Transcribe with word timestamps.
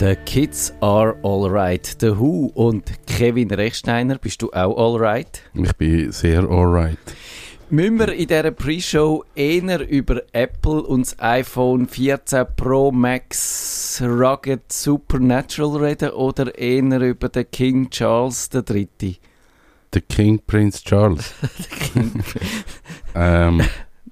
The 0.00 0.16
Kids 0.24 0.72
are 0.80 1.16
alright. 1.22 1.96
The 2.00 2.18
Who 2.18 2.50
und 2.54 2.90
Kevin 3.06 3.50
Rechsteiner, 3.50 4.16
bist 4.16 4.40
du 4.40 4.50
auch 4.50 4.74
alright? 4.78 5.42
Ich 5.52 5.76
bin 5.76 6.10
sehr 6.10 6.48
alright. 6.48 6.98
Müssen 7.68 7.98
wir 7.98 8.12
in 8.14 8.26
dieser 8.26 8.50
Pre-Show 8.50 9.24
eher 9.34 9.86
über 9.86 10.22
Apple 10.32 10.82
und 10.82 11.02
das 11.06 11.18
iPhone 11.20 11.86
14 11.86 12.46
Pro 12.56 12.90
Max 12.90 14.02
Rugged 14.02 14.72
Supernatural 14.72 15.76
reden 15.76 16.10
oder 16.10 16.58
eher 16.58 17.00
über 17.02 17.28
den 17.28 17.50
King 17.50 17.90
Charles 17.90 18.48
III? 18.54 19.18
Der 19.92 20.00
King 20.00 20.40
Prince 20.46 20.82
Charles. 20.82 21.34
King. 21.92 22.24
ähm, 23.14 23.62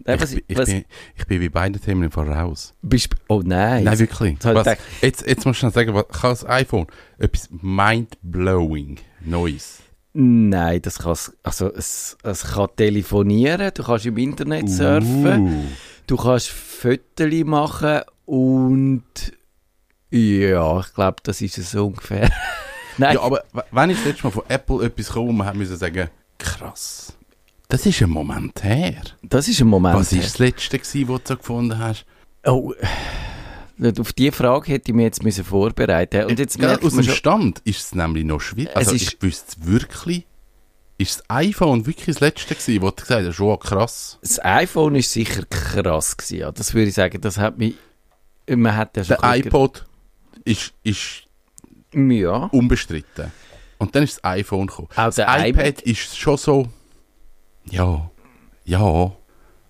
Nein, 0.08 0.18
ich, 0.32 0.44
ich, 0.48 0.58
was- 0.58 0.68
bin, 0.68 0.84
ich 1.16 1.26
bin 1.26 1.40
bei 1.40 1.48
beiden 1.48 1.80
Themen 1.80 2.10
voraus. 2.10 2.74
Bist, 2.82 3.10
oh 3.28 3.42
nein. 3.44 3.84
Nein, 3.84 3.98
wirklich. 3.98 4.32
Jetzt 4.34 4.44
ich 4.46 4.54
Was, 4.54 4.76
jetzt, 5.02 5.26
jetzt 5.26 5.44
musst 5.46 5.62
du 5.62 5.66
noch 5.66 5.72
sagen, 5.74 5.94
was 5.94 6.06
kann 6.08 6.30
das 6.30 6.46
iPhone? 6.48 6.86
Etwas 7.18 7.48
mind-blowing 7.50 8.98
Neues. 9.24 9.80
Nein, 10.14 10.80
das 10.82 10.98
kann 10.98 11.16
also 11.42 11.72
es, 11.74 12.16
es 12.22 12.42
kann 12.44 12.68
telefonieren, 12.76 13.70
du 13.74 13.82
kannst 13.84 14.06
im 14.06 14.16
Internet 14.16 14.68
surfen, 14.70 15.40
Uh. 15.46 15.64
du 16.06 16.16
kannst 16.16 16.48
Fotos 16.48 17.44
machen 17.44 18.00
und 18.24 19.02
ja, 20.10 20.80
ich 20.80 20.94
glaube, 20.94 21.16
das 21.22 21.40
ist 21.42 21.58
es 21.58 21.70
so 21.72 21.86
ungefähr. 21.86 22.30
Nein, 22.96 23.14
Ja, 23.14 23.20
aber 23.20 23.44
w- 23.52 23.60
wann 23.70 23.90
ist 23.90 23.98
das 24.00 24.06
letzte 24.06 24.24
Mal 24.24 24.30
von 24.30 24.42
Apple 24.48 24.84
etwas 24.86 25.06
gekommen, 25.08 25.28
wo 25.28 25.32
man 25.32 25.46
hat 25.46 25.54
müssen 25.54 25.76
sagen, 25.76 26.08
krass. 26.38 27.12
Das 27.68 27.84
ist 27.84 28.00
ein 28.02 28.08
Moment 28.08 28.64
her. 28.64 29.02
das 29.22 29.46
ist 29.46 29.60
ein 29.60 29.68
Moment. 29.68 29.94
Was 29.94 30.12
ist 30.12 30.24
das 30.24 30.38
letzte 30.38 30.78
gewesen, 30.78 31.08
was 31.08 31.22
du 31.24 31.36
gefunden 31.36 31.78
hast? 31.78 32.06
Oh, 32.46 32.72
auf 33.98 34.12
diese 34.14 34.32
Frage 34.32 34.72
hätte 34.72 34.90
ich 34.90 34.94
mich 34.94 35.04
jetzt 35.04 35.22
müssen 35.22 35.44
vorbereiten 35.44 36.24
Und 36.24 36.38
jetzt 36.38 36.58
Gell, 36.58 36.66
merkt 36.66 36.84
aus 36.84 36.94
dem 36.94 37.02
Stand 37.04 37.60
ist 37.64 37.80
es 37.80 37.94
nämlich 37.94 38.24
noch 38.24 38.40
schwierig. 38.40 38.74
Also 38.74 38.94
ist- 38.94 39.02
ich 39.14 39.22
wüsste 39.22 39.56
wirklich, 39.66 40.26
ist 40.96 41.18
das 41.20 41.24
iPhone 41.30 41.84
wirklich 41.86 42.06
das 42.06 42.20
letzte 42.20 42.54
gewesen, 42.54 42.80
wo 42.82 42.88
du 42.90 42.96
gesagt 43.02 43.26
hast, 43.28 43.40
oh 43.40 43.56
krass. 43.58 44.18
das 44.22 44.42
iPhone 44.42 44.94
ist 44.94 45.12
sicher 45.12 45.44
krass 45.44 46.16
gewesen. 46.16 46.38
Ja. 46.38 46.50
Das 46.52 46.72
würde 46.72 46.88
ich 46.88 46.94
sagen, 46.94 47.20
das 47.20 47.36
hat 47.36 47.58
mich, 47.58 47.74
man 48.48 48.74
hat 48.76 48.96
ja 48.96 49.04
schon 49.04 49.16
Der 49.20 49.36
iPod 49.36 49.84
ist, 50.44 50.72
ist 50.82 51.24
ja, 51.92 52.44
unbestritten. 52.50 53.30
Und 53.76 53.94
dann 53.94 54.04
ist 54.04 54.16
das 54.16 54.24
iPhone 54.24 54.66
gekommen. 54.66 54.88
Auch 54.96 55.12
das 55.12 55.18
iPad 55.18 55.82
ist 55.82 56.16
schon 56.18 56.36
so, 56.38 56.68
ja, 57.70 58.10
ja, 58.64 59.12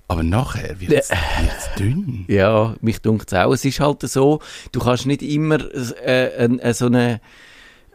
aber 0.08 0.22
nachher 0.22 0.80
wird 0.80 0.92
es 0.92 1.10
dünn. 1.78 2.24
Ja, 2.28 2.74
mich 2.80 3.02
dunkt 3.02 3.30
es 3.30 3.38
auch. 3.38 3.52
Es 3.52 3.64
ist 3.64 3.78
halt 3.80 4.00
so, 4.02 4.40
du 4.72 4.80
kannst 4.80 5.06
nicht 5.06 5.22
immer 5.22 5.58
äh, 6.02 6.44
ein, 6.44 6.58
äh, 6.60 6.72
so 6.72 6.86
eine, 6.86 7.20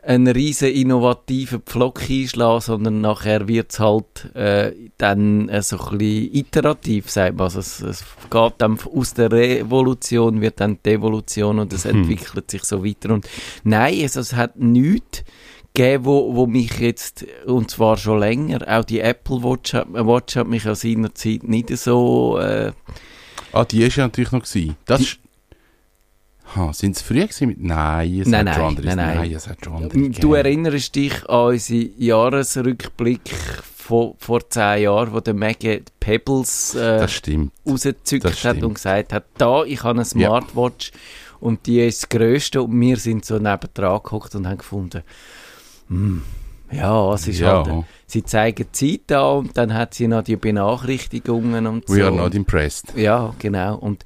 einen 0.04 0.28
riesen 0.28 0.70
innovativen 0.70 1.62
Pflock 1.62 2.02
einschlagen, 2.08 2.62
sondern 2.62 3.02
nachher 3.02 3.48
wird 3.48 3.72
es 3.72 3.80
halt 3.80 4.36
äh, 4.36 4.74
dann 4.98 5.50
äh, 5.50 5.64
so 5.64 5.80
ein 5.80 5.98
bisschen 5.98 6.36
iterativ, 6.36 7.09
sagt 7.09 7.36
man. 7.36 7.46
Also 7.46 7.59
es, 7.59 7.81
es 7.81 8.04
geht 8.30 8.54
dann 8.59 8.78
aus 8.94 9.16
der 9.16 9.31
Revolution 9.31 10.40
wird 10.40 10.59
dann 10.59 10.78
die 10.86 10.92
Evolution 10.92 11.58
und 11.58 11.74
es 11.74 11.86
entwickelt 11.86 12.52
sich 12.52 12.64
so 12.64 12.86
weiter. 12.86 13.12
Und 13.12 13.28
nein, 13.64 14.02
also 14.04 14.20
es 14.20 14.34
hat 14.36 14.58
nichts 14.58 15.24
gegeben, 15.73 16.05
wo, 16.05 16.35
wo 16.35 16.45
mich 16.47 16.79
jetzt, 16.79 17.25
und 17.45 17.71
zwar 17.71 17.97
schon 17.97 18.19
länger, 18.19 18.59
auch 18.67 18.83
die 18.85 18.99
Apple 18.99 19.43
Watch 19.43 19.73
hat, 19.73 19.88
Watch 19.91 20.35
hat 20.35 20.47
mich 20.47 20.67
an 20.67 20.75
seiner 20.75 21.13
Zeit 21.16 21.43
nicht 21.43 21.69
so... 21.77 22.38
Äh, 22.39 22.71
Ah, 23.52 23.66
die 23.66 23.83
ist 23.83 23.97
ja 23.97 24.05
natürlich 24.05 24.31
noch 24.31 24.41
gewesen. 24.44 24.75
Das 24.85 24.99
Die- 25.01 25.07
ha, 26.55 26.73
sind 26.73 26.95
es 26.95 27.03
früher 27.03 27.27
gewesen 27.27 27.47
mit, 27.49 27.61
nein, 27.61 28.19
es 28.21 28.27
Nein, 28.27 28.49
hat 28.49 28.55
schon 28.55 28.63
nein, 28.63 28.77
andere, 28.77 28.95
nein, 28.95 29.16
nein. 29.17 29.31
es 29.33 29.47
hat 29.47 29.63
schon 29.63 29.75
andere 29.75 30.09
Du 30.09 30.33
erinnerst 30.33 30.95
dich 30.95 31.29
an 31.29 31.50
unseren 31.53 31.89
Jahresrückblick 31.97 33.29
von 33.75 34.13
vor 34.17 34.50
zehn 34.50 34.83
Jahren, 34.83 35.13
wo 35.13 35.19
der 35.19 35.33
Maggie 35.35 35.83
Pebbles 36.00 36.73
äh, 36.73 37.06
rausgezückt 37.67 38.44
hat 38.44 38.63
und 38.63 38.73
gesagt 38.75 39.13
hat, 39.13 39.25
da, 39.38 39.63
ich 39.66 39.83
habe 39.83 40.00
eine 40.00 40.06
Smartwatch 40.06 40.91
und 41.39 41.66
die 41.67 41.79
ist 41.81 42.03
das 42.03 42.09
Größte 42.09 42.63
und 42.63 42.79
wir 42.79 42.97
sind 42.97 43.23
so 43.25 43.35
nebendran 43.38 44.01
gehockt 44.03 44.33
und 44.35 44.47
haben 44.47 44.57
gefunden, 44.57 45.03
ja, 46.71 47.13
es 47.13 47.27
ist 47.27 47.39
Ja. 47.39 47.63
halt, 47.66 47.85
sie 48.07 48.23
zeigen 48.23 48.66
die 48.73 48.99
Zeit 49.01 49.11
an 49.17 49.38
und 49.39 49.57
dann 49.57 49.73
hat 49.73 49.94
sie 49.94 50.07
noch 50.07 50.23
die 50.23 50.35
Benachrichtigungen 50.35 51.67
und 51.67 51.88
We 51.89 51.95
so. 51.97 52.03
are 52.03 52.11
not 52.16 52.33
impressed. 52.35 52.94
Ja, 52.95 53.33
genau. 53.39 53.75
Und 53.77 54.03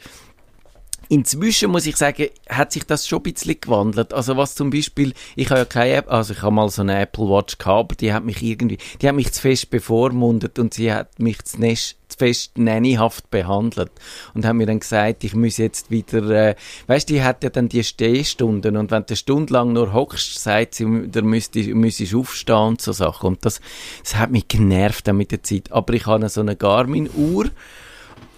inzwischen 1.10 1.72
muss 1.72 1.86
ich 1.86 1.96
sagen, 1.96 2.28
hat 2.50 2.72
sich 2.74 2.84
das 2.86 3.08
schon 3.08 3.20
ein 3.20 3.24
bisschen 3.34 3.60
gewandelt. 3.62 4.14
Also 4.14 4.36
was 4.36 4.56
zum 4.56 4.70
Beispiel, 4.70 5.14
ich 5.36 5.50
habe 5.50 5.60
ja 5.62 5.66
keine 5.66 5.94
App, 5.94 6.12
also 6.12 6.34
ich 6.34 6.42
habe 6.42 6.54
mal 6.54 6.70
so 6.70 6.82
eine 6.82 7.00
Apple 7.00 7.26
Watch 7.30 7.58
gehabt, 7.58 7.80
aber 7.80 7.96
die 7.96 8.12
hat 8.14 8.26
mich 8.26 8.42
irgendwie, 8.44 8.78
die 9.02 9.08
hat 9.08 9.16
mich 9.16 9.32
zu 9.32 9.42
fest 9.42 9.70
bevormundet 9.70 10.60
und 10.60 10.74
sie 10.74 10.92
hat 10.92 11.20
mich 11.20 11.44
zu, 11.46 11.60
nest, 11.62 11.96
fest 12.18 12.58
nannyhaft 12.58 13.30
behandelt 13.30 13.92
und 14.34 14.46
hat 14.46 14.56
mir 14.56 14.66
dann 14.66 14.80
gesagt, 14.80 15.24
ich 15.24 15.36
muss 15.36 15.58
jetzt 15.58 15.92
wieder, 15.92 16.30
äh, 16.30 16.56
weißt, 16.88 17.10
die 17.10 17.24
hat 17.24 17.44
ja 17.44 17.50
dann 17.50 17.70
die 17.70 17.84
Stehstunden 17.84 18.76
und 18.78 18.92
wenn 18.92 19.06
du 19.06 19.16
stundenlang 19.16 19.74
nur 19.74 19.94
hockst, 19.94 20.42
sagt 20.42 20.76
sie, 20.76 21.08
da 21.10 21.22
müsstest 21.22 21.70
müsstest 21.70 22.16
aufstehen 22.16 22.56
und 22.56 22.82
so 22.82 22.92
Sachen. 22.92 23.28
Und 23.28 23.46
das, 23.46 23.62
das 24.04 24.16
hat 24.16 24.32
mich 24.32 24.48
genervt 24.48 25.08
dann 25.08 25.18
mit 25.18 25.32
der 25.32 25.44
Zeit. 25.44 25.72
Aber 25.72 25.94
ich 25.94 26.06
habe 26.06 26.28
so 26.30 26.42
eine 26.42 26.56
Garmin-Uhr, 26.56 27.50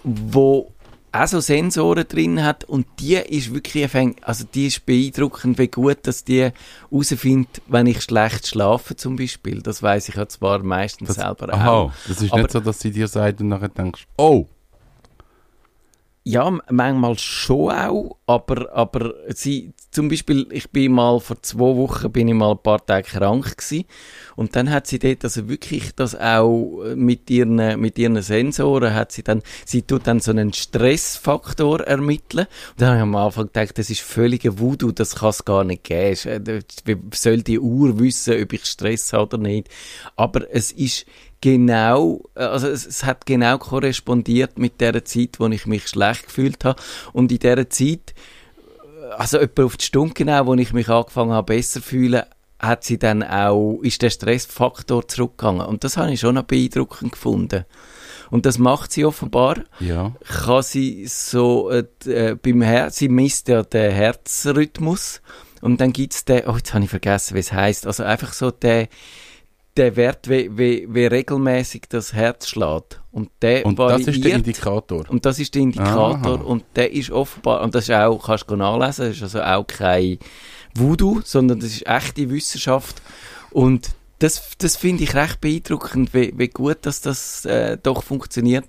wo 0.04 0.72
auch 1.12 1.26
so 1.26 1.40
Sensoren 1.40 2.06
drin 2.06 2.42
hat 2.44 2.64
und 2.64 2.86
die 3.00 3.14
ist 3.14 3.52
wirklich 3.52 3.88
also 4.22 4.44
die 4.54 4.66
ist 4.68 4.86
beeindruckend, 4.86 5.58
wie 5.58 5.68
gut, 5.68 5.98
dass 6.04 6.24
die 6.24 6.52
herausfindet, 6.90 7.62
wenn 7.66 7.86
ich 7.86 8.02
schlecht 8.02 8.46
schlafe 8.46 8.96
zum 8.96 9.16
Beispiel. 9.16 9.62
Das 9.62 9.82
weiß 9.82 10.08
ich 10.08 10.14
ja 10.14 10.28
zwar 10.28 10.62
meistens 10.62 11.08
Das, 11.08 11.16
selber 11.16 11.52
aha, 11.52 11.70
auch. 11.70 11.92
das 12.06 12.22
ist 12.22 12.32
Aber- 12.32 12.42
nicht 12.42 12.52
so, 12.52 12.60
dass 12.60 12.80
sie 12.80 12.90
dir 12.90 13.08
sagt 13.08 13.40
und 13.40 13.48
nachher 13.48 13.68
denkst, 13.68 14.06
oh, 14.16 14.46
Ja, 16.22 16.50
manchmal 16.70 17.16
schon 17.18 17.70
auch, 17.70 18.18
aber, 18.26 18.70
aber 18.74 19.14
sie, 19.28 19.72
zum 19.90 20.10
Beispiel, 20.10 20.46
ich 20.50 20.70
bin 20.70 20.92
mal, 20.92 21.18
vor 21.18 21.40
zwei 21.40 21.74
Wochen 21.76 22.12
bin 22.12 22.28
ich 22.28 22.34
mal 22.34 22.50
ein 22.50 22.62
paar 22.62 22.84
Tage 22.84 23.08
krank 23.08 23.56
gewesen 23.56 23.86
und 24.36 24.54
dann 24.54 24.70
hat 24.70 24.86
sie 24.86 24.98
dort 24.98 25.24
also 25.24 25.48
wirklich 25.48 25.94
das 25.94 26.14
auch 26.14 26.82
äh, 26.84 26.94
mit 26.94 27.30
ihren, 27.30 27.80
mit 27.80 27.98
ihren 27.98 28.20
Sensoren 28.20 28.92
hat 28.94 29.12
sie 29.12 29.22
dann, 29.22 29.42
sie 29.64 29.80
tut 29.80 30.06
dann 30.06 30.20
so 30.20 30.30
einen 30.30 30.52
Stressfaktor 30.52 31.80
ermitteln 31.80 32.46
und 32.72 32.80
dann 32.82 32.88
habe 32.88 32.96
ich 32.98 33.02
am 33.02 33.16
Anfang 33.16 33.46
gedacht, 33.46 33.78
das 33.78 33.88
ist 33.88 34.02
völliger 34.02 34.58
Voodoo, 34.58 34.92
das 34.92 35.14
kann 35.16 35.30
es 35.30 35.46
gar 35.46 35.64
nicht 35.64 35.84
geben. 35.84 36.18
Äh, 36.26 36.60
Wie 36.84 36.98
soll 37.14 37.42
die 37.42 37.58
Uhr 37.58 37.98
wissen, 37.98 38.42
ob 38.42 38.52
ich 38.52 38.66
Stress 38.66 39.14
habe 39.14 39.22
oder 39.22 39.38
nicht? 39.38 39.70
Aber 40.16 40.54
es 40.54 40.70
ist 40.70 41.06
genau, 41.40 42.22
äh, 42.34 42.40
also 42.40 42.68
es, 42.68 42.86
es 42.86 43.04
hat 43.04 43.26
genau 43.26 43.58
korrespondiert 43.58 44.58
mit 44.58 44.80
der 44.80 45.04
Zeit, 45.04 45.38
wo 45.38 45.46
ich 45.48 45.66
mich 45.66 45.88
schlecht 45.88 46.26
gefühlt 46.26 46.64
habe. 46.64 46.80
Und 47.12 47.32
in 47.32 47.38
dieser 47.38 47.68
Zeit, 47.70 48.14
äh, 49.02 49.12
also 49.16 49.38
etwa 49.38 49.64
auf 49.64 49.76
die 49.76 49.84
Stunde 49.84 50.14
genau, 50.14 50.46
wo 50.46 50.54
ich 50.54 50.72
mich 50.72 50.88
angefangen 50.88 51.32
habe, 51.32 51.54
besser 51.54 51.80
zu 51.80 51.88
fühlen, 51.88 52.22
hat 52.58 52.84
sie 52.84 52.98
dann 52.98 53.22
auch, 53.22 53.80
ist 53.82 54.02
der 54.02 54.10
Stressfaktor 54.10 55.08
zurückgegangen. 55.08 55.66
Und 55.66 55.82
das 55.82 55.96
habe 55.96 56.12
ich 56.12 56.20
schon 56.20 56.34
noch 56.34 56.44
beeindruckend 56.44 57.12
gefunden. 57.12 57.64
Und 58.30 58.46
das 58.46 58.58
macht 58.58 58.92
sie 58.92 59.04
offenbar, 59.04 59.56
ja. 59.80 60.14
kann 60.24 60.62
sie 60.62 61.06
so, 61.06 61.70
äh, 61.70 61.84
äh, 62.06 62.36
beim 62.36 62.62
Herz, 62.62 62.96
sie 62.96 63.08
misst 63.08 63.48
ja 63.48 63.62
den 63.62 63.90
Herzrhythmus. 63.90 65.20
Und 65.62 65.80
dann 65.80 65.92
gibt's 65.92 66.24
den, 66.24 66.46
oh, 66.46 66.56
jetzt 66.56 66.72
habe 66.72 66.84
ich 66.84 66.90
vergessen, 66.90 67.34
wie 67.34 67.40
es 67.40 67.52
heißt. 67.52 67.86
Also 67.86 68.04
einfach 68.04 68.32
so 68.32 68.50
der, 68.50 68.88
der 69.76 69.96
Wert, 69.96 70.28
wie, 70.28 70.50
wie, 70.56 70.86
wie 70.88 71.06
regelmäßig 71.06 71.82
das 71.88 72.12
Herz 72.12 72.48
schlägt. 72.48 73.00
Und 73.12 73.30
der 73.42 73.64
Und 73.66 73.78
das 73.78 74.00
ist 74.00 74.06
der 74.06 74.14
variiert. 74.14 74.36
Indikator. 74.38 75.04
Und 75.08 75.26
das 75.26 75.38
ist 75.38 75.54
der 75.54 75.62
Indikator 75.62 76.34
Aha. 76.34 76.44
und 76.44 76.64
der 76.76 76.92
ist 76.92 77.10
offenbar, 77.10 77.62
und 77.62 77.74
das 77.74 77.84
ist 77.84 77.94
auch, 77.94 78.24
kannst 78.24 78.50
du 78.50 78.56
nachlesen, 78.56 79.06
das 79.06 79.16
ist 79.16 79.22
also 79.22 79.42
auch 79.42 79.66
kein 79.66 80.18
Voodoo, 80.74 81.20
sondern 81.24 81.60
das 81.60 81.70
ist 81.70 81.86
echte 81.86 82.28
Wissenschaft 82.30 83.00
und 83.50 83.90
das, 84.20 84.50
das 84.58 84.76
finde 84.76 85.02
ich 85.02 85.14
recht 85.14 85.40
beeindruckend, 85.40 86.14
wie, 86.14 86.32
wie 86.36 86.48
gut 86.48 86.78
dass 86.82 87.00
das 87.00 87.44
äh, 87.46 87.76
doch 87.82 88.04
funktioniert. 88.04 88.66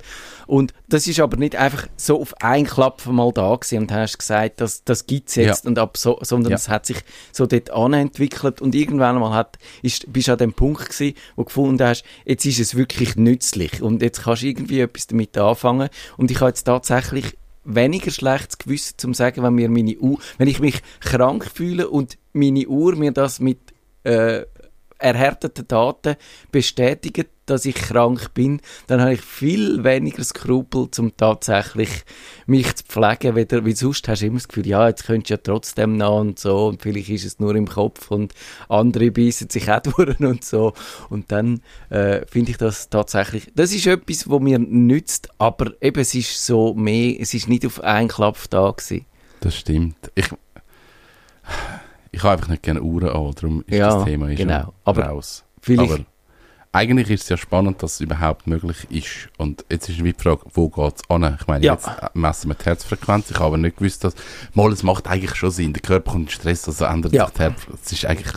Und 0.47 0.73
das 0.89 1.07
ist 1.07 1.19
aber 1.19 1.37
nicht 1.37 1.55
einfach 1.55 1.87
so 1.95 2.19
auf 2.19 2.33
einen 2.41 2.65
Klapfen 2.65 3.15
mal 3.15 3.31
da 3.31 3.55
gewesen 3.55 3.79
und 3.83 3.91
hast 3.91 4.17
gesagt, 4.17 4.59
das, 4.59 4.83
das 4.83 5.05
gibt's 5.05 5.35
jetzt 5.35 5.63
Ja. 5.65 5.69
und 5.69 5.77
ab 5.77 5.95
so, 5.97 6.17
sondern 6.23 6.51
Ja. 6.51 6.55
es 6.57 6.67
hat 6.69 6.85
sich 6.85 6.97
so 7.31 7.45
dort 7.45 7.69
anentwickelt 7.69 8.61
und 8.61 8.73
irgendwann 8.75 9.19
mal 9.19 9.33
hat, 9.33 9.57
ist, 9.81 10.11
bist 10.11 10.27
du 10.27 10.31
an 10.33 10.37
dem 10.39 10.53
Punkt 10.53 10.89
gewesen, 10.89 11.15
wo 11.35 11.43
du 11.43 11.45
gefunden 11.47 11.83
hast, 11.87 12.03
jetzt 12.25 12.45
ist 12.45 12.59
es 12.59 12.75
wirklich 12.75 13.15
nützlich 13.15 13.81
und 13.81 14.01
jetzt 14.01 14.23
kannst 14.23 14.41
du 14.41 14.47
irgendwie 14.47 14.79
etwas 14.79 15.07
damit 15.07 15.37
anfangen 15.37 15.89
und 16.17 16.31
ich 16.31 16.39
habe 16.39 16.49
jetzt 16.49 16.63
tatsächlich 16.63 17.37
weniger 17.63 18.09
schlechtes 18.09 18.57
Gewissen 18.57 18.95
zum 18.97 19.13
sagen, 19.13 19.43
wenn 19.43 19.53
mir 19.53 19.69
meine 19.69 19.95
Uhr, 19.97 20.17
wenn 20.37 20.47
ich 20.47 20.59
mich 20.59 20.81
krank 20.99 21.45
fühle 21.53 21.89
und 21.89 22.17
meine 22.33 22.67
Uhr 22.67 22.95
mir 22.95 23.11
das 23.11 23.39
mit 23.39 23.59
äh, 24.03 24.41
erhärteten 25.01 25.67
Daten 25.67 26.15
bestätigen, 26.51 27.25
dass 27.45 27.65
ich 27.65 27.75
krank 27.75 28.33
bin, 28.33 28.61
dann 28.87 29.01
habe 29.01 29.13
ich 29.13 29.21
viel 29.21 29.83
weniger 29.83 30.23
Skrupel, 30.23 30.87
um 30.97 31.17
tatsächlich 31.17 31.89
mich 32.45 32.75
zu 32.75 32.85
pflegen, 32.85 33.35
wieder, 33.35 33.65
weil 33.65 33.75
sonst 33.75 34.07
hast 34.07 34.21
du 34.21 34.27
immer 34.27 34.37
das 34.37 34.47
Gefühl, 34.47 34.67
ja, 34.67 34.87
jetzt 34.87 35.05
könntest 35.05 35.29
du 35.29 35.33
ja 35.33 35.37
trotzdem 35.37 35.97
noch 35.97 36.19
und 36.19 36.39
so 36.39 36.67
und 36.67 36.81
vielleicht 36.81 37.09
ist 37.09 37.25
es 37.25 37.39
nur 37.39 37.55
im 37.55 37.67
Kopf 37.67 38.09
und 38.09 38.33
andere 38.69 39.11
beißen 39.11 39.49
sich 39.49 39.69
auch 39.69 39.81
durch 39.81 40.19
und 40.19 40.45
so 40.45 40.73
und 41.09 41.31
dann 41.31 41.61
äh, 41.89 42.25
finde 42.25 42.51
ich 42.51 42.57
das 42.57 42.89
tatsächlich, 42.89 43.51
das 43.55 43.73
ist 43.73 43.87
etwas, 43.87 44.29
was 44.29 44.39
mir 44.39 44.59
nützt, 44.59 45.29
aber 45.37 45.73
eben 45.81 45.99
es 45.99 46.15
ist 46.15 46.45
so 46.45 46.73
mehr, 46.73 47.19
es 47.19 47.33
ist 47.33 47.49
nicht 47.49 47.65
auf 47.65 47.83
einen 47.83 48.07
Klapp 48.07 48.37
da 48.49 48.71
gewesen. 48.71 49.05
Das 49.41 49.57
stimmt. 49.57 50.11
Ich, 50.15 50.29
ich 52.11 52.23
habe 52.23 52.33
einfach 52.33 52.49
nicht 52.49 52.63
gerne 52.63 52.81
Uhren 52.81 53.09
an, 53.09 53.33
darum 53.35 53.63
ist 53.67 53.77
Ja, 53.77 53.95
das 53.95 54.05
Thema 54.05 54.29
ist 54.29 54.37
genau. 54.37 54.73
Aber 54.83 55.03
raus. 55.05 55.43
Vielleicht, 55.61 55.91
Aber 55.91 56.03
eigentlich 56.73 57.09
ist 57.09 57.23
es 57.23 57.29
ja 57.29 57.37
spannend, 57.37 57.81
dass 57.83 57.95
es 57.95 58.01
überhaupt 58.01 58.47
möglich 58.47 58.87
ist. 58.89 59.29
Und 59.37 59.65
jetzt 59.69 59.89
ist 59.89 59.99
die 59.99 60.13
Frage, 60.13 60.41
wo 60.53 60.69
geht 60.69 60.95
es 60.95 61.09
an? 61.09 61.37
Ich 61.39 61.47
meine, 61.47 61.65
Ja. 61.65 61.73
jetzt 61.73 61.89
messen 62.13 62.49
wir 62.49 62.55
die 62.55 62.65
Herzfrequenz. 62.65 63.29
Ich 63.29 63.35
habe 63.37 63.45
aber 63.47 63.57
nicht 63.57 63.77
gewusst, 63.77 64.03
dass... 64.03 64.15
Mal, 64.53 64.71
es 64.71 64.83
macht 64.83 65.07
eigentlich 65.07 65.35
schon 65.35 65.51
Sinn. 65.51 65.73
Der 65.73 65.81
Körper 65.81 66.11
kommt 66.11 66.29
in 66.29 66.29
Stress, 66.29 66.67
also 66.67 66.85
ändert 66.85 67.13
Ja. 67.13 67.25
sich 67.25 67.33
die 67.35 67.39
Herzfrequenz. 67.41 67.81
Es 67.85 67.91
ist 67.91 68.05
eigentlich... 68.05 68.33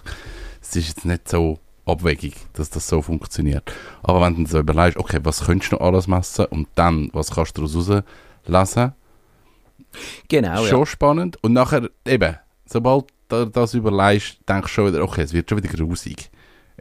Es 0.60 0.76
ist 0.76 0.88
jetzt 0.88 1.04
nicht 1.04 1.28
so 1.28 1.60
abwegig, 1.86 2.34
dass 2.54 2.70
das 2.70 2.88
so 2.88 3.02
funktioniert. 3.02 3.70
Aber 4.02 4.20
wenn 4.22 4.34
du 4.42 4.50
so 4.50 4.58
überlegst, 4.58 4.98
okay, 4.98 5.20
was 5.22 5.44
könntest 5.44 5.72
du 5.72 5.76
noch 5.76 5.82
alles 5.82 6.06
messen? 6.08 6.46
Und 6.46 6.68
dann, 6.74 7.10
was 7.12 7.30
kannst 7.30 7.56
du 7.58 7.62
daraus 7.66 7.76
rauslesen? 7.76 8.92
genau, 10.28 10.62
ja. 10.64 10.68
schon 10.68 10.86
spannend. 10.86 11.38
Und 11.42 11.52
nachher, 11.52 11.88
eben, 12.06 12.36
sobald 12.66 13.04
du 13.28 13.46
das 13.46 13.74
überlegst, 13.74 14.38
denkst 14.48 14.68
du 14.70 14.74
schon 14.74 14.92
wieder, 14.92 15.02
okay, 15.02 15.22
es 15.22 15.32
wird 15.32 15.48
schon 15.48 15.62
wieder 15.62 15.74
grusig. 15.74 16.30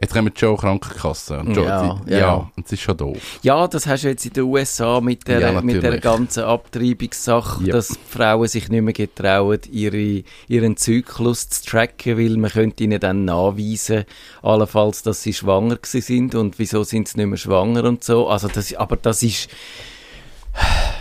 Jetzt 0.00 0.12
kommen 0.12 0.32
schon 0.34 0.56
Krankenkassen. 0.56 1.38
Und 1.38 1.54
schon, 1.54 1.64
Ja, 1.66 2.00
die, 2.04 2.10
ja, 2.10 2.18
ja, 2.18 2.50
und 2.56 2.66
es 2.66 2.72
ist 2.72 2.80
schon 2.80 2.96
doof. 2.96 3.38
Ja, 3.42 3.68
das 3.68 3.86
hast 3.86 4.02
du 4.02 4.08
jetzt 4.08 4.26
in 4.26 4.32
den 4.32 4.42
USA 4.42 5.00
mit 5.00 5.28
der, 5.28 5.38
Ja, 5.38 5.60
mit 5.60 5.84
der 5.84 6.00
ganzen 6.00 6.42
Abtreibungssache, 6.42 7.62
dass 7.64 7.88
die 7.88 7.98
Frauen 8.08 8.48
sich 8.48 8.68
nicht 8.68 8.82
mehr 8.82 8.92
getrauen, 8.92 9.60
ihre, 9.70 10.24
ihren 10.48 10.76
Zyklus 10.76 11.48
zu 11.48 11.70
tracken, 11.70 12.18
weil 12.18 12.36
man 12.36 12.50
könnte 12.50 12.82
ihnen 12.82 12.98
dann 12.98 13.24
nachweisen, 13.24 14.04
allenfalls, 14.42 15.04
dass 15.04 15.22
sie 15.22 15.32
schwanger 15.32 15.76
gewesen 15.76 16.00
sind 16.00 16.34
und 16.34 16.58
wieso 16.58 16.82
sind 16.82 17.06
sie 17.06 17.18
nicht 17.18 17.28
mehr 17.28 17.38
schwanger 17.38 17.84
und 17.84 18.02
so. 18.02 18.28
Also 18.28 18.48
das, 18.48 18.74
aber 18.74 18.96
das 18.96 19.22
ist, 19.22 19.48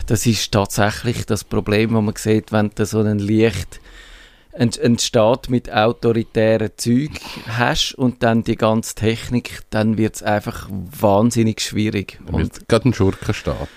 das 0.05 0.27
ist 0.27 0.51
tatsächlich 0.51 1.25
das 1.25 1.43
Problem, 1.43 1.93
das 1.93 2.03
man 2.03 2.15
sieht, 2.15 2.51
wenn 2.51 2.69
du 2.75 2.85
so 2.85 2.99
einen 2.99 3.17
leicht 3.17 3.79
Staat 4.99 5.49
mit 5.49 5.71
autoritären 5.71 6.71
Zeug 6.77 7.11
hast 7.47 7.93
und 7.95 8.23
dann 8.23 8.43
die 8.43 8.55
ganze 8.55 8.95
Technik, 8.95 9.61
dann 9.69 9.97
wird 9.97 10.15
es 10.15 10.23
einfach 10.23 10.69
wahnsinnig 10.69 11.61
schwierig. 11.61 12.19
Und 12.31 12.67
gerade 12.67 12.89
ein 12.89 12.93
Schurkenstaat. 12.93 13.69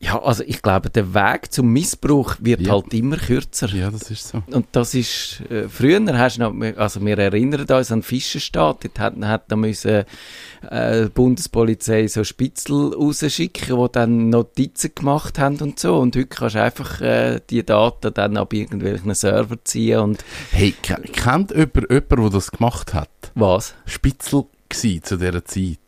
Ja, 0.00 0.22
also 0.22 0.44
ich 0.46 0.62
glaube, 0.62 0.90
der 0.90 1.12
Weg 1.12 1.50
zum 1.52 1.72
Missbrauch 1.72 2.36
wird 2.40 2.60
Ja. 2.60 2.72
halt 2.74 2.94
immer 2.94 3.16
kürzer. 3.16 3.68
Ja, 3.70 3.90
das 3.90 4.10
ist 4.12 4.28
so. 4.28 4.42
Und 4.52 4.66
das 4.72 4.94
ist, 4.94 5.42
äh, 5.50 5.68
früher 5.68 6.00
hast 6.16 6.38
du 6.38 6.42
noch, 6.42 6.76
also 6.76 7.04
wir 7.04 7.18
erinnern 7.18 7.62
uns 7.68 7.90
an 7.90 7.98
den 7.98 8.02
Fischerstaat, 8.04 8.84
dort 8.84 8.98
hat, 9.00 9.16
hat 9.22 9.50
dann 9.50 9.58
müssen, 9.60 10.04
äh, 10.70 11.02
die 11.04 11.08
Bundespolizei 11.08 12.06
so 12.06 12.22
Spitzel 12.22 12.92
rausschicken, 12.94 13.76
die 13.76 13.86
dann 13.92 14.28
Notizen 14.30 14.92
gemacht 14.94 15.38
haben 15.40 15.56
und 15.60 15.80
so. 15.80 15.98
Und 15.98 16.14
heute 16.14 16.26
kannst 16.28 16.54
du 16.54 16.62
einfach 16.62 17.00
äh, 17.00 17.40
die 17.50 17.66
Daten 17.66 18.14
dann 18.14 18.36
ab 18.36 18.52
irgendwelchen 18.52 19.12
Server 19.14 19.56
ziehen 19.64 19.98
und 19.98 20.24
Hey, 20.52 20.74
ke- 20.80 21.02
kennt 21.12 21.50
jemand 21.50 21.74
jemanden, 21.90 22.20
der 22.22 22.30
das 22.30 22.50
gemacht 22.52 22.94
hat? 22.94 23.08
was? 23.34 23.74
Spitzel 23.84 24.44
gsi 24.68 25.00
zu 25.02 25.16
dieser 25.16 25.44
Zeit. 25.44 25.78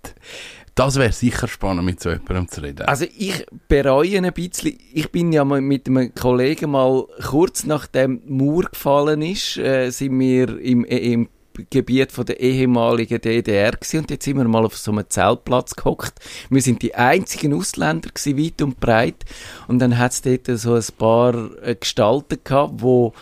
Das 0.74 0.96
wäre 0.96 1.12
sicher 1.12 1.48
spannend, 1.48 1.84
mit 1.84 2.00
so 2.00 2.10
jemandem 2.10 2.48
zu 2.48 2.62
reden. 2.62 2.86
Also 2.86 3.04
ich 3.16 3.46
bereue 3.68 4.18
ein 4.18 4.32
bisschen, 4.32 4.78
ich 4.92 5.10
bin 5.10 5.32
ja 5.32 5.44
mal 5.44 5.60
mit 5.60 5.88
einem 5.88 6.14
Kollegen 6.14 6.70
mal 6.70 7.06
kurz 7.28 7.64
nachdem 7.64 8.22
Mauer 8.26 8.64
gefallen 8.64 9.22
ist, 9.22 9.56
äh, 9.58 9.90
sind 9.90 10.18
wir 10.18 10.58
im, 10.60 10.84
äh, 10.84 10.98
im 10.98 11.28
Gebiet 11.68 12.12
von 12.12 12.24
der 12.24 12.40
ehemaligen 12.40 13.20
DDR 13.20 13.72
gewesen, 13.72 14.00
und 14.00 14.10
jetzt 14.10 14.24
sind 14.24 14.38
wir 14.38 14.44
mal 14.44 14.64
auf 14.64 14.76
so 14.76 14.92
einem 14.92 15.04
Zeltplatz 15.08 15.74
gehockt. 15.74 16.14
Wir 16.48 16.62
sind 16.62 16.80
die 16.82 16.94
einzigen 16.94 17.52
Ausländer 17.52 18.08
gewesen, 18.08 18.38
weit 18.38 18.62
und 18.62 18.80
breit 18.80 19.24
und 19.68 19.80
dann 19.80 19.98
hat 19.98 20.12
es 20.12 20.22
dort 20.22 20.46
so 20.58 20.74
ein 20.74 20.84
paar 20.96 21.34
äh, 21.62 21.74
Gestalten 21.74 22.38
gehabt, 22.42 22.74
wo 22.76 23.12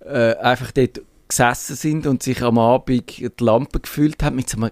äh, 0.00 0.34
einfach 0.36 0.72
dort 0.72 1.02
gesessen 1.28 1.76
sind 1.76 2.06
und 2.06 2.22
sich 2.22 2.42
am 2.42 2.58
Abend 2.58 3.18
die 3.18 3.30
Lampe 3.40 3.80
gefüllt 3.80 4.22
haben 4.22 4.36
mit 4.36 4.48
so 4.48 4.56
einem 4.58 4.70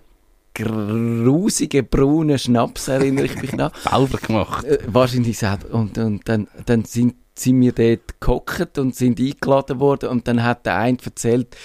grusigen 0.54 1.86
braunen 1.86 2.38
Schnaps, 2.38 2.88
erinnere 2.88 3.26
ich 3.26 3.40
mich 3.40 3.52
noch. 3.52 3.74
Selber 3.90 4.18
gemacht. 4.18 4.64
Äh, 4.64 4.78
wahrscheinlich 4.86 5.38
selber. 5.38 5.74
Und, 5.74 5.98
und 5.98 6.28
dann, 6.28 6.48
dann 6.66 6.84
sind, 6.84 7.14
sind 7.34 7.60
wir 7.60 7.72
dort 7.72 8.20
gehockt 8.20 8.78
und 8.78 8.94
sind 8.94 9.18
eingeladen 9.18 9.80
worden 9.80 10.08
und 10.10 10.28
dann 10.28 10.42
hat 10.42 10.66
der 10.66 10.76
eine 10.76 10.98
erzählt, 11.04 11.56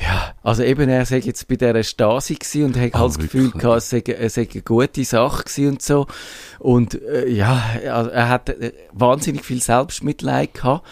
ja, 0.00 0.34
also 0.42 0.62
eben, 0.62 0.88
er 0.88 1.04
sei 1.04 1.18
jetzt 1.18 1.46
bei 1.46 1.56
dieser 1.56 1.82
Stasi 1.82 2.34
gewesen 2.34 2.64
und 2.64 2.76
hat 2.78 2.94
Ah, 2.94 3.00
halt 3.00 3.10
das 3.10 3.18
Gefühl 3.18 3.50
gehabt, 3.50 3.76
es 3.76 3.90
sei, 3.90 4.02
es 4.06 4.34
sei 4.34 4.48
eine 4.50 4.62
gute 4.62 5.04
Sache 5.04 5.44
gewesen 5.44 5.68
und 5.68 5.82
so. 5.82 6.06
Und 6.58 6.94
äh, 7.02 7.28
ja, 7.28 7.62
er 7.82 8.28
hat 8.30 8.54
wahnsinnig 8.92 9.44
viel 9.44 9.60
Selbstmitleid 9.60 10.54
gehabt. 10.54 10.86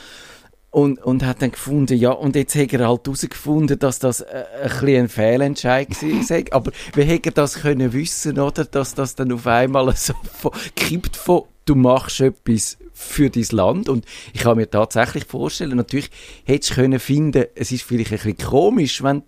Und, 0.70 1.02
und 1.02 1.24
hat 1.24 1.40
dann 1.40 1.52
gefunden, 1.52 1.96
ja, 1.96 2.10
und 2.10 2.36
jetzt 2.36 2.54
hat 2.54 2.74
er 2.74 2.86
halt 2.86 3.06
herausgefunden, 3.06 3.78
dass 3.78 3.98
das 4.00 4.20
äh, 4.20 4.44
ein 4.62 4.96
ein 4.96 5.08
Fehlentscheid 5.08 5.88
sei. 6.22 6.44
Aber 6.50 6.72
wie 6.94 7.04
hätte 7.04 7.30
er 7.30 7.32
das 7.32 7.62
können 7.62 7.92
wissen, 7.94 8.38
oder? 8.38 8.66
Dass 8.66 8.94
das 8.94 9.14
dann 9.14 9.32
auf 9.32 9.46
einmal 9.46 9.90
so 9.96 10.12
von, 10.30 10.52
kippt 10.76 11.16
von, 11.16 11.44
du 11.64 11.74
machst 11.74 12.20
etwas 12.20 12.76
für 12.92 13.30
dein 13.30 13.46
Land. 13.52 13.88
Und 13.88 14.04
ich 14.32 14.40
kann 14.40 14.56
mir 14.56 14.68
tatsächlich 14.68 15.24
vorstellen, 15.24 15.76
natürlich 15.76 16.10
hättest 16.44 16.72
du 16.72 16.74
können 16.74 16.98
finden, 16.98 17.46
es 17.54 17.72
ist 17.72 17.84
vielleicht 17.84 18.12
ein 18.12 18.18
bisschen 18.18 18.50
komisch, 18.50 19.02
wenn 19.02 19.22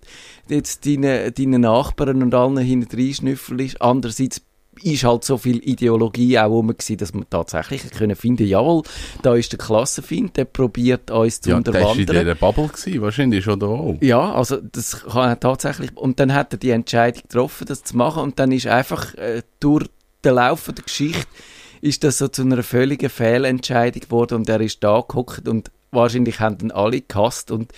jetzt 0.48 0.84
deine, 0.84 1.30
deine 1.30 1.58
Nachbarn 1.58 2.22
und 2.22 2.34
allen 2.34 2.58
hinten 2.58 2.96
reinschnüffelst. 2.96 3.80
Andererseits 3.80 4.42
ist 4.82 5.04
halt 5.04 5.24
so 5.24 5.36
viel 5.38 5.58
Ideologie 5.58 6.38
auch 6.38 6.48
rum 6.50 6.68
gewesen, 6.68 6.96
dass 6.96 7.14
man 7.14 7.26
tatsächlich 7.28 7.90
können 7.90 8.16
finden, 8.16 8.46
jawohl, 8.46 8.82
da 9.22 9.34
ist 9.34 9.52
der 9.52 9.58
Klassenfind, 9.58 10.36
der 10.36 10.44
probiert 10.44 11.10
uns 11.10 11.40
zu 11.40 11.50
Ja, 11.50 11.60
der 11.60 11.74
war 11.74 11.80
in 11.80 11.86
unterwandern. 11.86 12.24
dieser 12.24 12.34
Bubble, 12.34 12.68
gewesen, 12.68 13.02
wahrscheinlich 13.02 13.44
schon 13.44 13.60
da 13.60 13.66
auch. 13.66 13.96
Ja, 14.00 14.32
also 14.32 14.56
das 14.56 15.04
kann 15.04 15.30
er 15.30 15.40
tatsächlich. 15.40 15.96
Und 15.96 16.20
dann 16.20 16.32
hat 16.34 16.52
er 16.52 16.58
die 16.58 16.70
Entscheidung 16.70 17.22
getroffen, 17.22 17.66
das 17.66 17.82
zu 17.84 17.96
machen. 17.96 18.22
Und 18.22 18.38
dann 18.38 18.52
ist 18.52 18.66
einfach 18.66 19.14
äh, 19.14 19.42
durch 19.60 19.86
den 20.24 20.34
Lauf 20.34 20.70
der 20.74 20.84
Geschichte 20.84 21.26
ist 21.80 22.04
das 22.04 22.18
so 22.18 22.28
zu 22.28 22.42
einer 22.42 22.62
völligen 22.62 23.08
Fehlentscheidung 23.08 24.02
geworden 24.02 24.34
und 24.34 24.48
er 24.50 24.60
ist 24.60 24.84
da 24.84 25.00
gehockt 25.06 25.48
und 25.48 25.70
wahrscheinlich 25.92 26.38
haben 26.38 26.58
dann 26.58 26.70
alle 26.70 27.00
gehasst 27.00 27.50
und 27.50 27.72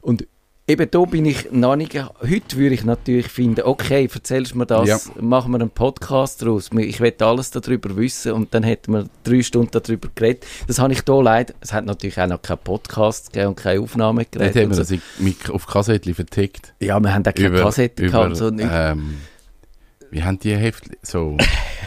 und 0.00 0.26
Eben 0.68 0.90
da 0.90 1.04
bin 1.04 1.24
ich 1.26 1.52
noch 1.52 1.76
nicht, 1.76 1.94
heute 1.94 2.56
würde 2.56 2.74
ich 2.74 2.82
natürlich 2.84 3.28
finden, 3.28 3.62
okay, 3.62 4.08
erzählst 4.12 4.52
du 4.54 4.58
mir 4.58 4.66
das, 4.66 4.88
Ja. 4.88 4.98
machen 5.22 5.52
wir 5.52 5.60
einen 5.60 5.70
Podcast 5.70 6.42
daraus. 6.42 6.70
Ich 6.76 6.98
will 7.00 7.14
alles 7.20 7.52
darüber 7.52 7.96
wissen 7.96 8.32
und 8.32 8.52
dann 8.52 8.64
hätten 8.64 8.92
wir 8.92 9.08
drei 9.22 9.42
Stunden 9.44 9.70
darüber 9.80 10.08
geredet. 10.12 10.44
Das 10.66 10.80
habe 10.80 10.92
ich 10.92 11.02
da 11.02 11.20
leider, 11.20 11.54
es 11.60 11.72
hat 11.72 11.84
natürlich 11.84 12.18
auch 12.20 12.26
noch 12.26 12.42
keinen 12.42 12.58
Podcast 12.58 13.32
gegeben 13.32 13.50
und 13.50 13.56
keine 13.56 13.78
Nicht 13.78 13.84
Aufnahmegeräte. 13.90 14.60
haben 14.62 14.70
und 14.72 14.76
wir 14.76 14.84
so. 14.84 14.96
das 14.96 15.50
auf 15.50 15.66
Kassettchen 15.68 16.14
vertickt. 16.16 16.74
Ja, 16.80 16.98
wir 16.98 17.14
haben 17.14 17.24
auch 17.24 17.32
keine 17.32 17.46
Über, 17.48 17.62
Kassette 17.62 18.02
über 18.02 18.18
gehabt. 18.24 18.36
So 18.36 18.50
nicht. 18.50 18.68
ähm, 18.68 19.18
wie 20.10 20.24
haben 20.24 20.40
die 20.40 20.56
Heftli 20.56 20.96
so 21.00 21.36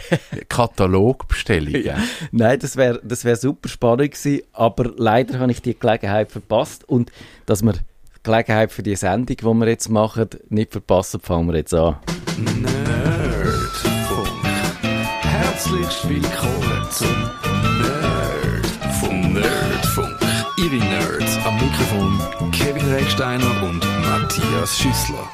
Katalogbestellungen? 0.48 1.84
Ja. 1.84 1.98
Nein, 2.32 2.58
das 2.58 2.76
wäre 2.76 2.98
das 3.04 3.26
wär 3.26 3.36
super 3.36 3.68
spannend 3.68 4.12
gewesen, 4.12 4.40
aber 4.54 4.90
leider 4.96 5.38
habe 5.38 5.52
ich 5.52 5.60
die 5.60 5.78
Gelegenheit 5.78 6.32
verpasst 6.32 6.88
und 6.88 7.12
dass 7.44 7.62
wir 7.62 7.74
Gelegenheit 8.22 8.70
für 8.70 8.82
die 8.82 8.96
Sendung, 8.96 9.36
die 9.36 9.42
wir 9.42 9.68
jetzt 9.68 9.88
machen, 9.88 10.28
nicht 10.50 10.72
verpassen, 10.72 11.20
fangen 11.20 11.48
wir 11.48 11.56
jetzt 11.56 11.72
an. 11.72 11.96
Nerdfunk. 12.36 14.28
Herzlich 15.22 16.08
willkommen 16.08 16.86
zum 16.90 17.30
Nerdfunk. 17.80 19.32
Nerdfunk. 19.32 20.18
Ihre 20.58 20.84
Nerds 20.84 21.38
am 21.46 21.54
Mikrofon 21.54 22.20
Kevin 22.52 22.92
Recksteiner 22.92 23.62
und 23.62 23.80
Matthias 24.02 24.78
Schüssler. 24.78 25.26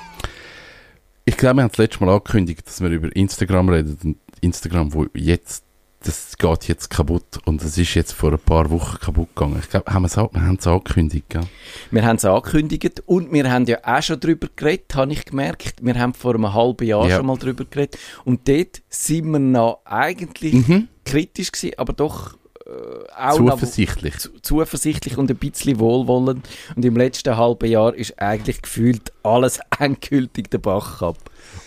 Ich 1.25 1.37
glaube, 1.37 1.57
wir 1.57 1.63
haben 1.65 1.71
das 1.71 1.79
letzte 1.79 2.05
Mal 2.05 2.13
angekündigt, 2.13 2.65
dass 2.67 2.81
wir 2.81 2.89
über 2.91 3.15
Instagram 3.17 3.69
reden. 3.69 3.99
Und 4.05 4.19
Instagram, 4.41 4.95
wo 4.95 5.07
jetzt, 5.13 5.65
das 6.07 6.37
geht 6.39 6.69
jetzt 6.69 6.89
kaputt. 6.91 7.39
Und 7.45 7.63
es 7.63 7.77
ist 7.79 7.95
jetzt 7.95 8.13
vor 8.13 8.33
ein 8.33 8.39
paar 8.39 8.71
Wochen 8.71 8.99
kaputt 8.99 9.29
gegangen. 9.35 9.59
Ich 9.63 9.69
glaube, 9.71 9.93
haben 9.93 10.03
wir 10.03 10.07
es 10.07 10.17
auch- 10.19 10.33
wir 10.33 10.43
haben 10.43 10.57
es 10.59 10.67
angekündigt, 10.67 11.27
gell? 11.29 11.43
Wir 11.91 12.05
haben 12.05 12.17
es 12.17 12.25
angekündigt 12.25 13.03
und 13.07 13.33
wir 13.33 13.51
haben 13.51 13.65
ja 13.67 13.79
auch 13.83 14.03
schon 14.03 14.21
darüber 14.21 14.49
geredet, 14.55 14.95
habe 14.95 15.13
ich 15.13 15.25
gemerkt. 15.25 15.77
Wir 15.85 15.99
haben 15.99 16.15
vor 16.15 16.35
einem 16.35 16.53
halben 16.55 16.87
Jahr 16.87 17.09
Ja. 17.09 17.17
schon 17.17 17.27
mal 17.27 17.37
darüber 17.39 17.65
geredet 17.65 17.99
und 18.25 18.49
dort 18.49 18.83
sind 18.89 19.31
wir 19.31 19.39
noch 19.39 19.81
eigentlich 19.85 20.55
Mhm. 20.69 20.89
kritisch 21.05 21.53
gewesen, 21.53 21.75
aber 21.79 21.93
doch 21.93 22.35
äh, 22.67 23.13
auch 23.17 23.39
noch 23.39 23.51
Zuversichtlich. 23.61 24.19
zu- 24.19 24.41
zuversichtlich 24.43 25.17
und 25.19 25.31
ein 25.31 25.37
bisschen 25.37 25.79
wohlwollend. 25.79 26.49
Und 26.75 26.85
im 26.85 26.97
letzten 26.97 27.37
halben 27.37 27.71
Jahr 27.71 27.95
ist 27.95 28.21
eigentlich 28.21 28.61
gefühlt 28.61 29.13
alles 29.23 29.61
endgültig 29.79 30.51
der 30.51 30.59
Bach 30.59 31.01
ab. 31.01 31.17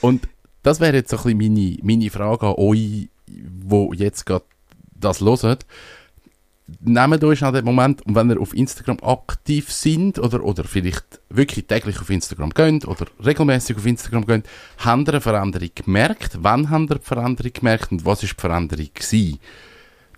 Und 0.01 0.27
das 0.62 0.81
wäre 0.81 0.98
jetzt 0.98 1.12
so 1.12 1.17
ein 1.19 1.38
bisschen 1.38 1.53
meine, 1.53 1.77
meine 1.84 2.10
Frage 2.10 2.48
an 2.48 2.55
euch, 2.58 3.08
wo 3.62 3.93
jetzt 3.93 4.25
gerade 4.25 4.45
das 4.93 5.21
hören. 5.21 5.57
Nehmt 6.81 7.24
euch 7.24 7.43
an 7.43 7.53
den 7.53 7.65
Moment, 7.65 8.05
und 8.05 8.13
wenn 8.13 8.29
ihr 8.29 8.39
auf 8.39 8.53
Instagram 8.53 9.00
aktiv 9.01 9.71
sind 9.71 10.19
oder, 10.19 10.43
oder 10.43 10.63
vielleicht 10.63 11.19
wirklich 11.29 11.65
täglich 11.65 12.00
auf 12.00 12.09
Instagram 12.09 12.51
geht 12.51 12.86
oder 12.86 13.07
regelmäßig 13.25 13.77
auf 13.77 13.86
Instagram 13.86 14.25
geht, 14.25 14.43
habt 14.77 15.07
ihr 15.07 15.13
eine 15.13 15.21
Veränderung 15.21 15.69
gemerkt? 15.74 16.38
Wann 16.41 16.69
habt 16.69 16.91
ihr 16.91 17.00
die 17.00 17.05
Veränderung 17.05 17.53
gemerkt 17.53 17.91
und 17.91 18.05
was 18.05 18.21
ist 18.21 18.36
die 18.38 18.41
Veränderung 18.41 18.89
gewesen? 18.93 19.39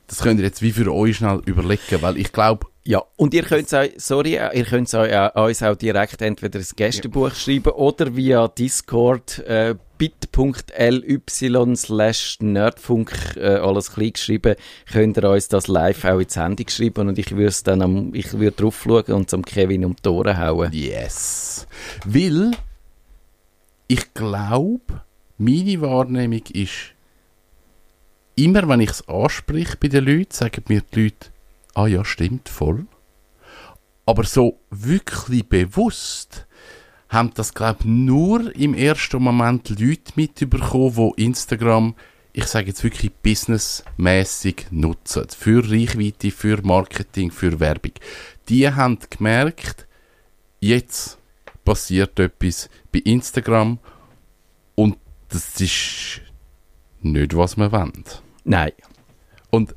Das 0.08 0.20
könnt 0.20 0.42
ihr 0.42 0.46
jetzt 0.46 0.62
wie 0.62 0.74
für 0.74 0.94
euch 0.94 1.18
schnell 1.18 1.42
überlegen, 1.46 2.02
weil 2.02 2.18
ich 2.18 2.34
glaube, 2.34 2.68
Ja, 2.84 3.04
und 3.16 3.34
ihr 3.36 3.44
könnt 3.44 3.70
sorry, 3.98 4.34
ihr 4.34 4.66
könnt 4.66 4.94
auch, 4.96 5.46
uns 5.46 5.62
auch 5.62 5.76
direkt 5.76 6.22
entweder 6.24 6.58
ins 6.58 6.76
Gästebuch 6.76 7.36
schreiben 7.36 7.74
oder 7.74 8.16
via 8.16 8.48
Discord 8.48 9.38
äh, 9.40 9.76
bit.ly 10.00 11.76
slash 11.76 12.40
nerdfunk 12.40 13.36
äh, 13.36 13.58
alles 13.58 13.92
klein 13.92 14.14
geschrieben, 14.14 14.56
könnt 14.92 15.18
ihr 15.18 15.30
uns 15.30 15.48
das 15.48 15.68
live 15.68 16.06
auch 16.06 16.18
ins 16.18 16.36
Handy 16.36 16.66
schreiben 16.68 17.10
und 17.10 17.20
ich 17.20 17.36
würde 17.36 17.56
dann 17.66 17.84
am, 17.84 18.16
ich 18.16 18.34
würde 18.34 18.56
drauf 18.56 18.82
schauen 18.84 19.14
und 19.14 19.30
zum 19.30 19.46
Kevin 19.46 19.86
um 19.86 19.96
die 20.04 20.10
Ohren 20.10 20.40
hauen. 20.40 20.72
Yes. 20.74 21.68
Weil 22.04 22.50
ich 23.88 24.12
glaube, 24.16 25.04
meine 25.38 25.82
Wahrnehmung 25.82 26.42
ist, 26.54 26.96
immer 28.36 28.68
wenn 28.68 28.80
ich 28.80 28.90
es 28.90 29.08
anspreche 29.08 29.78
bei 29.80 29.88
den 29.88 30.06
Leuten, 30.06 30.32
sagen 30.32 30.64
mir 30.68 30.82
die 30.82 31.04
Leute, 31.04 31.31
ah 31.74 31.88
ja, 31.88 32.04
stimmt, 32.06 32.50
voll. 32.50 32.86
Aber 34.06 34.24
so 34.24 34.60
wirklich 34.70 35.48
bewusst 35.48 36.48
haben 37.10 37.32
das, 37.34 37.54
glaube 37.54 37.80
ich, 37.82 37.86
nur 37.86 38.56
im 38.56 38.74
ersten 38.74 39.22
Moment 39.22 39.70
Leute 39.70 40.14
mitbekommen, 40.16 41.14
die 41.18 41.26
Instagram, 41.26 41.96
ich 42.34 42.46
sage 42.46 42.68
jetzt 42.68 42.84
wirklich 42.84 43.12
businessmäßig 43.12 44.68
nutzen. 44.72 45.28
Für 45.30 45.70
Reichweite, 45.70 46.32
für 46.32 46.62
Marketing, 46.62 47.30
für 47.30 47.60
Werbung. 47.60 47.92
Die 48.48 48.70
haben 48.70 48.98
gemerkt, 49.10 49.88
jetzt 50.62 51.18
passiert 51.66 52.18
etwas 52.20 52.70
bei 52.92 53.00
Instagram 53.00 53.80
und 54.76 54.98
das 55.30 55.60
ist 55.60 56.22
nicht, 57.02 57.36
was 57.36 57.58
wir 57.58 57.72
wollen. 57.72 58.06
Nein. 58.44 58.72
Und 59.50 59.76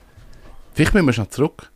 vielleicht 0.72 0.94
müssen 0.94 1.06
wir 1.06 1.12
schon 1.12 1.30
zurück. 1.30 1.70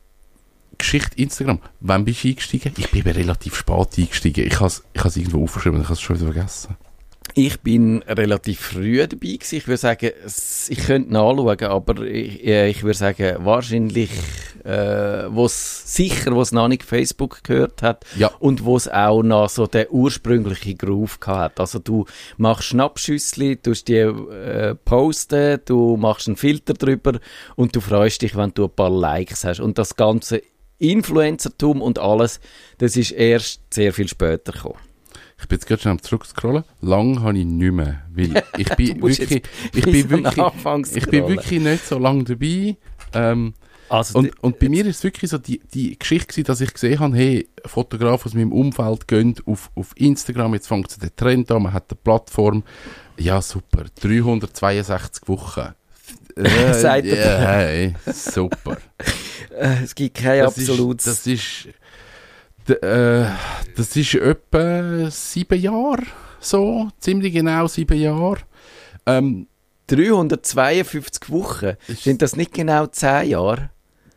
Geschichte 0.78 1.16
Instagram. 1.20 1.60
Wann 1.80 2.04
bist 2.04 2.24
du 2.24 2.28
eingestiegen? 2.28 2.72
Ich 2.78 2.90
bin 2.90 3.02
relativ 3.02 3.56
spät 3.56 3.98
eingestiegen. 3.98 4.46
Ich 4.46 4.60
habe 4.60 4.66
es 4.94 5.16
irgendwo 5.16 5.42
aufgeschrieben 5.44 5.80
ich 5.80 5.86
habe 5.86 5.94
es 5.94 6.00
schon 6.00 6.16
wieder 6.20 6.32
vergessen. 6.32 6.76
Ich 7.34 7.60
bin 7.60 8.02
relativ 8.02 8.58
früh 8.60 8.96
dabei 8.98 9.16
gewesen. 9.16 9.56
Ich 9.56 9.68
würde 9.68 9.76
sagen, 9.78 10.10
ich 10.68 10.78
könnte 10.78 11.12
nachschauen, 11.12 11.62
aber 11.64 12.02
ich, 12.02 12.44
äh, 12.44 12.68
ich 12.70 12.82
würde 12.82 12.96
sagen, 12.98 13.36
wahrscheinlich, 13.44 14.10
äh, 14.64 15.24
wo's 15.28 15.94
sicher, 15.94 16.34
wo 16.34 16.40
es 16.40 16.52
noch 16.52 16.68
nicht 16.68 16.82
Facebook 16.82 17.44
gehört 17.44 17.82
hat 17.82 18.06
Ja. 18.16 18.30
und 18.40 18.64
wo 18.64 18.76
es 18.76 18.88
auch 18.88 19.22
noch 19.22 19.50
so 19.50 19.66
den 19.66 19.86
ursprünglichen 19.90 20.78
Groove 20.78 21.20
gehabt 21.20 21.38
hat. 21.56 21.60
Also 21.60 21.78
du 21.78 22.06
machst 22.38 22.64
Schnappschüssli, 22.68 23.56
tust 23.56 23.88
die 23.88 23.96
äh, 23.96 24.74
posten, 24.74 25.60
du 25.66 25.96
machst 25.96 26.28
einen 26.28 26.36
Filter 26.36 26.74
drüber 26.74 27.20
und 27.56 27.76
du 27.76 27.80
freust 27.80 28.22
dich, 28.22 28.36
wenn 28.36 28.52
du 28.54 28.64
ein 28.64 28.70
paar 28.70 28.90
Likes 28.90 29.44
hast. 29.44 29.60
Und 29.60 29.78
das 29.78 29.94
ganze 29.96 30.42
Influencertum 30.78 31.82
und 31.82 31.98
alles, 31.98 32.40
das 32.78 32.96
ist 32.96 33.12
erst 33.12 33.62
sehr 33.72 33.92
viel 33.92 34.08
später 34.08 34.52
gekommen. 34.52 34.78
Ich 35.40 35.46
bin 35.46 35.56
jetzt 35.56 35.66
gerade 35.66 35.82
schon 35.82 35.92
am 35.92 36.02
zurückscrollen. 36.02 36.64
Lang 36.80 37.20
habe 37.22 37.38
ich 37.38 37.44
nicht 37.44 37.72
mehr. 37.72 38.02
Weil 38.12 38.42
ich 38.58 38.68
bin 38.76 39.00
wirklich, 39.00 39.42
ich 39.74 39.84
bin 39.84 40.10
wirklich, 40.10 40.96
ich 40.96 41.06
bin 41.06 41.28
wirklich 41.28 41.60
nicht 41.60 41.86
so 41.86 41.98
lange 41.98 42.24
dabei. 42.24 42.76
Ähm, 43.14 43.54
Also 43.88 44.18
und, 44.18 44.42
und 44.42 44.58
bei 44.58 44.68
mir 44.68 44.84
ist 44.84 44.96
es 44.98 45.04
wirklich 45.04 45.30
so 45.30 45.38
die, 45.38 45.60
die 45.72 45.96
Geschichte 45.98 46.26
gewesen, 46.26 46.46
dass 46.46 46.60
ich 46.60 46.72
gesehen 46.74 46.98
habe, 46.98 47.16
hey, 47.16 47.48
Fotografen 47.64 48.28
aus 48.28 48.34
meinem 48.34 48.52
Umfeld 48.52 49.06
gehen 49.06 49.36
auf, 49.46 49.70
auf 49.76 49.92
Instagram, 49.96 50.54
jetzt 50.54 50.66
fängt 50.68 51.00
der 51.00 51.14
Trend 51.14 51.50
an, 51.52 51.62
man 51.62 51.72
hat 51.72 51.84
eine 51.90 51.98
Plattform. 52.02 52.64
Ja, 53.16 53.40
super. 53.40 53.84
362 54.00 55.28
Wochen. 55.28 55.68
Sagt 56.72 57.06
er. 57.06 57.40
ja, 57.40 57.48
hey, 57.48 57.94
super. 58.12 58.76
Es 59.82 59.92
gibt 59.94 60.18
kein 60.18 60.38
Das 60.38 60.56
absolutes. 60.56 61.06
Ist, 61.26 61.26
das 62.64 62.76
ist, 62.76 62.82
äh, 62.82 63.26
das 63.76 63.96
ist 63.96 64.14
etwa 64.14 65.10
sieben 65.10 65.60
Jahre, 65.60 66.02
so, 66.38 66.88
ziemlich 67.00 67.32
genau 67.32 67.66
sieben 67.66 67.98
Jahre. 67.98 68.38
Ähm, 69.04 69.48
352 69.88 71.30
Wochen. 71.30 71.72
Sind 71.88 72.22
das 72.22 72.36
nicht 72.36 72.52
genau 72.52 72.86
10 72.86 73.30
Jahre? 73.30 73.70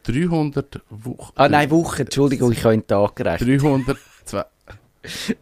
300 0.04 0.82
Wochen. 0.90 1.34
Ah 1.36 1.50
nein, 1.50 1.72
Wochen. 1.72 2.02
Entschuldigung, 2.02 2.52
ich 2.52 2.64
habe 2.64 2.74
in 2.76 2.86
Tag 2.86 3.16
gerechnet. 3.16 3.62
302. 3.62 4.46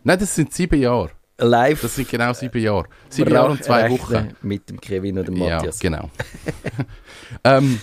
Nein, 0.03 0.19
das 0.19 0.35
sind 0.35 0.53
sieben 0.53 0.79
Jahre. 0.79 1.11
Live. 1.39 1.81
Das 1.81 1.95
sind 1.95 2.09
genau 2.09 2.33
sieben 2.33 2.61
Jahre. 2.61 2.85
Sieben 3.09 3.31
Jahre 3.31 3.51
und 3.51 3.63
zwei 3.63 3.89
Wochen. 3.89 4.29
Mit 4.41 4.69
dem 4.69 4.79
Kevin 4.79 5.17
oder 5.19 5.25
dem 5.25 5.37
Ja, 5.37 5.55
Matthias. 5.55 5.79
genau. 5.79 6.09
ähm, 7.43 7.79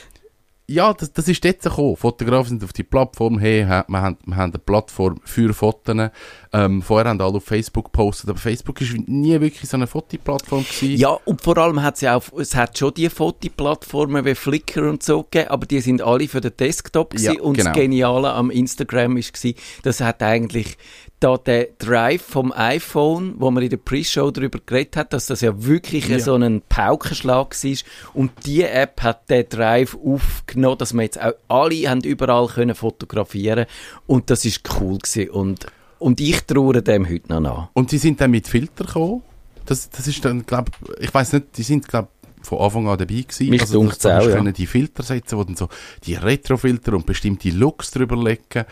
ja, 0.69 0.93
das, 0.93 1.13
das 1.13 1.29
ist 1.29 1.45
so 1.45 1.71
gekommen. 1.71 1.97
Fotografen 1.97 2.49
sind 2.49 2.65
auf 2.65 2.73
die 2.73 2.83
Plattform, 2.83 3.39
hey, 3.39 3.61
wir 3.61 3.69
haben, 3.69 4.19
wir 4.27 4.37
haben 4.37 4.53
eine 4.53 4.59
Plattform 4.59 5.21
für 5.25 5.55
Fotos. 5.55 6.11
Ähm, 6.53 6.83
vorher 6.83 7.09
haben 7.09 7.21
alle 7.21 7.35
auf 7.35 7.45
Facebook 7.45 7.85
gepostet, 7.85 8.31
aber 8.31 8.39
Facebook 8.39 8.81
ist 8.81 8.95
nie 9.07 9.41
wirklich 9.41 9.71
so 9.71 9.77
eine 9.77 9.87
Fotoplattform 9.87 10.65
gewesen. 10.65 10.97
Ja, 10.97 11.11
und 11.25 11.41
vor 11.41 11.57
allem 11.59 11.83
hat 11.83 11.95
es 11.97 12.01
ja 12.01 12.17
auch, 12.17 12.25
es 12.37 12.57
hat 12.57 12.77
schon 12.77 12.95
die 12.95 13.09
Fotoplattformen 13.09 14.25
wie 14.25 14.35
Flickr 14.35 14.89
und 14.91 15.05
so 15.05 15.23
gegeben, 15.23 15.51
aber 15.51 15.67
die 15.67 15.81
sind 15.81 16.03
alle 16.03 16.27
für 16.27 16.41
den 16.41 16.57
Desktop 16.57 17.11
gewesen. 17.11 17.35
Ja, 17.37 17.43
und 17.43 17.57
genau. 17.57 17.71
das 17.71 17.77
Geniale 17.77 18.33
am 18.33 18.51
Instagram 18.51 19.19
ist 19.19 19.35
gewesen, 19.35 19.57
das 19.85 20.01
hat 20.01 20.21
eigentlich 20.23 20.77
da 21.21 21.39
der 21.39 21.69
Drive 21.79 22.23
vom 22.23 22.53
iPhone, 22.53 23.35
wo 23.39 23.51
man 23.51 23.63
in 23.63 23.71
der 23.71 23.79
Pre-Show 23.79 24.31
darüber 24.31 24.59
geredet 24.65 24.97
hat, 24.97 25.13
dass 25.13 25.27
das 25.27 25.41
ja 25.41 25.65
wirklich 25.65 26.09
Ja. 26.09 26.21
so 26.21 26.35
ein 26.35 26.63
Paukenschlag 26.69 27.55
war. 27.55 27.77
Und 28.13 28.33
die 28.45 28.63
App 28.63 29.03
hat 29.03 29.31
den 29.31 29.49
Drive 29.49 29.97
aufgenommen, 29.97 30.79
dass 30.79 30.93
man 30.93 31.05
jetzt 31.05 31.21
auch 31.21 31.33
alle 31.49 31.89
haben 31.89 32.03
überall 32.03 32.49
können 32.49 32.75
fotografieren 32.75 33.67
und 34.07 34.29
das 34.31 34.45
ist 34.45 34.63
cool 34.79 34.99
gewesen. 34.99 35.31
Und, 35.31 35.67
und 35.99 36.21
ich 36.21 36.43
traue 36.43 36.83
dem 36.83 37.09
heute 37.09 37.33
noch 37.33 37.41
nach. 37.41 37.69
Und 37.73 37.91
sie 37.91 37.99
sind 37.99 38.21
dann 38.21 38.31
mit 38.31 38.47
Filter 38.47 38.85
gekommen. 38.85 39.23
Das, 39.65 39.89
das 39.91 40.07
ist 40.07 40.25
dann, 40.25 40.45
glaub, 40.45 40.71
ich 41.01 41.13
weiß 41.13 41.33
nicht, 41.33 41.57
die 41.57 41.63
sind, 41.63 41.89
glaub, 41.89 42.09
von 42.43 42.61
Anfang 42.61 42.89
an 42.89 42.99
dabei 42.99 43.23
gewesen. 43.23 43.49
Mich 43.49 43.63
also, 43.63 43.81
dunkt's 43.81 43.99
da 43.99 44.17
hast 44.17 44.23
auch, 44.23 44.27
du 44.27 44.31
ja. 44.31 44.37
können 44.37 44.53
die 44.53 44.67
Filter 44.67 45.03
setzen, 45.03 45.37
wo 45.39 45.45
dann 45.45 45.57
so 45.57 45.69
die 46.05 46.15
Retrofilter 46.15 46.93
und 46.93 47.07
bestimmte 47.07 47.51
Looks 47.51 47.91
drüber 47.91 48.17
legen. 48.17 48.65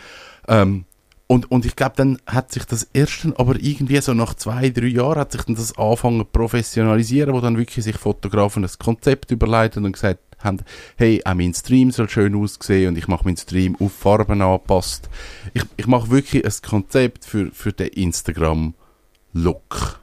Ähm, 0.47 0.85
und, 1.27 1.51
und 1.51 1.65
ich 1.65 1.75
glaube, 1.75 1.93
dann 1.95 2.19
hat 2.27 2.51
sich 2.51 2.65
das 2.65 2.87
erst 2.93 3.23
dann, 3.23 3.33
aber 3.33 3.55
irgendwie 3.59 3.99
so 3.99 4.13
nach 4.13 4.35
zwei, 4.35 4.69
drei 4.69 4.87
Jahren 4.87 5.19
hat 5.19 5.31
sich 5.31 5.41
dann 5.41 5.55
das 5.55 5.75
angefangen 5.77 6.19
zu 6.19 6.25
professionalisieren, 6.25 7.33
wo 7.33 7.41
dann 7.41 7.57
wirklich 7.57 7.83
sich 7.83 7.97
Fotografen 7.97 8.61
das 8.61 8.77
Konzept 8.77 9.31
überleiten 9.31 9.85
und 9.85 9.93
gesagt 9.93 10.19
haben, 10.37 10.59
hey, 10.97 11.21
auch 11.25 11.33
mein 11.33 11.55
Stream 11.55 11.89
soll 11.89 12.09
schön 12.09 12.35
aussehen 12.35 12.89
und 12.89 12.97
ich 12.97 13.07
mache 13.07 13.25
meinen 13.25 13.37
Stream 13.37 13.75
auf 13.79 13.93
Farben 13.93 14.41
angepasst. 14.41 15.09
Ich, 15.53 15.63
ich 15.77 15.87
mache 15.87 16.11
wirklich 16.11 16.45
ein 16.45 16.53
Konzept 16.61 17.25
für, 17.25 17.51
für 17.51 17.73
den 17.73 17.87
Instagram-Look. 17.87 19.99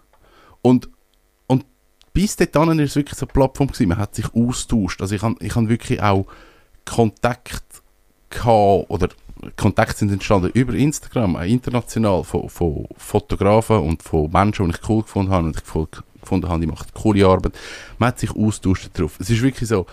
Und, 0.60 0.88
und 1.46 1.64
bis 2.12 2.34
dahin 2.34 2.52
war 2.52 2.78
es 2.80 2.96
wirklich 2.96 3.18
so 3.18 3.26
eine 3.26 3.32
Plattform, 3.32 3.68
gewesen, 3.68 3.88
man 3.88 3.98
hat 3.98 4.16
sich 4.16 4.34
austauscht. 4.34 5.00
Also 5.00 5.14
ich 5.14 5.22
habe 5.22 5.36
ich 5.38 5.54
hab 5.54 5.68
wirklich 5.68 6.02
auch 6.02 6.26
Kontakt 6.84 7.62
gehabt, 8.28 8.90
oder 8.90 9.08
Kontakte 9.56 9.99
sind 9.99 10.12
entstanden 10.12 10.50
über 10.54 10.75
Instagram, 10.75 11.37
auch 11.37 11.42
international, 11.42 12.25
von, 12.25 12.49
von 12.49 12.87
Fotografen 12.96 13.78
und 13.78 14.02
von 14.02 14.30
Menschen, 14.30 14.66
die 14.66 14.76
ich 14.76 14.88
cool 14.88 15.02
gefunden 15.02 15.32
habe 15.32 15.46
und 15.46 15.56
ich 15.56 15.64
gefunden 15.64 16.49
habe, 16.49 16.61
die 16.61 16.66
machen 16.66 16.87
coole 16.94 17.26
Arbeit. 17.26 17.52
Man 17.99 18.08
hat 18.08 18.20
sich 18.20 18.30
austauscht 18.30 18.90
darauf. 18.94 19.18
Es 19.18 19.30
ist 19.30 19.42
wirklich 19.42 19.68
so, 19.68 19.87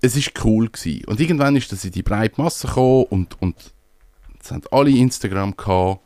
es 0.00 0.16
ist 0.16 0.32
cool 0.44 0.68
gewesen. 0.68 1.04
Und 1.06 1.20
irgendwann 1.20 1.56
ist 1.56 1.72
das 1.72 1.84
in 1.84 1.92
die 1.92 2.02
breite 2.02 2.40
Masse 2.40 2.66
gekommen 2.66 3.04
und, 3.04 3.40
und 3.40 3.56
es 4.42 4.50
haben 4.50 4.62
alle 4.70 4.90
Instagram 4.90 5.56
gehabt 5.56 6.00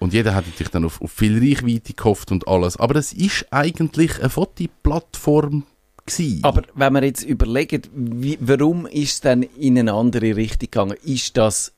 und 0.00 0.12
jeder 0.12 0.34
hat 0.34 0.46
natürlich 0.46 0.70
dann 0.70 0.84
auf, 0.84 1.00
auf 1.00 1.12
viel 1.12 1.38
Reichweite 1.38 1.92
gehofft 1.92 2.32
und 2.32 2.48
alles. 2.48 2.76
Aber 2.76 2.96
es 2.96 3.12
ist 3.12 3.46
eigentlich 3.52 4.18
eine 4.18 4.30
Fotoplattform 4.30 5.64
gewesen. 6.04 6.42
Aber 6.42 6.62
wenn 6.74 6.92
man 6.92 7.04
jetzt 7.04 7.22
überlegt, 7.22 7.90
wie, 7.94 8.38
warum 8.40 8.86
ist 8.86 9.12
es 9.12 9.20
dann 9.20 9.42
in 9.42 9.78
eine 9.78 9.92
andere 9.92 10.34
Richtung 10.34 10.70
gegangen? 10.70 10.96
Ist 11.04 11.36
das 11.36 11.72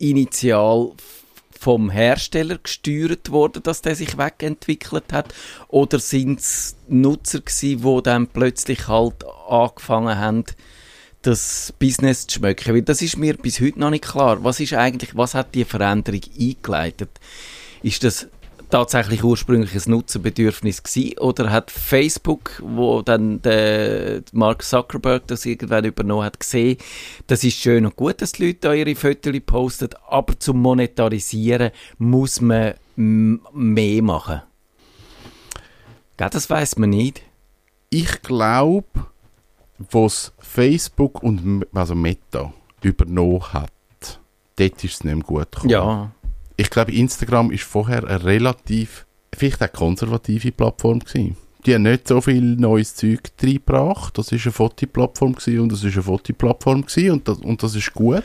initial 0.00 0.92
vom 1.60 1.90
Hersteller 1.90 2.58
gesteuert 2.58 3.30
worden, 3.30 3.62
dass 3.62 3.82
der 3.82 3.94
sich 3.94 4.16
wegentwickelt 4.16 5.12
hat? 5.12 5.34
Oder 5.68 5.98
sind 5.98 6.40
es 6.40 6.74
Nutzer 6.88 7.40
gewesen, 7.40 7.82
die 7.82 8.02
dann 8.02 8.26
plötzlich 8.26 8.88
halt 8.88 9.24
angefangen 9.48 10.18
haben, 10.18 10.44
das 11.22 11.74
Business 11.78 12.26
zu 12.26 12.38
schmücken? 12.38 12.74
Weil 12.74 12.82
das 12.82 13.02
ist 13.02 13.18
mir 13.18 13.36
bis 13.36 13.60
heute 13.60 13.78
noch 13.78 13.90
nicht 13.90 14.04
klar. 14.04 14.42
Was 14.42 14.58
ist 14.58 14.72
eigentlich, 14.72 15.14
was 15.16 15.34
hat 15.34 15.54
die 15.54 15.66
Veränderung 15.66 16.22
eingeleitet? 16.38 17.10
Ist 17.82 18.04
das 18.04 18.26
tatsächlich 18.70 19.24
ursprünglich 19.24 19.74
ein 19.74 19.90
Nutzerbedürfnis 19.90 20.82
gewesen? 20.82 21.18
Oder 21.18 21.50
hat 21.50 21.70
Facebook, 21.70 22.62
wo 22.64 23.02
dann 23.02 23.42
der 23.42 24.22
Mark 24.32 24.62
Zuckerberg 24.62 25.26
das 25.26 25.44
irgendwann 25.46 25.84
übernommen 25.84 26.24
hat, 26.24 26.40
gesehen, 26.40 26.78
das 27.26 27.44
ist 27.44 27.58
schön 27.58 27.86
und 27.86 27.96
gut, 27.96 28.22
dass 28.22 28.32
die 28.32 28.46
Leute 28.46 28.58
da 28.60 28.72
ihre 28.72 28.94
Fotos 28.94 29.34
posten, 29.44 29.90
aber 30.08 30.38
zum 30.38 30.62
Monetarisieren 30.62 31.70
muss 31.98 32.40
man 32.40 32.74
mehr 32.96 34.02
machen? 34.02 34.42
Gell, 36.16 36.30
das 36.30 36.50
weiß 36.50 36.76
man 36.76 36.90
nicht. 36.90 37.22
Ich 37.88 38.22
glaube, 38.22 38.86
was 39.78 40.32
Facebook 40.38 41.22
und 41.22 41.66
also 41.72 41.94
Meta 41.94 42.52
übernommen 42.82 43.52
hat, 43.52 43.72
dort 44.56 44.84
ist 44.84 44.94
es 44.94 45.04
nicht 45.04 45.14
mehr 45.14 45.24
gut 45.24 45.50
gekommen. 45.50 45.70
Ja. 45.70 46.10
Ich 46.60 46.68
glaube, 46.68 46.92
Instagram 46.92 47.50
ist 47.52 47.62
vorher 47.62 48.04
eine 48.04 48.22
relativ, 48.22 49.06
vielleicht 49.34 49.62
eine 49.62 49.70
konservative 49.70 50.52
Plattform 50.52 50.98
gewesen. 50.98 51.34
Die 51.64 51.74
haben 51.74 51.84
nicht 51.84 52.06
so 52.06 52.20
viel 52.20 52.42
neues 52.56 52.94
Zeug 52.94 53.32
reingebracht. 53.42 54.18
Das 54.18 54.30
ist 54.30 54.44
eine 54.44 54.52
Fotoplattform 54.52 55.32
und 55.32 55.72
das 55.72 55.82
ist 55.82 55.94
eine 55.94 56.02
Fotoplattform 56.02 56.84
und 56.84 57.28
das, 57.28 57.38
und 57.38 57.62
das 57.62 57.74
ist 57.74 57.94
gut. 57.94 58.24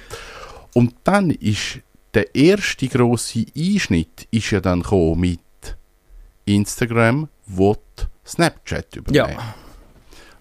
Und 0.74 0.96
dann 1.06 1.30
ist 1.30 1.80
der 2.14 2.36
erste 2.36 2.90
große 2.90 3.46
Einschnitt 3.56 4.28
ist 4.32 4.52
ja 4.52 4.60
dann 4.60 4.84
mit 5.16 5.40
Instagram, 6.44 7.30
wo 7.46 7.78
Snapchat 8.26 8.98
übernehmen. 8.98 9.38
Ja. 9.38 9.56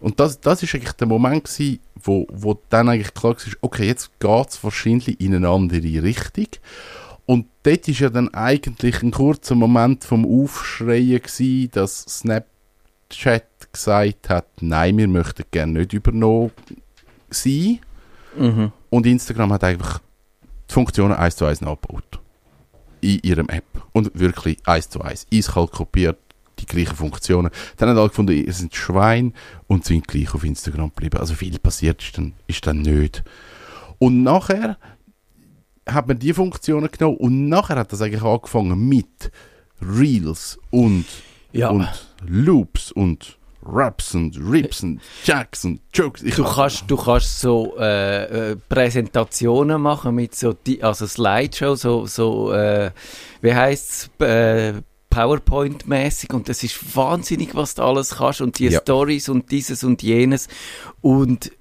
Und 0.01 0.19
das, 0.19 0.41
das 0.41 0.65
ist 0.65 0.75
eigentlich 0.75 0.95
der 0.95 1.07
Moment 1.07 1.45
gewesen, 1.45 1.79
wo, 2.03 2.27
wo 2.33 2.61
dann 2.71 2.89
eigentlich 2.89 3.15
klar 3.15 3.37
war, 3.37 3.53
okay, 3.61 3.87
jetzt 3.87 4.11
geht 4.19 4.49
es 4.49 4.65
wahrscheinlich 4.65 5.21
in 5.21 5.37
eine 5.37 5.49
andere 5.49 6.03
Richtung. 6.03 6.49
Und 7.27 7.47
dort 7.63 7.89
war 7.89 7.95
ja 7.95 8.11
dann 8.11 8.33
eigentlich 8.35 9.03
ein 9.03 9.11
kurzer 9.11 9.55
Moment 9.55 10.05
vom 10.05 10.27
Aufschreien 10.27 11.23
gewesen, 11.23 11.71
dass 11.73 12.03
Snapchat 12.03 13.73
gesagt 13.73 14.29
hat, 14.29 14.47
nein, 14.61 14.99
wir 14.99 15.09
möchten 15.09 15.45
gerne 15.51 15.81
nicht 15.81 15.93
übernommen 15.95 16.53
sein. 17.31 17.81
Mhm. 18.37 18.73
Und 18.91 19.07
Instagram 19.07 19.53
hat 19.53 19.65
einfach 19.65 20.01
die 20.69 20.75
Funktionen 20.75 21.15
eins 21.15 21.37
zu 21.37 21.47
eins 21.47 21.61
nachgebaut. 21.61 22.21
In 23.01 23.21
ihrem 23.23 23.49
App. 23.49 23.65
Und 23.93 24.19
wirklich 24.19 24.59
eins 24.67 24.91
zu 24.91 25.01
eins. 25.01 25.27
Eiskalt 25.33 25.73
kopiert, 25.73 26.19
die 26.59 26.67
gleichen 26.67 26.97
Funktionen. 26.97 27.51
Dann 27.77 27.89
haben 27.89 27.99
alle 27.99 28.09
gefunden, 28.09 28.33
ihr 28.33 28.53
sind 28.53 28.75
Schwein 28.75 29.35
und 29.67 29.85
sind 29.85 30.09
gleich 30.09 30.35
auf 30.35 30.45
Instagram 30.45 30.91
geblieben. 30.91 31.19
Also 31.19 31.35
viel 31.35 31.59
passiert 31.59 32.03
ist 32.03 32.19
dann, 32.19 32.35
ist 32.47 32.67
dann 32.67 32.83
nicht. 32.83 33.25
Und 33.99 34.23
nachher 34.23 34.77
hat 35.87 36.09
man 36.09 36.19
die 36.19 36.33
Funktionen 36.33 36.91
genommen 36.91 37.17
und 37.19 37.49
nachher 37.49 37.77
hat 37.77 37.93
das 37.93 38.03
eigentlich 38.03 38.23
angefangen 38.23 38.89
mit 38.89 39.31
Reels 39.81 40.59
und, 40.71 41.05
ja. 41.53 41.71
und 41.71 41.89
Loops 42.27 42.93
und 42.93 43.39
Raps 43.67 44.15
und 44.15 44.37
Rips 44.39 44.83
und 44.83 45.01
Jacks 45.25 45.65
und 45.65 45.81
Jokes. 45.93 46.23
Ich 46.23 46.35
du, 46.35 46.45
kannst, 46.45 46.85
du 46.87 46.97
kannst 46.97 47.41
so 47.41 47.77
äh, 47.79 48.51
äh, 48.51 48.57
Präsentationen 48.69 49.81
machen 49.81 50.15
mit 50.15 50.35
so, 50.35 50.55
also 50.83 51.07
Slideshow, 51.07 51.75
so, 51.75 52.07
so 52.07 52.53
äh, 52.53 52.91
wie 53.41 53.55
heisst 53.55 54.11
es, 54.19 54.27
äh, 54.27 54.83
PowerPoint-mäßig 55.11 56.35
und 56.35 56.49
das 56.49 56.65
ist 56.65 56.97
wahnsinnig, 56.97 57.55
was 57.55 57.77
du 57.77 57.83
alles 57.83 58.17
kannst 58.17 58.41
und 58.41 58.59
die 58.59 58.67
ja. 58.67 58.81
Stories 58.81 59.29
und 59.29 59.51
dieses 59.53 59.85
und 59.85 60.03
jenes 60.03 60.49
und 61.01 61.53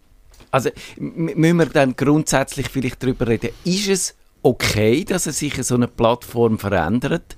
also 0.54 0.70
müssen 1.00 1.58
wir 1.58 1.66
dann 1.66 1.96
grundsätzlich 1.96 2.70
vielleicht 2.70 3.02
darüber 3.02 3.28
reden, 3.28 3.50
ist 3.64 3.88
es 3.88 4.16
okay, 4.44 5.04
dass 5.04 5.26
es 5.26 5.40
sich 5.40 5.56
so 5.64 5.74
eine 5.74 5.88
Plattform 5.88 6.60
verändert? 6.60 7.36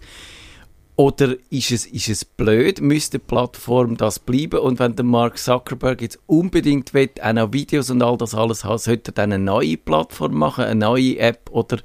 Oder 0.98 1.36
ist 1.50 1.72
es, 1.72 1.86
ist 1.86 2.10
es 2.10 2.26
blöd? 2.26 2.82
Müsste 2.82 3.20
die 3.20 3.26
Plattform 3.26 3.96
das 3.96 4.20
bleiben? 4.20 4.60
Und 4.60 4.80
wenn 4.80 4.98
der 4.98 5.06
Mark 5.06 5.38
Zuckerberg 5.38 6.02
jetzt 6.02 6.20
unbedingt 6.26 6.94
will, 6.94 7.10
auch 7.22 7.32
noch 7.32 7.54
Videos 7.54 7.90
und 7.90 8.02
all 8.02 8.18
das 8.18 8.36
alles 8.36 8.66
haben, 8.66 8.80
sollte 8.80 9.12
er 9.12 9.14
dann 9.14 9.32
eine 9.32 9.44
neue 9.44 9.78
Plattform 9.78 10.34
machen, 10.34 10.66
eine 10.66 10.80
neue 10.82 11.18
App? 11.18 11.50
Oder 11.52 11.78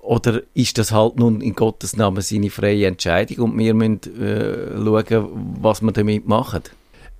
oder 0.00 0.42
ist 0.54 0.78
das 0.78 0.90
halt 0.90 1.16
nun 1.16 1.40
in 1.40 1.54
Gottes 1.54 1.96
Namen 1.96 2.22
seine 2.22 2.50
freie 2.50 2.86
Entscheidung 2.86 3.50
und 3.52 3.58
wir 3.58 3.74
müssen 3.74 4.00
äh, 4.20 4.76
schauen, 4.76 5.56
was 5.60 5.80
wir 5.80 5.92
damit 5.92 6.26
machen? 6.28 6.62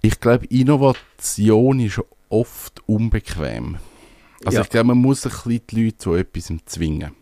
Ich 0.03 0.21
glaube, 0.21 0.47
Innovation 0.47 1.81
ist 1.81 2.01
oft 2.29 2.83
unbequem. 2.87 3.79
Also 4.45 4.59
ja. 4.59 4.65
ich 4.65 4.71
glaube, 4.71 4.89
man 4.89 4.99
muss 4.99 5.25
ein 5.27 5.31
bisschen 5.31 5.67
die 5.69 5.85
Leute 5.85 5.99
zu 5.99 6.15
etwas 6.15 6.53
zwingen. 6.67 7.13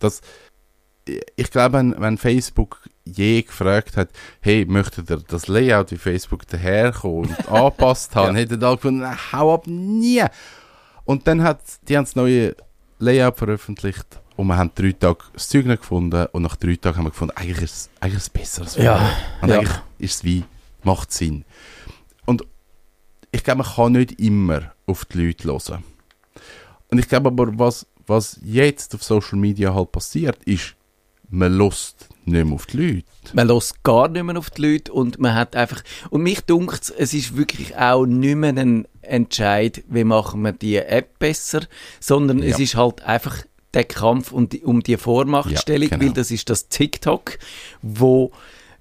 Das, 0.00 0.20
ich 1.36 1.50
glaube, 1.50 1.78
wenn, 1.78 1.94
wenn, 1.98 2.18
Facebook 2.18 2.80
je 3.04 3.42
gefragt 3.42 3.96
hat, 3.96 4.10
hey, 4.40 4.64
möchtet 4.64 5.10
ihr 5.10 5.18
das 5.18 5.48
Layout 5.48 5.90
wie 5.90 5.96
Facebook 5.96 6.46
daherkommen 6.46 7.30
und 7.30 7.48
angepasst 7.48 8.14
haben, 8.14 8.36
ja. 8.36 8.42
hätte 8.42 8.66
alle 8.66 8.76
gefunden, 8.76 9.32
hau 9.32 9.54
ab, 9.54 9.66
nie. 9.66 10.24
Und 11.04 11.26
dann 11.26 11.42
hat 11.42 11.60
die 11.88 11.96
haben 11.96 12.04
das 12.04 12.16
neue 12.16 12.56
Layout 12.98 13.36
veröffentlicht 13.36 14.20
und 14.36 14.46
wir 14.46 14.56
haben 14.56 14.70
drei 14.74 14.92
Tage 14.92 15.24
das 15.32 15.48
Zeug 15.48 15.66
nicht 15.66 15.80
gefunden 15.80 16.26
und 16.32 16.42
nach 16.42 16.56
drei 16.56 16.76
Tagen 16.76 16.98
haben 16.98 17.04
wir 17.04 17.10
gefunden, 17.10 17.36
eigentlich 17.36 17.62
ist 17.62 17.72
es, 17.74 17.90
eigentlich 18.00 18.16
ist 18.16 18.22
es 18.22 18.30
besser. 18.30 18.82
Ja. 18.82 19.10
Und 19.40 19.48
ja. 19.48 19.58
eigentlich 19.58 19.78
ist 19.98 20.14
es 20.16 20.24
wie, 20.24 20.44
macht 20.82 21.12
Sinn. 21.12 21.44
Ich 23.34 23.42
glaube, 23.42 23.64
man 23.64 23.74
kann 23.74 23.92
nicht 23.92 24.20
immer 24.20 24.72
auf 24.86 25.06
die 25.06 25.26
Leute 25.26 25.48
hören. 25.48 25.82
Und 26.88 26.98
ich 26.98 27.08
glaube 27.08 27.30
aber, 27.30 27.58
was, 27.58 27.84
was 28.06 28.38
jetzt 28.44 28.94
auf 28.94 29.02
Social 29.02 29.36
Media 29.36 29.74
halt 29.74 29.90
passiert, 29.90 30.44
ist, 30.44 30.76
man 31.30 31.52
lässt 31.58 32.08
nicht 32.26 32.44
mehr 32.44 32.54
auf 32.54 32.66
die 32.66 32.76
Leute. 32.76 33.06
Man 33.32 33.48
lässt 33.48 33.82
gar 33.82 34.06
nicht 34.06 34.22
mehr 34.22 34.38
auf 34.38 34.50
die 34.50 34.62
Leute 34.62 34.92
und 34.92 35.18
man 35.18 35.34
hat 35.34 35.56
einfach, 35.56 35.82
und 36.10 36.22
mich 36.22 36.42
dunkt 36.42 36.94
es 36.96 37.12
ist 37.12 37.36
wirklich 37.36 37.76
auch 37.76 38.06
nicht 38.06 38.36
mehr 38.36 38.56
ein 38.56 38.86
Entscheid, 39.02 39.82
wie 39.88 40.04
machen 40.04 40.42
wir 40.42 40.52
die 40.52 40.76
App 40.76 41.18
besser, 41.18 41.62
sondern 41.98 42.38
ja. 42.38 42.50
es 42.50 42.60
ist 42.60 42.76
halt 42.76 43.02
einfach 43.02 43.38
der 43.74 43.82
Kampf 43.82 44.30
um 44.30 44.48
die, 44.48 44.62
um 44.62 44.80
die 44.80 44.96
Vormachtstellung, 44.96 45.88
ja, 45.88 45.96
genau. 45.96 46.06
weil 46.06 46.14
das 46.14 46.30
ist 46.30 46.48
das 46.50 46.68
TikTok, 46.68 47.36
wo 47.82 48.30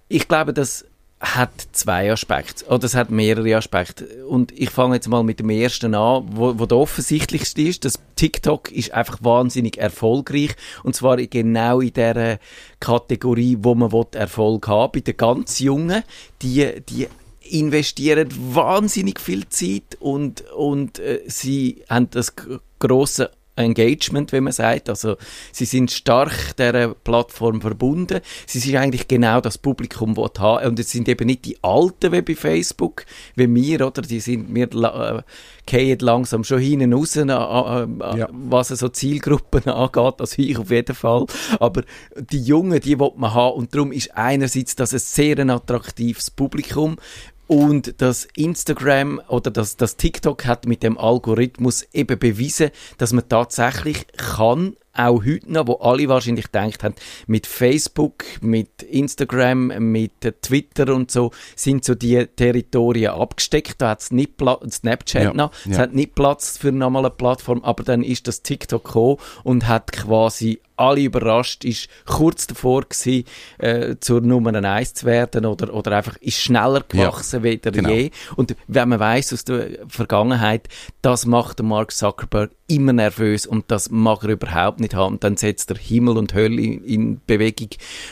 ich 0.10 0.28
glaube, 0.28 0.54
das 0.54 0.86
hat 1.24 1.52
zwei 1.72 2.12
Aspekte, 2.12 2.66
oder 2.66 2.84
es 2.84 2.96
hat 2.96 3.10
mehrere 3.10 3.56
Aspekte. 3.56 4.26
Und 4.26 4.52
ich 4.52 4.70
fange 4.70 4.96
jetzt 4.96 5.08
mal 5.08 5.24
mit 5.24 5.40
dem 5.40 5.50
ersten 5.50 5.96
an, 5.96 6.26
wo, 6.32 6.60
wo 6.60 6.66
der 6.66 6.78
offensichtlichste 6.78 7.62
ist, 7.62 7.86
dass 7.86 8.00
TikTok 8.18 8.72
ist 8.72 8.94
einfach 8.94 9.20
wahnsinnig 9.22 9.78
erfolgreich. 9.78 10.56
Und 10.84 10.96
zwar 10.96 11.18
genau 11.18 11.80
in 11.80 11.94
der 11.94 12.40
Kategorie, 12.80 13.58
wo 13.62 13.74
man 13.74 13.94
Erfolg 14.16 14.68
haben 14.68 14.92
Bei 14.92 15.00
den 15.00 15.16
ganz 15.16 15.60
Jungen, 15.60 16.04
die, 16.42 16.82
die 16.90 17.08
investieren 17.40 18.28
wahnsinnig 18.54 19.20
viel 19.20 19.48
Zeit 19.48 19.98
und, 20.00 20.42
und 20.52 21.00
äh, 21.00 21.22
sie 21.28 21.84
haben 21.90 22.10
das 22.10 22.34
große 22.80 23.32
Engagement, 23.56 24.32
wenn 24.32 24.46
man 24.46 24.54
sagt. 24.54 24.90
Also 24.90 25.18
sie 25.52 25.66
sind 25.66 25.92
stark 25.92 26.56
der 26.58 26.90
Plattform 26.90 27.62
verbunden. 27.62 28.22
Sie 28.46 28.60
sind 28.60 28.76
eigentlich 28.76 29.08
genau 29.08 29.42
das 29.42 29.58
Publikum, 29.58 30.16
das 30.16 30.40
haben. 30.40 30.68
Und 30.68 30.80
es 30.80 30.92
sind 30.92 31.08
eben 31.08 31.28
nicht 31.28 31.46
die 31.46 31.58
Alten 31.62 32.12
wie 32.12 32.22
bei 32.22 32.36
Facebook, 32.36 33.06
wie 33.36 33.54
wir, 33.54 33.88
oder? 33.88 34.02
Die 34.02 34.20
sind 34.20 34.54
wir 34.54 34.74
äh, 34.74 35.22
gehen 35.66 36.00
langsam 36.00 36.44
schon 36.44 36.60
hinten 36.60 36.94
raus, 36.94 37.16
äh, 37.16 37.22
äh, 37.22 37.26
ja. 37.26 38.28
was 38.32 38.70
so 38.70 38.90
Zielgruppen 38.90 39.64
angeht, 39.68 40.16
also 40.20 40.42
ich 40.42 40.58
auf 40.58 40.72
jeden 40.72 40.96
Fall. 40.96 41.26
Aber 41.60 41.84
die 42.18 42.42
Jungen, 42.42 42.80
die 42.80 43.00
will 43.00 43.12
man 43.16 43.34
haben. 43.34 43.58
Und 43.58 43.74
darum 43.74 43.92
ist 43.92 44.16
einerseits 44.16 44.76
das 44.76 44.94
ein 44.94 45.00
sehr 45.00 45.40
attraktives 45.40 46.32
Publikum, 46.32 46.98
und 47.48 48.02
das 48.02 48.28
Instagram 48.36 49.22
oder 49.28 49.52
das, 49.52 49.78
das 49.78 49.98
TikTok 49.98 50.46
hat 50.46 50.66
mit 50.66 50.84
dem 50.84 50.98
Algorithmus 50.98 51.86
eben 51.94 52.18
bewiesen, 52.18 52.72
dass 52.98 53.14
man 53.14 53.28
tatsächlich 53.28 54.08
kann 54.18 54.76
auch 54.96 55.26
heute 55.26 55.52
noch, 55.52 55.68
wo 55.68 55.74
alle 55.76 56.08
wahrscheinlich 56.08 56.46
gedacht 56.46 56.84
haben, 56.84 56.96
mit 57.26 57.48
Facebook, 57.48 58.26
mit 58.42 58.84
Instagram, 58.84 59.68
mit 59.92 60.12
Twitter 60.42 60.94
und 60.94 61.10
so, 61.10 61.32
sind 61.56 61.84
so 61.84 61.96
die 61.96 62.28
Territorien 62.28 63.14
abgesteckt. 63.14 63.82
Da 63.82 63.90
hat 63.90 64.02
es 64.02 64.12
nicht 64.12 64.38
Platz, 64.38 64.76
Snapchat 64.76 65.24
ja, 65.24 65.34
noch, 65.34 65.52
ja. 65.66 65.72
es 65.72 65.78
hat 65.80 65.94
nicht 65.94 66.14
Platz 66.16 66.58
für 66.58 66.68
eine 66.68 66.78
normale 66.78 67.10
Plattform, 67.10 67.64
aber 67.64 67.84
dann 67.84 68.04
ist 68.04 68.28
das 68.28 68.44
TikTok 68.44 68.84
gekommen 68.84 69.18
und 69.44 69.68
hat 69.68 69.92
quasi 69.92 70.62
alle 70.76 71.02
überrascht, 71.02 71.64
ist 71.66 71.88
kurz 72.06 72.48
davor 72.48 72.82
gewesen, 72.82 73.26
äh, 73.58 73.96
zur 74.00 74.22
Nummer 74.22 74.54
1 74.54 74.94
zu 74.94 75.06
werden 75.06 75.46
oder, 75.46 75.74
oder 75.74 75.98
einfach 75.98 76.18
ist 76.18 76.40
schneller 76.40 76.84
gewachsen 76.88 77.38
ja, 77.38 77.44
weder 77.44 77.72
genau. 77.72 77.90
je. 77.90 78.12
Und 78.36 78.56
wenn 78.68 78.90
man 78.90 79.00
weiß 79.00 79.34
aus 79.34 79.46
der 79.46 79.70
Vergangenheit, 79.88 80.68
das 81.02 81.26
macht 81.26 81.62
Mark 81.62 81.92
Zuckerberg 81.92 82.52
immer 82.68 82.94
nervös 82.94 83.46
und 83.46 83.66
das 83.70 83.90
mag 83.90 84.24
er 84.24 84.30
überhaupt 84.30 84.80
nicht 84.80 84.96
haben. 84.96 85.20
Dann 85.20 85.38
setzt 85.38 85.70
er 85.70 85.78
Himmel 85.78 86.18
und 86.18 86.34
Hölle 86.34 86.62
in, 86.62 86.84
in 86.84 87.22
Bewegung. 87.26 87.70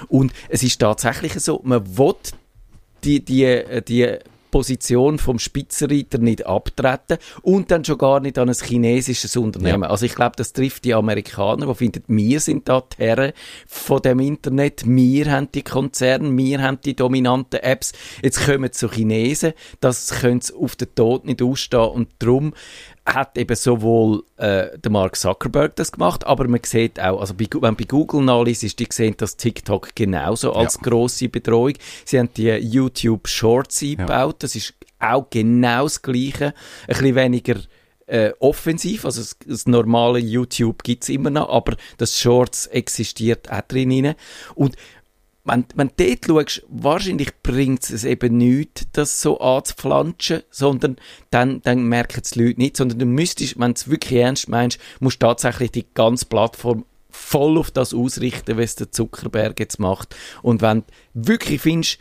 Und 0.08 0.34
es 0.50 0.64
ist 0.64 0.80
tatsächlich 0.80 1.34
so, 1.34 1.62
man 1.64 1.98
will 1.98 2.16
die, 3.04 3.24
die, 3.24 3.64
die 3.88 4.18
Position 4.52 5.18
vom 5.18 5.40
Spitzenreiter 5.40 6.18
nicht 6.18 6.46
abtreten 6.46 7.18
und 7.42 7.72
dann 7.72 7.84
schon 7.86 7.98
gar 7.98 8.20
nicht 8.20 8.38
an 8.38 8.50
ein 8.50 8.56
chinesisches 8.56 9.36
Unternehmen. 9.38 9.84
Ja. 9.84 9.90
Also 9.90 10.06
ich 10.06 10.16
glaube, 10.16 10.36
das 10.36 10.54
trifft 10.54 10.86
die 10.86 10.94
Amerikaner, 10.94 11.68
die 11.68 11.76
finden, 11.76 12.04
wir 12.08 12.40
sind 12.40 12.70
da 12.70 12.82
die 12.82 13.04
Herren 13.04 13.32
von 13.66 14.02
dem 14.02 14.20
Internet, 14.20 14.84
wir 14.86 15.32
haben 15.32 15.52
die 15.54 15.64
Konzerne, 15.64 16.38
wir 16.38 16.62
haben 16.62 16.80
die 16.84 16.96
dominanten 16.96 17.62
Apps, 17.62 17.94
jetzt 18.22 18.46
kommen 18.46 18.72
zu 18.72 18.90
Chinesen, 18.90 19.54
das 19.80 20.10
können 20.20 20.42
sie 20.42 20.54
auf 20.54 20.76
den 20.76 20.94
Tod 20.94 21.26
nicht 21.26 21.42
ausstehen 21.42 21.90
und 21.90 22.10
darum 22.20 22.54
hat 23.06 23.38
eben 23.38 23.56
sowohl 23.56 24.24
äh, 24.38 24.78
der 24.78 24.92
Mark 24.92 25.16
Zuckerberg 25.16 25.76
das 25.76 25.92
gemacht, 25.92 26.26
aber 26.26 26.48
man 26.48 26.60
sieht 26.64 27.00
auch, 27.00 27.20
also 27.20 27.34
bei, 27.34 27.48
wenn 27.60 27.76
bei 27.76 27.84
Google 27.86 28.22
nachliest, 28.22 28.80
die 28.80 28.88
sehen 28.90 29.16
das 29.18 29.38
TikTok 29.38 29.96
genauso 29.96 30.54
als 30.54 30.76
Ja. 30.76 30.82
grosse 30.84 31.28
Bedrohung. 31.30 31.74
Sie 32.06 32.20
haben 32.20 32.30
die 32.38 32.50
YouTube 32.50 33.28
Shorts 33.28 33.82
eingebaut, 33.82 34.38
das 34.40 34.56
ist 34.56 34.74
auch 35.00 35.28
genau 35.30 35.84
das 35.84 36.02
Gleiche, 36.02 36.54
ein 36.88 36.88
bisschen 36.88 37.16
weniger 37.16 37.56
äh, 38.06 38.34
offensiv, 38.40 39.06
also 39.06 39.22
das, 39.22 39.38
das 39.48 39.66
normale 39.66 40.20
YouTube 40.20 40.84
gibt's 40.84 41.10
immer 41.10 41.30
noch, 41.30 41.50
aber 41.50 41.78
das 41.98 42.20
Shorts 42.20 42.68
existiert 42.68 43.50
auch 43.52 43.62
drin. 43.62 44.16
Und 44.54 44.76
wenn, 45.44 45.66
wenn 45.76 45.92
du 45.96 46.16
dort 46.16 46.26
schaust, 46.48 46.66
wahrscheinlich 46.70 47.30
bringt 47.42 47.90
es 47.90 48.04
eben 48.04 48.38
nichts, 48.38 48.88
das 48.94 49.22
so 49.22 49.40
anzupflanschen, 49.40 50.44
sondern 50.52 50.98
dann, 51.32 51.62
dann 51.62 51.84
merken 51.84 52.22
es 52.24 52.32
die 52.32 52.44
Leute 52.44 52.60
nicht, 52.60 52.78
sondern 52.78 53.00
du 53.00 53.06
müsstest, 53.06 53.60
wenn 53.60 53.74
du 53.74 53.78
es 53.78 53.90
wirklich 53.90 54.20
ernst 54.20 54.50
meinst, 54.50 54.80
musst 55.00 55.22
du 55.22 55.28
tatsächlich 55.28 55.72
die 55.72 55.86
ganze 55.94 56.26
Plattform 56.26 56.86
voll 57.10 57.58
auf 57.58 57.72
das 57.72 57.94
ausrichten, 57.94 58.58
was 58.58 58.76
der 58.76 58.92
Zuckerberg 58.92 59.60
jetzt 59.60 59.80
macht. 59.80 60.16
Und 60.42 60.62
wenn 60.62 60.84
du 61.14 61.28
wirklich 61.28 61.62
findest, 61.62 62.00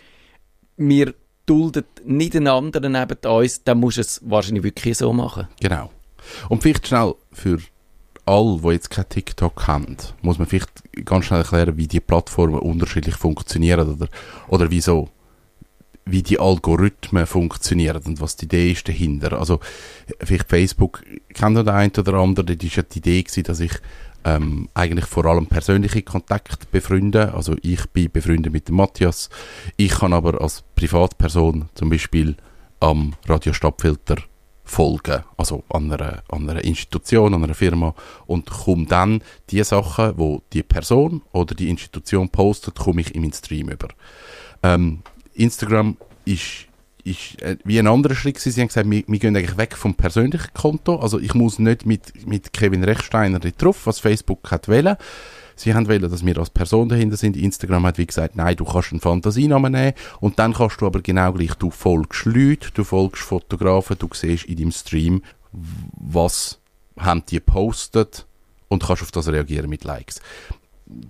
wir 0.77 1.15
dulden 1.47 1.85
nicht 2.05 2.37
einen 2.37 2.47
anderen 2.47 2.93
neben 2.93 3.19
uns, 3.27 3.65
dann 3.65 3.81
musst 3.81 3.97
du 3.97 4.03
es 4.03 4.21
wahrscheinlich 4.25 4.65
wirklich 4.65 4.99
so 4.99 5.13
machen. 5.13 5.49
Genau. 5.61 5.91
Und 6.49 6.63
vielleicht 6.63 6.87
schnell 6.87 7.15
für 7.33 7.59
alle, 8.27 8.59
die 8.61 8.69
jetzt 8.69 8.91
kein 8.91 9.09
TikTok 9.09 9.67
haben, 9.67 9.97
muss 10.23 10.39
man 10.39 10.47
vielleicht 10.47 10.71
ganz 11.05 11.27
schnell 11.27 11.41
erklären, 11.41 11.77
wie 11.77 11.89
die 11.89 12.01
Plattformen 12.01 12.59
unterschiedlich 12.59 13.17
funktionieren 13.17 13.89
oder, 13.89 14.09
oder 14.49 14.71
wieso, 14.71 15.09
wie 16.05 16.23
die 16.23 16.39
Algorithmen 16.39 17.27
funktionieren 17.27 18.03
und 18.05 18.21
was 18.21 18.37
die 18.37 18.47
Idee 18.47 18.73
ist 18.73 18.89
dahinter. 18.89 19.39
Also 19.39 19.61
vielleicht 20.23 20.49
Facebook 20.49 21.03
kennt 21.35 21.55
noch 21.55 21.65
der 21.65 21.75
eine 21.75 21.93
oder 21.97 22.15
andere, 22.15 22.47
dort 22.47 22.63
war 22.63 22.71
ja 22.71 22.83
die 22.83 22.99
Idee 22.99 23.23
gewesen, 23.23 23.45
dass 23.45 23.61
ich 23.61 23.73
ähm, 24.25 24.69
eigentlich 24.75 25.07
vor 25.07 25.25
allem 25.27 25.47
persönliche 25.47 26.03
Kontakte 26.03 26.67
befreunde. 26.71 27.35
Also 27.35 27.57
ich 27.63 27.87
bin 27.91 28.11
befreundet 28.11 28.53
mit 28.53 28.69
dem 28.69 28.77
Matthias. 28.77 29.31
Ich 29.77 29.93
kann 29.93 30.13
aber 30.13 30.41
als 30.41 30.63
Privatperson 30.75 31.69
zum 31.75 31.91
Beispiel 31.91 32.37
am 32.81 33.15
Radio 33.27 33.53
Stadtfilter 33.53 34.17
folgen, 34.71 35.25
also 35.37 35.65
an 35.69 35.93
einer, 35.93 36.23
an 36.29 36.49
einer 36.49 36.65
Institution, 36.65 37.35
an 37.35 37.43
einer 37.43 37.55
Firma 37.55 37.93
und 38.27 38.49
komme 38.49 38.87
dann 38.87 39.21
die 39.51 39.65
Sachen, 39.65 40.17
wo 40.17 40.43
die 40.53 40.63
Person 40.63 41.23
oder 41.33 41.57
die 41.57 41.69
Institution 41.69 42.29
postet, 42.29 42.77
komme 42.77 43.01
ich 43.01 43.15
in 43.15 43.23
meinen 43.23 43.33
Stream 43.33 43.69
über. 43.69 43.89
Ähm, 44.63 45.03
Instagram 45.35 45.97
ist, 46.25 46.67
ist 47.03 47.43
äh, 47.43 47.57
wie 47.65 47.81
ein 47.81 47.89
anderer 47.89 48.15
Schritt 48.15 48.37
gewesen. 48.37 48.53
Sie 48.53 48.61
haben 48.61 48.69
gesagt, 48.69 48.89
wir, 48.89 49.03
wir 49.07 49.19
gehen 49.19 49.37
eigentlich 49.37 49.59
weg 49.59 49.77
vom 49.77 49.95
persönlichen 49.95 50.55
Konto. 50.55 50.97
Also 51.01 51.19
ich 51.19 51.35
muss 51.35 51.59
nicht 51.59 51.85
mit, 51.85 52.27
mit 52.29 52.53
Kevin 52.53 52.85
Rechsteiner 52.85 53.41
drauf, 53.41 53.87
was 53.87 53.99
Facebook 53.99 54.53
hat 54.53 54.69
wollen. 54.69 54.97
Sie 55.61 55.75
haben 55.75 55.89
wollen, 55.89 56.11
dass 56.11 56.25
wir 56.25 56.39
als 56.39 56.49
Person 56.49 56.89
dahinter 56.89 57.19
sind. 57.19 57.37
Instagram 57.37 57.85
hat 57.87 57.99
wie 57.99 58.07
gesagt, 58.07 58.35
nein, 58.35 58.57
du 58.57 58.65
kannst 58.65 58.93
einen 58.93 59.01
Fantasienamen 59.01 59.73
nehmen 59.73 59.93
und 60.21 60.39
dann 60.39 60.55
kannst 60.55 60.81
du 60.81 60.87
aber 60.87 61.03
genau 61.03 61.35
gleich, 61.35 61.53
du 61.55 61.71
folgst 61.71 62.25
Leute, 62.25 62.71
du 62.73 62.83
folgst 62.83 63.23
Fotografen, 63.23 63.99
du 63.99 64.09
siehst 64.13 64.47
in 64.47 64.57
deinem 64.57 64.73
Stream, 64.73 65.23
was 65.53 66.61
haben 66.99 67.25
die 67.29 67.37
gepostet 67.37 68.27
und 68.69 68.83
kannst 68.83 69.03
auf 69.03 69.11
das 69.11 69.29
reagieren 69.29 69.69
mit 69.69 69.85
Likes. 69.85 70.23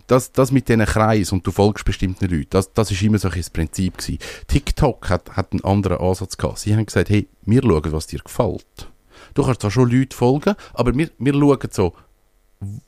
Das, 0.09 0.33
das 0.33 0.51
mit 0.51 0.69
diesen 0.69 0.85
Kreis 0.85 1.31
und 1.31 1.47
du 1.47 1.53
folgst 1.53 1.85
bestimmten 1.85 2.29
Leuten, 2.29 2.51
das, 2.51 2.73
das 2.73 2.91
ist 2.91 3.03
immer 3.03 3.19
so 3.19 3.29
ein 3.29 3.45
Prinzip 3.53 3.99
gewesen. 3.99 4.19
TikTok 4.49 5.09
hat, 5.11 5.37
hat 5.37 5.53
einen 5.53 5.65
anderen 5.65 5.99
Ansatz 5.99 6.37
gehabt. 6.37 6.59
Sie 6.59 6.75
haben 6.75 6.87
gesagt, 6.87 7.09
hey, 7.09 7.29
wir 7.43 7.63
schauen, 7.63 7.93
was 7.93 8.09
dir 8.09 8.19
gefällt. 8.19 8.91
Du 9.35 9.45
kannst 9.45 9.61
zwar 9.61 9.71
schon 9.71 9.91
Leute 9.91 10.17
folgen, 10.17 10.55
aber 10.75 10.95
wir, 10.97 11.09
wir 11.19 11.35
schauen 11.35 11.69
so, 11.71 11.95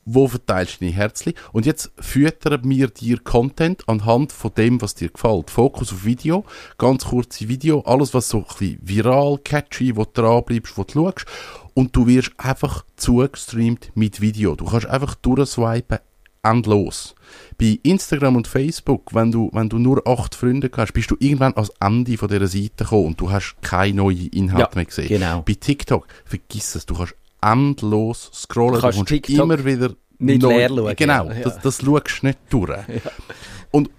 wo 0.05 0.27
verteilst 0.27 0.75
du 0.75 0.85
deine 0.85 0.95
Herzli? 0.95 1.33
Und 1.51 1.65
jetzt 1.65 1.91
füttern 1.99 2.61
wir 2.69 2.87
dir 2.89 3.19
Content 3.19 3.87
anhand 3.89 4.31
von 4.31 4.51
dem, 4.55 4.81
was 4.81 4.93
dir 4.95 5.09
gefällt. 5.09 5.49
Fokus 5.49 5.91
auf 5.91 6.05
Video, 6.05 6.45
ganz 6.77 7.05
kurze 7.05 7.47
Video, 7.47 7.81
alles 7.81 8.13
was 8.13 8.29
so 8.29 8.39
ein 8.39 8.43
bisschen 8.45 8.79
viral, 8.83 9.39
catchy, 9.43 9.95
wo 9.95 10.05
du 10.05 10.21
dranbleibst, 10.21 10.77
wo 10.77 10.83
du 10.83 10.93
schaust. 10.93 11.25
Und 11.73 11.95
du 11.95 12.05
wirst 12.05 12.31
einfach 12.37 12.85
zugestreamt 12.97 13.91
mit 13.95 14.21
Video. 14.21 14.55
Du 14.55 14.65
kannst 14.65 14.85
einfach 14.85 15.15
durchswipen, 15.15 15.97
endlos. 16.43 17.15
Bei 17.57 17.79
Instagram 17.81 18.35
und 18.35 18.47
Facebook, 18.47 19.13
wenn 19.15 19.31
du, 19.31 19.49
wenn 19.53 19.69
du 19.69 19.79
nur 19.79 20.05
acht 20.07 20.35
Freunde 20.35 20.69
hast, 20.75 20.91
bist 20.93 21.09
du 21.09 21.15
irgendwann 21.19 21.53
ans 21.55 21.71
Ende 21.79 22.17
von 22.17 22.27
dieser 22.27 22.47
Seite 22.47 22.83
gekommen 22.83 23.05
und 23.07 23.21
du 23.21 23.31
hast 23.31 23.55
keine 23.61 23.95
neuen 23.95 24.27
Inhalte 24.27 24.61
Ja, 24.69 24.75
mehr 24.75 24.85
gesehen. 24.85 25.07
genau. 25.07 25.41
Bei 25.41 25.53
TikTok, 25.53 26.05
vergiss 26.25 26.75
es, 26.75 26.85
du 26.85 26.93
kannst 26.95 27.15
endlos 27.51 28.31
scrollen, 28.33 28.75
Du 28.75 28.81
kannst 28.81 28.97
kommst 28.97 29.09
TikTok 29.09 29.35
immer 29.35 29.65
wieder 29.65 29.95
nicht 30.19 30.43
leer 30.43 30.69
schauen, 30.69 30.95
Genau, 30.95 31.29
ja. 31.29 31.41
das, 31.41 31.59
das 31.59 31.81
schaust 31.81 32.21
du 32.21 32.27
nicht 32.27 32.39
durch. 32.49 32.79
Und 33.71 33.89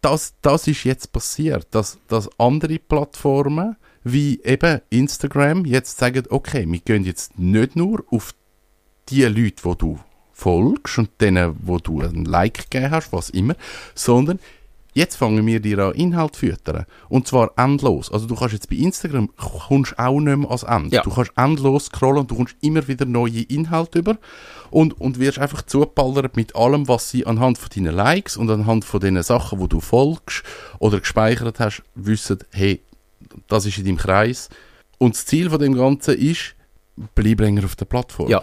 das, 0.00 0.34
das 0.42 0.66
ist 0.66 0.84
jetzt 0.84 1.12
passiert, 1.12 1.66
dass, 1.70 1.98
dass 2.08 2.28
andere 2.38 2.78
Plattformen 2.78 3.76
wie 4.04 4.40
eben 4.42 4.80
Instagram 4.90 5.64
jetzt 5.64 5.98
sagen, 5.98 6.24
okay, 6.28 6.66
wir 6.68 6.80
gehen 6.80 7.04
jetzt 7.04 7.38
nicht 7.38 7.76
nur 7.76 8.04
auf 8.10 8.34
die 9.08 9.22
Leute, 9.24 9.64
wo 9.64 9.74
du 9.74 9.98
folgst 10.32 10.98
und 10.98 11.20
denen, 11.20 11.56
wo 11.62 11.78
du 11.78 12.00
ein 12.00 12.24
Like 12.24 12.70
gegeben 12.70 12.90
hast, 12.90 13.12
was 13.12 13.30
immer, 13.30 13.54
sondern 13.94 14.40
jetzt 14.92 15.16
fangen 15.16 15.46
wir 15.46 15.60
dir 15.60 15.78
an 15.78 15.94
Inhalt 15.94 16.36
füttern. 16.36 16.86
Und 17.08 17.26
zwar 17.26 17.52
endlos. 17.56 18.10
Also 18.12 18.26
du 18.26 18.34
kannst 18.34 18.54
jetzt 18.54 18.68
bei 18.68 18.76
Instagram, 18.76 19.30
kommst 19.36 19.98
auch 19.98 20.20
nicht 20.20 20.36
mehr 20.36 20.48
ans 20.48 20.62
Ende. 20.62 20.96
Ja. 20.96 21.02
Du 21.02 21.10
kannst 21.10 21.32
endlos 21.36 21.86
scrollen 21.86 22.18
und 22.18 22.30
du 22.30 22.36
kommst 22.36 22.56
immer 22.60 22.86
wieder 22.88 23.04
neue 23.04 23.42
Inhalte 23.42 24.00
über 24.00 24.18
und, 24.70 25.00
und 25.00 25.18
wirst 25.18 25.38
einfach 25.38 25.62
zugeballert 25.62 26.36
mit 26.36 26.56
allem, 26.56 26.88
was 26.88 27.10
sie 27.10 27.26
anhand 27.26 27.58
von 27.58 27.68
deinen 27.74 27.94
Likes 27.94 28.36
und 28.36 28.50
anhand 28.50 28.84
von 28.84 29.00
den 29.00 29.22
Sachen, 29.22 29.60
wo 29.60 29.66
du 29.66 29.80
folgst 29.80 30.42
oder 30.78 31.00
gespeichert 31.00 31.60
hast, 31.60 31.82
wissen, 31.94 32.38
hey, 32.52 32.80
das 33.48 33.66
ist 33.66 33.78
in 33.78 33.84
deinem 33.84 33.98
Kreis. 33.98 34.48
Und 34.98 35.14
das 35.14 35.26
Ziel 35.26 35.50
von 35.50 35.58
dem 35.58 35.74
Ganzen 35.74 36.16
ist, 36.16 36.54
bleib 37.14 37.40
länger 37.40 37.64
auf 37.64 37.74
der 37.74 37.86
Plattform. 37.86 38.28
Ja, 38.28 38.42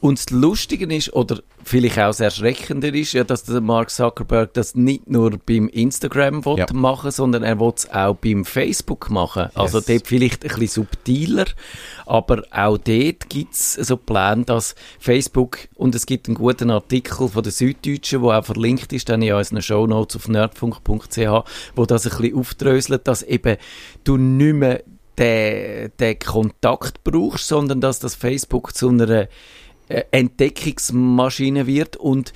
und 0.00 0.18
das 0.18 0.30
Lustige 0.30 0.92
ist, 0.94 1.12
oder 1.12 1.40
vielleicht 1.62 1.98
auch 1.98 2.06
das 2.08 2.20
Erschreckende 2.20 2.88
ist, 2.88 3.12
ja, 3.12 3.24
dass 3.24 3.44
der 3.44 3.60
Mark 3.60 3.90
Zuckerberg 3.90 4.54
das 4.54 4.74
nicht 4.74 5.08
nur 5.10 5.32
beim 5.44 5.68
Instagram 5.68 6.44
will 6.46 6.58
Ja. 6.58 6.66
machen 6.72 7.10
sondern 7.10 7.42
er 7.42 7.60
will 7.60 7.72
es 7.76 7.90
auch 7.90 8.14
beim 8.16 8.44
Facebook 8.46 9.10
machen. 9.10 9.50
Also 9.54 9.78
Yes. 9.78 9.86
dort 9.86 10.06
vielleicht 10.06 10.44
ein 10.44 10.48
bisschen 10.48 10.84
subtiler, 10.84 11.44
aber 12.06 12.42
auch 12.50 12.78
dort 12.78 13.28
gibt 13.28 13.52
es 13.54 13.74
so 13.74 13.96
Pläne, 13.98 14.44
dass 14.44 14.74
Facebook, 14.98 15.58
und 15.74 15.94
es 15.94 16.06
gibt 16.06 16.26
einen 16.28 16.36
guten 16.36 16.70
Artikel 16.70 17.28
von 17.28 17.42
der 17.42 17.52
Süddeutschen, 17.52 18.22
der 18.22 18.38
auch 18.38 18.44
verlinkt 18.44 18.92
ist, 18.94 19.08
dann 19.10 19.20
in 19.20 19.34
unseren 19.34 19.60
Shownotes 19.60 20.16
auf 20.16 20.28
nerdfunk.ch, 20.28 21.44
wo 21.76 21.84
das 21.86 22.06
ein 22.06 22.16
bisschen 22.18 22.38
aufdröselt, 22.38 23.06
dass 23.06 23.22
eben 23.22 23.56
du 24.04 24.16
nicht 24.16 24.54
mehr 24.54 24.82
den, 25.20 25.92
den 26.00 26.18
Kontakt 26.18 27.04
brauchst, 27.04 27.46
sondern 27.46 27.80
dass 27.80 28.00
das 28.00 28.14
Facebook 28.14 28.74
zu 28.74 28.88
einer 28.88 29.28
äh, 29.88 30.04
Entdeckungsmaschine 30.10 31.66
wird 31.66 31.96
und 31.96 32.32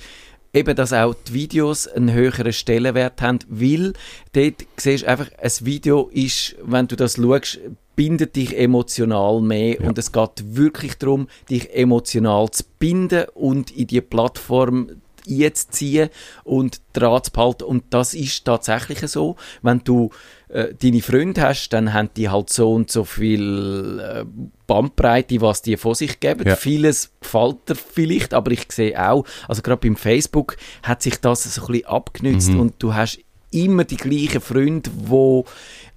eben, 0.53 0.75
dass 0.75 0.93
auch 0.93 1.15
die 1.27 1.33
Videos 1.33 1.87
einen 1.87 2.13
höheren 2.13 2.53
Stellenwert 2.53 3.21
haben, 3.21 3.39
weil 3.49 3.93
dort 4.33 4.65
siehst 4.77 5.03
du 5.03 5.09
einfach, 5.09 5.29
ein 5.37 5.51
Video 5.61 6.09
ist, 6.13 6.55
wenn 6.63 6.87
du 6.87 6.95
das 6.95 7.15
schaust, 7.15 7.59
bindet 7.95 8.35
dich 8.35 8.57
emotional 8.57 9.41
mehr 9.41 9.81
und 9.81 9.97
es 9.97 10.11
geht 10.11 10.55
wirklich 10.55 10.97
darum, 10.97 11.27
dich 11.49 11.73
emotional 11.73 12.49
zu 12.51 12.63
binden 12.79 13.25
und 13.33 13.71
in 13.71 13.87
die 13.87 14.01
Plattform 14.01 14.89
einzuziehen 15.27 16.09
und 16.43 16.81
dran 16.93 17.23
zu 17.23 17.31
behalten. 17.31 17.63
Und 17.63 17.85
das 17.89 18.13
ist 18.13 18.45
tatsächlich 18.45 18.99
so. 18.99 19.35
Wenn 19.61 19.79
du 19.83 20.09
äh, 20.49 20.73
deine 20.73 21.01
Freunde 21.01 21.41
hast, 21.41 21.69
dann 21.69 21.93
haben 21.93 22.09
die 22.15 22.29
halt 22.29 22.49
so 22.49 22.73
und 22.73 22.91
so 22.91 23.03
viel 23.03 23.99
äh, 23.99 24.25
Bandbreite, 24.67 25.41
was 25.41 25.61
die 25.61 25.77
von 25.77 25.95
sich 25.95 26.19
geben. 26.19 26.47
Ja. 26.47 26.55
Vieles 26.55 27.11
gefällt 27.19 27.69
dir 27.69 27.75
vielleicht, 27.75 28.33
aber 28.33 28.51
ich 28.51 28.71
sehe 28.71 28.99
auch, 28.99 29.25
also 29.47 29.61
gerade 29.61 29.81
beim 29.81 29.95
Facebook 29.95 30.57
hat 30.83 31.01
sich 31.01 31.19
das 31.19 31.43
so 31.43 31.61
ein 31.61 31.67
bisschen 31.67 31.87
abgenützt 31.87 32.49
und 32.51 32.75
du 32.79 32.93
hast 32.93 33.19
immer 33.51 33.83
die 33.85 33.97
gleichen 33.97 34.41
Freunde, 34.41 34.89
die 34.89 35.43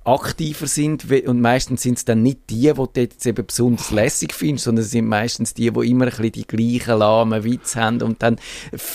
aktiver 0.09 0.67
sind 0.67 1.05
und 1.27 1.41
meistens 1.41 1.83
sind 1.83 1.99
es 1.99 2.05
dann 2.05 2.23
nicht 2.23 2.41
die, 2.49 2.63
die 2.63 2.73
du 2.73 2.89
jetzt 2.97 3.27
eben 3.27 3.47
besonders 3.47 3.91
lässig 3.91 4.33
findest, 4.33 4.65
sondern 4.65 4.85
es 4.85 4.91
sind 4.91 5.07
meistens 5.07 5.53
die, 5.55 5.71
die 5.71 5.91
immer 5.91 6.07
ein 6.07 6.11
bisschen 6.11 6.33
die 6.33 6.47
gleichen 6.47 6.99
lahmen 6.99 7.45
Witze 7.45 7.81
haben 7.81 8.01
und 8.03 8.23
dann 8.23 8.37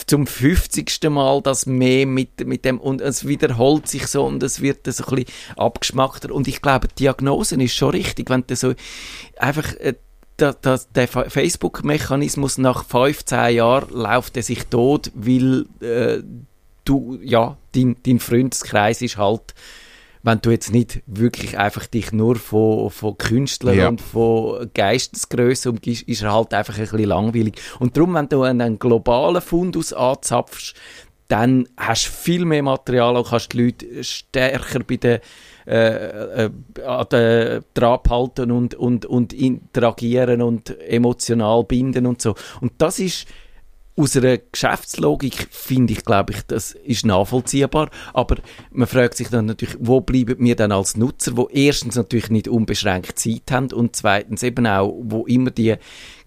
zum 0.08 0.26
50. 0.26 0.92
Mal 1.10 1.42
das 1.42 1.66
mehr 1.66 2.08
mit, 2.08 2.46
mit 2.48 2.66
dem 2.66 2.80
und 2.80 3.00
es 3.02 3.28
wiederholt 3.28 3.88
sich 3.88 4.08
so 4.08 4.26
und 4.26 4.42
es 4.42 4.62
wird 4.62 4.92
so 4.92 5.04
ein 5.06 5.16
bisschen 5.16 5.34
abgeschmackter 5.56 6.34
und 6.34 6.48
ich 6.48 6.62
glaube, 6.62 6.88
die 6.88 7.04
Diagnose 7.04 7.62
ist 7.62 7.76
schon 7.76 7.92
richtig, 7.92 8.30
wenn 8.30 8.44
du 8.48 8.56
so 8.56 8.74
einfach 9.38 9.74
äh, 9.76 9.94
da, 10.38 10.54
da, 10.54 10.80
der 10.96 11.08
Fa- 11.08 11.30
Facebook-Mechanismus 11.30 12.58
nach 12.58 12.86
15 12.86 13.56
Jahren 13.56 13.90
läuft 13.94 14.36
er 14.36 14.44
sich 14.44 14.66
tot, 14.66 15.12
weil 15.14 15.68
äh, 15.80 16.24
du, 16.86 17.20
ja, 17.22 17.58
dein, 17.76 17.98
dein 18.04 18.20
Freundeskreis 18.20 19.02
ist 19.04 19.18
halt, 19.18 19.54
wenn 20.24 20.40
du 20.42 20.52
jetzt 20.52 20.72
nicht 20.72 21.02
wirklich 21.06 21.58
einfach 21.58 21.86
dich 21.86 22.12
nur 22.14 22.38
von, 22.38 22.90
von 22.90 23.18
Künstlern 23.18 23.78
Ja. 23.78 23.88
und 23.90 24.02
von 24.02 24.70
Geistesgröße 24.74 25.70
umgibst, 25.70 26.04
ist 26.04 26.24
er 26.24 26.34
halt 26.34 26.54
einfach 26.54 26.76
ein 26.76 26.82
bisschen 26.82 27.04
langweilig. 27.04 27.56
Und 27.80 27.98
darum, 27.98 28.14
wenn 28.14 28.30
du 28.30 28.42
einen 28.44 28.80
globalen 28.80 29.42
Fundus 29.42 29.92
anzapfst, 29.92 30.74
dann 31.28 31.68
hast 31.78 32.06
du 32.08 32.12
viel 32.12 32.46
mehr 32.46 32.64
Material 32.64 33.18
und 33.18 33.28
kannst 33.28 33.54
die 33.54 33.64
Leute 33.64 34.04
stärker 34.04 34.80
bei 34.80 34.98
der 34.98 35.22
äh, 35.66 36.46
äh, 36.46 36.50
an 36.86 37.06
den 37.12 37.64
Trab 37.74 38.10
halten 38.10 38.52
und, 38.52 38.76
und, 38.76 39.06
und 39.06 39.32
interagieren 39.34 40.42
und 40.42 40.78
emotional 40.82 41.64
binden 41.64 42.06
und 42.06 42.22
so. 42.22 42.36
Und 42.60 42.74
das 42.78 43.00
ist 43.00 43.28
aus 43.96 44.18
einer 44.18 44.38
Geschäftslogik 44.38 45.48
finde 45.52 45.94
ich, 45.94 46.04
glaube 46.04 46.34
ich, 46.34 46.42
das 46.48 46.72
ist 46.72 47.06
nachvollziehbar. 47.06 47.90
Aber 48.14 48.38
man 48.72 48.88
fragt 48.88 49.18
sich 49.18 49.30
dann 49.30 49.46
natürlich, 49.46 49.78
wo 49.80 50.02
bleiben 50.02 50.44
wir 50.44 50.56
dann 50.56 50.72
als 50.72 50.98
Nutzer, 50.98 51.38
wo 51.38 51.48
erstens 51.52 51.96
natürlich 51.96 52.30
nicht 52.30 52.48
unbeschränkt 52.48 53.20
Zeit 53.20 53.52
haben 53.52 53.72
und 53.72 53.96
zweitens 53.96 54.42
eben 54.42 54.66
auch, 54.66 54.96
wo 55.04 55.26
immer 55.28 55.52
die 55.52 55.76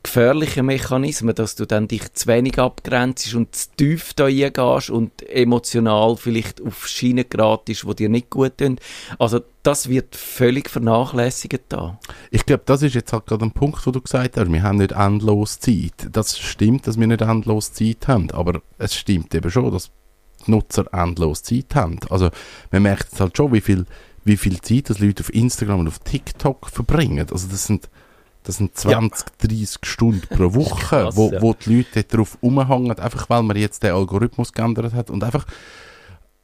gefährlichen 0.07 0.67
Mechanismen, 0.67 1.35
dass 1.35 1.57
du 1.57 1.67
dann 1.67 1.89
dich 1.89 2.13
zu 2.13 2.29
wenig 2.29 2.61
abgrenzt 2.61 3.35
und 3.35 3.55
zu 3.57 3.69
tief 3.77 4.15
da 4.15 4.25
reingehst 4.25 4.89
und 4.89 5.29
emotional 5.29 6.17
vielleicht 6.17 6.63
auf 6.63 6.87
Schienen 6.87 7.25
geratest, 7.29 7.85
die 7.89 7.95
dir 7.97 8.09
nicht 8.09 8.31
gut 8.31 8.59
tun. 8.59 8.79
Also 9.19 9.41
das 9.65 9.89
wird 9.89 10.15
völlig 10.15 10.71
vernachlässigt 10.71 11.65
da. 11.71 11.99
Ich 12.31 12.47
glaube, 12.47 12.63
das 12.67 12.83
ist 12.83 12.95
jetzt 12.95 13.13
halt 13.13 13.27
gerade 13.27 13.45
ein 13.45 13.51
Punkt, 13.51 13.85
wo 13.85 13.91
du 13.91 14.01
gesagt 14.01 14.37
hast, 14.37 14.53
wir 14.53 14.63
haben 14.63 14.79
nicht 14.79 14.93
endlos 14.93 15.59
Zeit. 15.59 16.09
Das 16.13 16.39
stimmt, 16.39 16.87
dass 16.87 17.01
wir 17.01 17.09
nicht 17.09 17.23
endlos 17.23 17.73
Zeit 17.73 18.07
haben, 18.07 18.31
aber 18.31 18.63
es 18.79 18.95
stimmt 18.95 19.35
eben 19.35 19.51
schon, 19.51 19.73
dass 19.73 19.91
die 20.47 20.53
Nutzer 20.53 20.87
endlos 20.93 21.43
Zeit 21.43 21.75
haben. 21.75 21.99
Also 22.11 22.31
man 22.71 22.85
merkt 22.85 23.11
jetzt 23.11 23.21
halt 23.21 23.37
schon, 23.37 23.53
wie 23.53 23.61
viel, 23.61 23.87
wie 24.25 24.37
viel 24.37 24.61
Zeit 24.61 24.89
das 24.89 25.01
Leute 25.01 25.25
auf 25.25 25.35
Instagram 25.35 25.81
und 25.81 25.89
auf 25.89 25.99
TikTok 25.99 26.71
verbringen. 26.71 27.27
Also 27.29 27.49
das 27.49 27.67
sind, 27.67 27.91
das 28.47 28.57
sind 28.57 28.77
20, 28.77 29.39
30 29.39 29.79
Stunden 29.83 30.27
pro 30.29 30.55
Woche, 30.55 30.85
Krass, 30.85 31.17
wo, 31.17 31.31
ja. 31.31 31.43
wo 31.43 31.55
die 31.55 31.79
Leute 31.79 32.05
dort 32.05 32.15
drauf 32.15 32.39
rumhängen, 32.43 32.99
einfach 32.99 33.29
weil 33.29 33.43
man 33.43 33.57
jetzt 33.57 33.83
den 33.83 33.93
Algorithmus 33.93 34.53
geändert 34.53 34.95
hat 34.95 35.11
und 35.11 35.25
einfach 35.25 35.47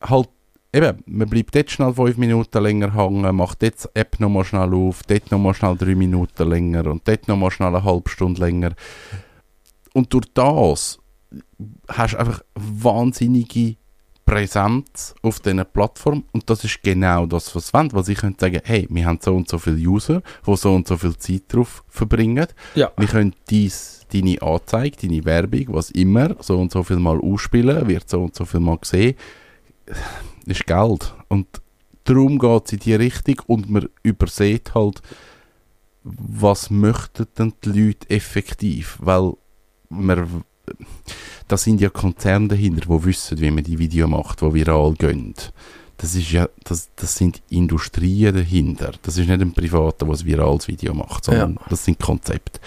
halt 0.00 0.28
eben, 0.72 1.02
man 1.06 1.28
bleibt 1.28 1.54
dort 1.54 1.70
schnell 1.70 1.94
fünf 1.94 2.16
Minuten 2.16 2.62
länger 2.62 2.94
hängen, 2.94 3.36
macht 3.36 3.62
dort 3.62 3.84
die 3.84 3.88
App 3.94 4.18
nochmal 4.18 4.44
schnell 4.44 4.74
auf, 4.74 5.02
dort 5.04 5.30
nochmal 5.30 5.54
schnell 5.54 5.76
drei 5.76 5.94
Minuten 5.94 6.48
länger 6.48 6.86
und 6.86 7.06
dort 7.06 7.28
nochmal 7.28 7.50
schnell 7.50 7.68
eine 7.68 7.84
halbe 7.84 8.10
Stunde 8.10 8.40
länger. 8.40 8.72
Und 9.94 10.12
durch 10.12 10.26
das 10.34 10.98
hast 11.88 12.14
du 12.14 12.18
einfach 12.18 12.42
wahnsinnige 12.54 13.76
Präsenz 14.24 15.14
auf 15.22 15.40
diesen 15.40 15.64
Plattform 15.72 16.24
und 16.32 16.48
das 16.48 16.64
ist 16.64 16.82
genau 16.82 17.26
das, 17.26 17.54
was 17.54 17.68
sie 17.68 17.72
wollen, 17.74 17.92
weil 17.92 18.04
sie 18.04 18.14
können 18.14 18.36
sagen, 18.38 18.60
hey, 18.64 18.86
wir 18.90 19.06
haben 19.06 19.18
so 19.20 19.34
und 19.34 19.48
so 19.48 19.58
viele 19.58 19.76
User, 19.76 20.22
die 20.46 20.56
so 20.56 20.74
und 20.74 20.86
so 20.86 20.96
viel 20.96 21.16
Zeit 21.16 21.42
drauf 21.48 21.82
verbringen, 21.88 22.46
Ja. 22.74 22.90
wir 22.96 23.08
können 23.08 23.34
dies, 23.50 24.06
deine 24.12 24.40
Anzeige, 24.40 24.96
deine 25.08 25.24
Werbung, 25.24 25.66
was 25.68 25.90
immer, 25.90 26.36
so 26.40 26.58
und 26.58 26.70
so 26.72 26.82
viel 26.82 26.98
Mal 26.98 27.18
ausspielen, 27.20 27.88
wird 27.88 28.08
so 28.08 28.22
und 28.22 28.34
so 28.34 28.44
viel 28.44 28.60
Mal 28.60 28.78
gesehen, 28.78 29.16
ist 30.46 30.66
Geld. 30.66 31.14
Und 31.28 31.46
darum 32.04 32.38
geht 32.38 32.66
es 32.66 32.72
in 32.72 32.78
die 32.80 32.94
Richtung. 32.94 33.36
Und 33.46 33.70
man 33.70 33.88
übersieht 34.02 34.74
halt, 34.74 35.02
was 36.04 36.70
möchten 36.70 37.26
denn 37.38 37.52
die 37.64 37.68
Leute 37.86 38.10
effektiv, 38.10 38.98
weil 39.00 39.32
man, 39.88 40.44
da 41.48 41.56
sind 41.56 41.80
ja 41.80 41.90
Konzerne 41.90 42.48
dahinter, 42.48 42.80
die 42.80 43.04
wissen, 43.04 43.40
wie 43.40 43.50
man 43.50 43.64
die 43.64 43.78
Video 43.78 44.08
macht, 44.08 44.40
die 44.40 44.54
viral 44.54 44.94
gehen. 44.94 45.34
Das, 45.96 46.14
ist 46.14 46.32
ja, 46.32 46.48
das, 46.64 46.90
das 46.96 47.14
sind 47.14 47.42
Industrien 47.50 48.34
dahinter. 48.34 48.92
Das 49.02 49.18
ist 49.18 49.28
nicht 49.28 49.40
ein 49.40 49.52
Privater, 49.52 50.06
der 50.06 50.14
ein 50.14 50.24
virales 50.24 50.66
Video 50.66 50.94
macht, 50.94 51.24
sondern 51.24 51.58
das 51.68 51.84
sind 51.84 52.00
Konzepte. 52.00 52.60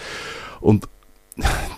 Und 0.60 0.88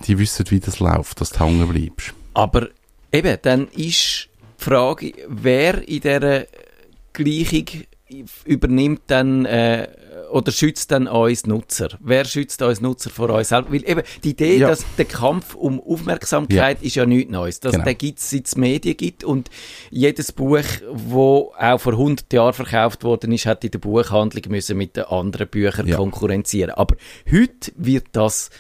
die 0.07 0.19
wissen, 0.19 0.45
wie 0.51 0.61
das 0.61 0.79
läuft, 0.79 1.21
dass 1.21 1.31
du 1.31 1.41
hängen 1.41 1.69
bleibst. 1.69 2.15
Aber 2.35 2.69
eben, 3.13 3.39
dann 3.43 3.69
ist 3.69 4.29
die 4.61 4.65
Frage, 4.65 5.13
wer 5.29 5.87
in 5.89 6.01
dieser 6.01 6.47
Gleichung 7.13 7.67
übernimmt 8.45 9.03
dann 9.09 9.45
äh, 9.45 9.89
oder 10.33 10.53
schützt 10.53 10.91
dann 10.91 11.07
uns 11.07 11.47
Nutzer? 11.47 11.89
Wer 12.01 12.25
schützt 12.25 12.61
uns 12.63 12.81
Nutzer 12.81 13.11
vor 13.11 13.31
uns 13.31 13.49
selber? 13.51 13.73
Weil 13.73 13.89
eben 13.89 14.03
die 14.25 14.31
Idee, 14.31 14.57
Ja. 14.59 14.69
dass 14.69 14.85
der 14.97 15.05
Kampf 15.05 15.55
um 15.55 15.81
Aufmerksamkeit 15.81 16.83
ist 16.83 16.97
ja 16.97 17.07
nichts 17.07 17.31
Neues. 17.31 17.61
Dass 17.61 17.73
Genau. 17.73 17.85
der 17.85 17.95
gibt 17.95 18.19
es, 18.19 18.31
seit 18.31 18.47
es 18.47 18.57
Medien 18.57 18.97
gibt 18.97 19.25
und 19.25 19.51
jedes 19.91 20.33
Buch, 20.33 20.63
wo 20.93 21.53
auch 21.59 21.79
vor 21.81 21.93
100 21.95 22.33
Jahren 22.33 22.53
verkauft 22.55 23.05
worden 23.05 23.33
ist, 23.33 23.47
hat 23.47 23.65
in 23.65 23.71
der 23.71 23.79
Buchhandlung 23.79 24.43
müssen 24.49 24.77
mit 24.77 24.97
den 24.97 25.05
anderen 25.05 25.49
Büchern 25.49 25.87
Ja. 25.87 25.97
konkurrenzieren. 25.97 26.71
Aber 26.73 26.97
heute 27.31 27.73
wird 27.77 28.07
das 28.13 28.51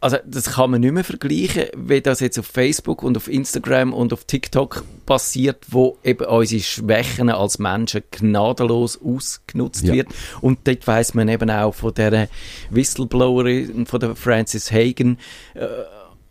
also 0.00 0.18
das 0.26 0.52
kann 0.52 0.70
man 0.70 0.82
nicht 0.82 0.92
mehr 0.92 1.04
vergleichen, 1.04 1.64
wie 1.76 2.00
das 2.00 2.20
jetzt 2.20 2.38
auf 2.38 2.46
Facebook 2.46 3.02
und 3.02 3.16
auf 3.16 3.28
Instagram 3.28 3.92
und 3.94 4.12
auf 4.12 4.24
TikTok 4.24 4.84
passiert, 5.06 5.64
wo 5.68 5.98
eben 6.04 6.26
unsere 6.26 6.62
Schwächen 6.62 7.30
als 7.30 7.58
Menschen 7.58 8.02
gnadenlos 8.10 9.00
ausgenutzt 9.02 9.84
Ja. 9.84 9.94
wird. 9.94 10.08
Und 10.40 10.58
dort 10.68 10.86
weiß 10.86 11.14
man 11.14 11.28
eben 11.28 11.50
auch 11.50 11.74
von 11.74 11.94
der 11.94 12.28
Whistleblowerin, 12.70 13.86
von 13.86 14.00
der 14.00 14.14
Frances 14.16 14.70
Hagen, 14.70 15.18
äh, 15.54 15.66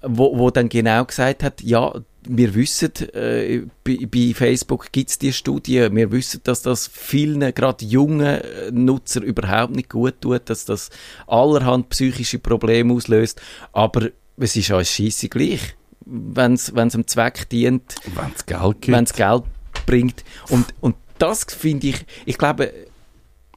wo, 0.03 0.37
wo 0.37 0.51
dann 0.51 0.69
genau 0.69 1.03
gesagt 1.05 1.43
hat, 1.43 1.61
ja, 1.61 1.93
wir 2.27 2.55
wissen, 2.55 2.91
äh, 3.13 3.63
bei, 3.83 4.07
bei 4.09 4.33
Facebook 4.33 4.91
gibt 4.91 5.09
es 5.09 5.19
die 5.19 5.33
Studie, 5.33 5.87
wir 5.91 6.11
wissen, 6.11 6.41
dass 6.43 6.61
das 6.61 6.87
vielen, 6.87 7.53
gerade 7.53 7.85
jungen 7.85 8.21
äh, 8.21 8.71
Nutzer 8.71 9.21
überhaupt 9.21 9.75
nicht 9.75 9.89
gut 9.89 10.21
tut, 10.21 10.49
dass 10.49 10.65
das 10.65 10.89
allerhand 11.27 11.89
psychische 11.89 12.39
Probleme 12.39 12.93
auslöst, 12.93 13.41
aber 13.73 14.09
es 14.37 14.55
ist 14.55 14.71
uns 14.71 14.89
scheisse 14.89 15.29
gleich, 15.29 15.75
wenn 16.05 16.53
es 16.53 16.71
dem 16.73 17.07
Zweck 17.07 17.49
dient, 17.49 17.95
Wenn 18.13 18.31
es 18.35 18.45
Geld 18.45 18.81
gibt. 18.81 18.95
wenn 18.95 19.03
es 19.05 19.13
Geld 19.13 19.43
bringt. 19.85 20.23
Und, 20.49 20.65
und 20.81 20.95
das 21.17 21.45
finde 21.45 21.87
ich, 21.87 22.05
ich 22.25 22.37
glaube, 22.37 22.71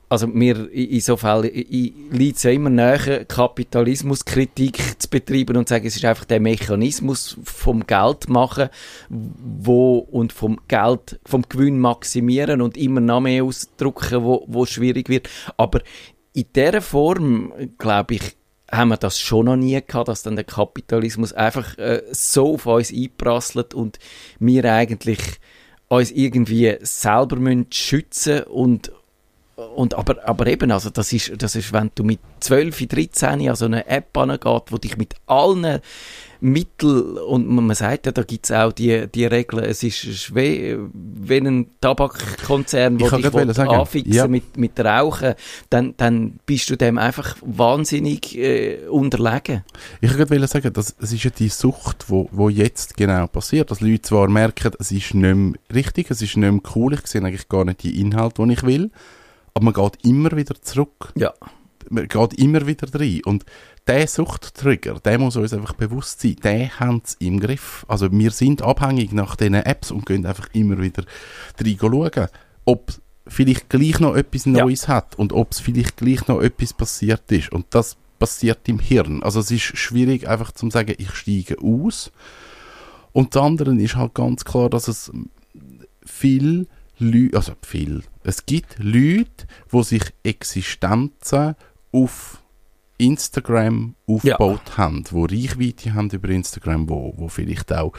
also 0.09 0.27
mir 0.27 0.71
in 0.73 1.01
so 1.01 1.17
Fällen 1.17 1.51
liegt 1.53 2.39
es 2.39 2.43
ja 2.43 2.51
immer 2.51 2.71
näher, 2.71 3.25
Kapitalismuskritik 3.27 5.01
zu 5.01 5.09
betreiben 5.09 5.57
und 5.57 5.69
zu 5.69 5.75
sagen, 5.75 5.87
es 5.87 5.97
ist 5.97 6.05
einfach 6.05 6.25
der 6.25 6.41
Mechanismus 6.41 7.37
vom 7.45 7.87
Geld 7.87 8.29
machen 8.29 8.71
wo, 9.09 9.99
und 9.99 10.33
vom 10.33 10.61
Geld, 10.67 11.21
vom 11.27 11.43
Gewinn 11.49 11.79
maximieren 11.79 12.63
und 12.63 12.77
immer 12.77 13.01
noch 13.01 13.21
mehr 13.21 13.45
ausdrucken, 13.45 14.25
wo, 14.25 14.45
wo 14.47 14.65
schwierig 14.65 15.09
wird. 15.09 15.29
Aber 15.57 15.81
in 16.33 16.47
dieser 16.55 16.81
Form, 16.81 17.53
glaube 17.77 18.15
ich, 18.15 18.37
haben 18.71 18.89
wir 18.89 18.97
das 18.97 19.19
schon 19.19 19.47
noch 19.47 19.57
nie 19.57 19.81
gehabt, 19.81 20.09
dass 20.09 20.23
dann 20.23 20.37
der 20.37 20.45
Kapitalismus 20.45 21.33
einfach 21.33 21.77
äh, 21.79 22.03
so 22.13 22.55
auf 22.55 22.67
uns 22.67 22.93
einprasselt 22.93 23.75
und 23.75 23.99
wir 24.39 24.65
eigentlich 24.73 25.21
uns 25.89 26.11
irgendwie 26.11 26.77
selber 26.83 27.37
müssen 27.37 27.67
schützen 27.73 28.43
und 28.43 28.93
und 29.75 29.95
aber, 29.95 30.27
aber 30.27 30.47
eben, 30.47 30.71
also 30.71 30.89
das 30.91 31.13
ist, 31.13 31.33
das 31.43 31.57
ist, 31.57 31.73
wenn 31.73 31.91
du 31.95 32.05
mit 32.05 32.21
12, 32.41 32.87
13 32.87 33.49
an 33.49 33.57
so 33.57 33.65
eine 33.65 33.87
App 33.89 34.17
angeht, 34.17 34.63
wo 34.71 34.79
dich 34.79 34.97
mit 34.97 35.15
allen 35.27 35.81
Mitteln, 36.41 37.19
und 37.19 37.49
man 37.49 37.75
sagt 37.75 38.07
ja, 38.07 38.13
da 38.13 38.23
gibt 38.23 38.45
es 38.45 38.53
auch 38.53 38.71
die, 38.71 39.09
die 39.09 39.25
Regeln, 39.25 39.65
es 39.65 39.83
ist 39.83 39.97
schwer, 39.97 40.79
wenn 40.93 41.47
ein 41.49 41.67
Tabakkonzern, 41.81 42.99
kann 42.99 43.21
dich 43.21 43.35
will 43.35 43.51
anfixen 43.51 44.13
ja. 44.13 44.29
mit, 44.29 44.57
mit 44.57 44.79
Rauchen, 44.79 45.35
dann, 45.71 45.95
dann 45.97 46.39
bist 46.47 46.71
du 46.71 46.77
dem 46.77 46.97
einfach 46.97 47.37
wahnsinnig 47.41 48.39
äh, 48.39 48.87
unterlegen. 48.89 49.65
Ich 50.01 50.17
wollte 50.17 50.47
sagen, 50.47 50.73
das, 50.73 50.95
es 51.01 51.13
ist 51.13 51.25
ja 51.25 51.31
die 51.37 51.49
Sucht, 51.49 52.05
wo, 52.07 52.29
wo 52.31 52.49
jetzt 52.49 52.97
genau 52.97 53.27
passiert. 53.27 53.73
Dass 53.73 53.81
Leute 53.81 54.03
zwar 54.03 54.29
merken, 54.29 54.71
es 54.79 54.93
ist 54.93 55.15
nicht 55.15 55.35
mehr 55.35 55.55
richtig, 55.75 56.13
es 56.13 56.23
ist 56.23 56.37
nicht 56.37 56.53
mehr 56.53 56.63
cool, 56.77 56.95
ich 56.95 57.05
sehe 57.09 57.21
eigentlich 57.21 57.49
gar 57.49 57.65
nicht 57.65 57.83
die 57.83 58.01
Inhalte, 58.01 58.47
die 58.47 58.53
ich 58.53 58.63
will, 58.63 58.93
aber 59.59 59.65
man 59.65 59.75
geht 59.75 60.05
immer 60.05 60.37
wieder 60.37 60.55
zurück. 60.63 61.13
Ja. 61.17 61.35
man 61.91 62.07
geht 62.07 62.35
immer 62.35 62.67
wieder 62.67 62.89
rein. 62.99 63.21
Und 63.25 63.45
der 63.89 64.07
Suchttrigger, 64.07 65.01
der 65.01 65.19
muss 65.19 65.37
uns 65.37 65.53
einfach 65.53 65.73
bewusst 65.73 66.21
sein, 66.21 66.37
der 66.45 66.79
haben 66.79 67.03
es 67.05 67.17
im 67.19 67.41
Griff. 67.41 67.85
Also 67.89 68.13
wir 68.13 68.31
sind 68.31 68.63
abhängig 68.63 69.13
nach 69.13 69.35
diesen 69.35 69.55
Apps 69.55 69.91
und 69.91 70.07
gehen 70.07 70.27
einfach 70.27 70.49
immer 70.53 70.81
wieder 70.81 71.03
rein 71.61 71.77
schauen, 71.81 72.29
ob 72.67 72.93
vielleicht 73.27 73.69
gleich 73.69 73.99
noch 73.99 74.15
etwas 74.15 74.47
Neues 74.47 74.83
ja. 74.83 74.95
hat 74.95 75.17
und 75.17 75.33
ob 75.33 75.51
es 75.51 75.59
vielleicht 75.59 75.97
gleich 75.97 76.29
noch 76.29 76.41
etwas 76.41 76.73
passiert 76.73 77.31
ist. 77.33 77.51
Und 77.51 77.67
das 77.71 77.97
passiert 78.21 78.61
im 78.69 78.79
Hirn. 78.79 79.25
Also 79.25 79.41
es 79.41 79.51
ist 79.51 79.77
schwierig 79.77 80.29
einfach 80.29 80.53
zu 80.53 80.71
sagen, 80.71 80.95
ich 80.99 81.11
steige 81.17 81.57
aus. 81.61 82.13
Und 83.13 83.35
das 83.35 83.43
andere 83.43 83.75
ist 83.75 83.97
halt 83.97 84.15
ganz 84.15 84.45
klar, 84.45 84.71
dass 84.71 84.87
es 84.87 85.11
viel 86.05 86.69
Leute, 86.99 87.37
also 87.37 87.53
viel, 87.63 88.03
es 88.25 88.45
gibt 88.47 88.77
Leute, 88.79 89.47
die 89.73 89.83
sich 89.85 90.03
Existenzen 90.23 91.55
auf 91.93 92.43
Instagram 92.99 93.95
aufgebaut 94.07 94.63
ja. 94.71 94.77
haben, 94.79 95.05
wo 95.11 95.25
Reichweite 95.25 95.95
haben 95.95 96.11
über 96.11 96.29
Instagram, 96.29 96.89
wo, 96.89 97.15
wo 97.17 97.29
vielleicht 97.29 97.73
auch 97.73 97.93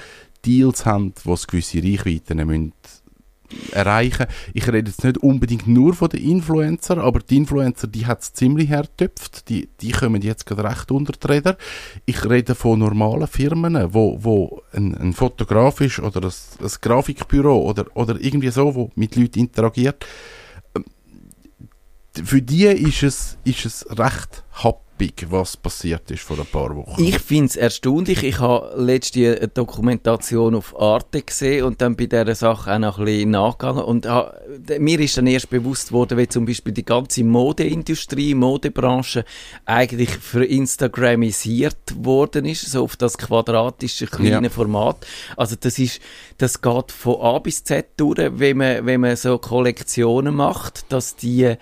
Deals 0.45 0.85
haben, 0.85 1.13
wo 1.23 1.33
es 1.33 1.47
gewisse 1.47 1.83
Reichweiten 1.83 2.45
müssen 2.45 2.73
erreichen. 3.71 4.27
Ich 4.53 4.67
rede 4.67 4.89
jetzt 4.89 5.03
nicht 5.03 5.17
unbedingt 5.17 5.67
nur 5.67 5.93
von 5.93 6.09
den 6.09 6.23
Influencer, 6.23 6.97
aber 6.97 7.19
die 7.19 7.37
Influencer, 7.37 7.87
die 7.87 8.05
hat 8.05 8.21
es 8.21 8.33
ziemlich 8.33 8.69
hertöpft. 8.69 9.49
Die, 9.49 9.69
die 9.81 9.91
kommen 9.91 10.21
jetzt 10.21 10.45
gerade 10.45 10.63
recht 10.63 10.91
unter 10.91 11.13
die 11.13 11.27
Räder. 11.27 11.57
Ich 12.05 12.27
rede 12.29 12.55
von 12.55 12.79
normalen 12.79 13.27
Firmen, 13.27 13.93
wo, 13.93 14.17
wo 14.21 14.61
ein, 14.73 14.95
ein 14.95 15.13
Fotograf 15.13 15.81
ist 15.81 15.99
oder 15.99 16.21
ein, 16.21 16.33
ein 16.61 16.71
Grafikbüro 16.81 17.61
oder, 17.61 17.85
oder 17.95 18.19
irgendwie 18.19 18.49
so, 18.49 18.75
wo 18.75 18.91
mit 18.95 19.15
Leuten 19.15 19.39
interagiert. 19.39 20.05
Ähm, 20.75 20.85
für 22.23 22.41
die 22.41 22.65
ist 22.65 23.03
es, 23.03 23.37
ist 23.43 23.65
es 23.65 23.85
recht 23.97 24.43
happy 24.61 24.88
Big, 24.99 25.25
was 25.29 25.55
passiert 25.55 26.11
ist 26.11 26.23
vor 26.23 26.37
ein 26.37 26.45
paar 26.45 26.75
Wochen. 26.75 27.01
Ich 27.01 27.19
finde 27.19 27.45
es 27.45 27.55
erstaunlich. 27.55 28.21
Ich 28.21 28.39
habe 28.39 28.73
letzte 28.75 29.37
eine 29.37 29.47
Dokumentation 29.47 30.53
auf 30.55 30.77
Arte 30.77 31.21
gesehen 31.21 31.63
und 31.63 31.81
dann 31.81 31.95
bei 31.95 32.05
dieser 32.07 32.35
Sache 32.35 32.73
auch 32.73 32.79
noch 32.79 32.99
ein 32.99 33.05
bisschen 33.05 33.31
nachgegangen. 33.31 33.81
Und 33.85 34.05
ha, 34.07 34.33
mir 34.77 34.99
ist 34.99 35.17
dann 35.17 35.27
erst 35.27 35.49
bewusst 35.49 35.93
worden, 35.93 36.17
wie 36.17 36.27
zum 36.27 36.45
Beispiel 36.45 36.73
die 36.73 36.83
ganze 36.83 37.23
Modeindustrie, 37.23 38.35
Modebranche 38.35 39.23
eigentlich 39.63 40.09
für 40.09 40.43
Instagramisiert 40.43 41.77
worden 41.95 42.43
ist, 42.43 42.69
so 42.69 42.83
auf 42.83 42.97
das 42.97 43.17
quadratische 43.17 44.05
kleine 44.05 44.47
ja. 44.47 44.49
Format. 44.49 45.07
Also 45.37 45.55
das 45.57 45.79
ist, 45.79 46.01
das 46.39 46.61
geht 46.61 46.91
von 46.91 47.21
A 47.21 47.39
bis 47.39 47.63
Z 47.63 47.87
durch, 47.95 48.17
wenn 48.17 48.57
man, 48.57 48.85
wenn 48.85 48.99
man 48.99 49.15
so 49.15 49.37
Kollektionen 49.37 50.35
macht, 50.35 50.91
dass 50.91 51.15
die 51.15 51.55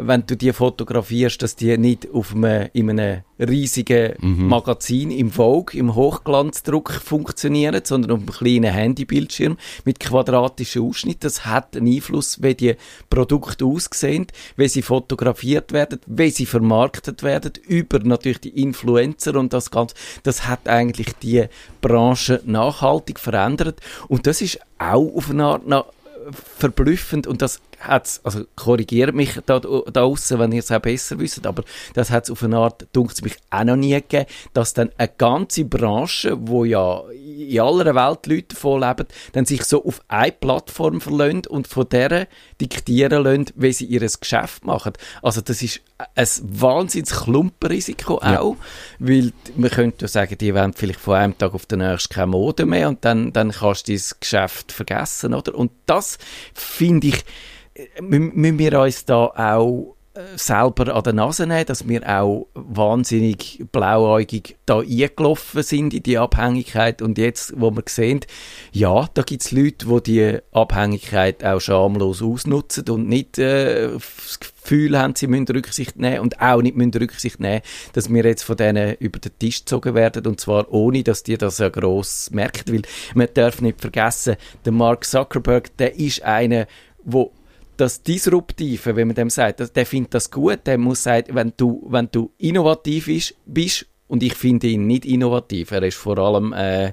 wenn 0.00 0.24
du 0.26 0.36
die 0.36 0.52
fotografierst, 0.52 1.42
dass 1.42 1.56
die 1.56 1.76
nicht 1.76 2.08
auf 2.12 2.34
einem, 2.34 2.68
in 2.72 2.90
einem 2.90 3.22
riesigen 3.38 4.14
mhm. 4.20 4.48
Magazin 4.48 5.10
im 5.10 5.30
Vogue, 5.30 5.78
im 5.78 5.94
Hochglanzdruck 5.94 6.92
funktionieren, 6.92 7.80
sondern 7.84 8.12
auf 8.12 8.18
einem 8.18 8.30
kleinen 8.30 8.72
Handybildschirm 8.72 9.56
mit 9.84 10.00
quadratischen 10.00 10.82
Ausschnitt. 10.82 11.24
Das 11.24 11.46
hat 11.46 11.76
einen 11.76 11.94
Einfluss, 11.94 12.42
wie 12.42 12.54
die 12.54 12.76
Produkte 13.10 13.64
aussehen, 13.64 14.26
wie 14.56 14.68
sie 14.68 14.82
fotografiert 14.82 15.72
werden, 15.72 16.00
wie 16.06 16.30
sie 16.30 16.46
vermarktet 16.46 17.22
werden, 17.22 17.52
über 17.66 17.98
natürlich 18.00 18.40
die 18.40 18.62
Influencer 18.62 19.36
und 19.36 19.52
das 19.52 19.70
Ganze. 19.70 19.94
Das 20.22 20.46
hat 20.46 20.68
eigentlich 20.68 21.12
die 21.22 21.46
Branche 21.80 22.40
nachhaltig 22.44 23.20
verändert 23.20 23.80
und 24.08 24.26
das 24.26 24.40
ist 24.40 24.60
auch 24.78 25.14
auf 25.14 25.30
eine 25.30 25.44
Art 25.44 25.62
verblüffend 26.58 27.26
und 27.26 27.42
das 27.42 27.60
hat's, 27.80 28.20
also 28.24 28.44
korrigiert 28.56 29.14
mich 29.14 29.38
da, 29.46 29.60
da 29.60 30.02
aussen, 30.02 30.38
wenn 30.38 30.52
ihr 30.52 30.60
es 30.60 30.70
auch 30.70 30.80
besser 30.80 31.18
wisst, 31.18 31.46
aber 31.46 31.62
das 31.94 32.10
hat 32.10 32.24
es 32.24 32.30
auf 32.30 32.42
eine 32.42 32.58
Art, 32.58 32.86
dunkt 32.92 33.22
mich, 33.22 33.36
auch 33.50 33.64
noch 33.64 33.76
nie 33.76 33.94
gegeben, 33.94 34.26
dass 34.52 34.74
dann 34.74 34.90
eine 34.98 35.10
ganze 35.16 35.64
Branche, 35.64 36.36
wo 36.40 36.64
ja 36.64 37.02
in 37.10 37.60
aller 37.60 37.94
Welt 37.94 38.26
Leute 38.26 38.54
davon 38.54 38.80
leben, 38.80 39.06
dann 39.32 39.44
sich 39.44 39.64
so 39.64 39.84
auf 39.84 40.00
eine 40.08 40.32
Plattform 40.32 41.00
verlöhnt 41.00 41.46
und 41.46 41.68
von 41.68 41.88
der 41.88 42.26
diktieren 42.60 43.22
lassen, 43.22 43.46
wie 43.54 43.72
sie 43.72 43.84
ihr 43.84 44.00
Geschäft 44.00 44.64
machen. 44.64 44.92
Also 45.22 45.40
das 45.40 45.62
ist 45.62 45.80
ein 46.14 46.26
wahnsinns 46.42 47.10
Klumpenrisiko 47.10 48.20
ja. 48.22 48.40
auch, 48.40 48.56
weil 48.98 49.32
man 49.56 49.70
könnte 49.70 50.04
ja 50.04 50.08
sagen, 50.08 50.36
die 50.38 50.54
wollen 50.54 50.72
vielleicht 50.72 51.00
von 51.00 51.14
einem 51.14 51.38
Tag 51.38 51.54
auf 51.54 51.66
den 51.66 51.80
nächsten 51.80 52.14
keine 52.14 52.28
Mode 52.28 52.66
mehr 52.66 52.88
und 52.88 53.04
dann, 53.04 53.32
dann 53.32 53.52
kannst 53.52 53.88
du 53.88 53.92
dein 53.92 54.02
Geschäft 54.20 54.72
vergessen, 54.72 55.34
oder? 55.34 55.54
Und 55.54 55.72
das 55.86 56.18
finde 56.54 57.08
ich, 57.08 57.24
müssen 58.00 58.58
wir 58.58 58.80
uns 58.80 59.04
da 59.04 59.26
auch 59.26 59.96
äh, 60.18 60.36
selber 60.36 60.94
an 60.96 61.02
der 61.04 61.12
Nase 61.12 61.46
nehmen, 61.46 61.66
dass 61.66 61.86
wir 61.86 62.02
auch 62.08 62.48
wahnsinnig 62.54 63.64
blauäugig 63.70 64.56
da 64.66 64.80
eingelaufen 64.80 65.62
sind 65.62 65.94
in 65.94 66.02
die 66.02 66.18
Abhängigkeit? 66.18 67.02
Und 67.02 67.18
jetzt, 67.18 67.52
wo 67.56 67.70
wir 67.70 67.84
sehen, 67.86 68.20
ja, 68.72 69.08
da 69.14 69.22
gibt 69.22 69.42
es 69.42 69.52
Leute, 69.52 69.86
die 69.86 70.02
die 70.02 70.38
Abhängigkeit 70.50 71.44
auch 71.44 71.60
schamlos 71.60 72.20
ausnutzen 72.20 72.88
und 72.88 73.08
nicht 73.08 73.38
äh, 73.38 73.90
das 73.92 74.40
Gefühl 74.40 74.98
haben, 74.98 75.14
sie 75.14 75.28
müssen 75.28 75.46
Rücksicht 75.46 75.96
nehmen 75.96 76.20
und 76.20 76.40
auch 76.40 76.62
nicht 76.62 76.76
müssen 76.76 76.94
Rücksicht 76.94 77.38
nehmen, 77.38 77.62
dass 77.92 78.12
wir 78.12 78.24
jetzt 78.24 78.42
von 78.42 78.56
denen 78.56 78.96
über 78.96 79.20
den 79.20 79.38
Tisch 79.38 79.60
gezogen 79.60 79.94
werden. 79.94 80.26
Und 80.26 80.40
zwar 80.40 80.72
ohne, 80.72 81.04
dass 81.04 81.22
die 81.22 81.38
das 81.38 81.58
ja 81.58 81.68
gross 81.68 82.30
merken, 82.32 82.74
weil 82.74 82.82
man 83.14 83.28
darf 83.34 83.60
nicht 83.60 83.80
vergessen, 83.80 84.36
der 84.64 84.72
Mark 84.72 85.04
Zuckerberg, 85.04 85.76
der 85.76 85.94
ist 85.94 86.22
einer, 86.22 86.66
wo 87.04 87.32
das 87.78 88.02
Disruptive, 88.02 88.96
wenn 88.96 89.08
man 89.08 89.14
dem 89.14 89.30
sagt, 89.30 89.74
der 89.74 89.86
findet 89.86 90.14
das 90.14 90.30
gut, 90.30 90.66
der 90.66 90.78
muss 90.78 91.04
sagen, 91.04 91.34
wenn 91.34 91.52
du, 91.56 91.86
wenn 91.88 92.08
du 92.10 92.32
innovativ 92.38 93.34
bist, 93.46 93.86
und 94.08 94.22
ich 94.22 94.34
finde 94.34 94.68
ihn 94.68 94.86
nicht 94.86 95.04
innovativ, 95.04 95.70
er 95.70 95.82
ist 95.82 95.96
vor 95.96 96.18
allem 96.18 96.52
äh, 96.54 96.92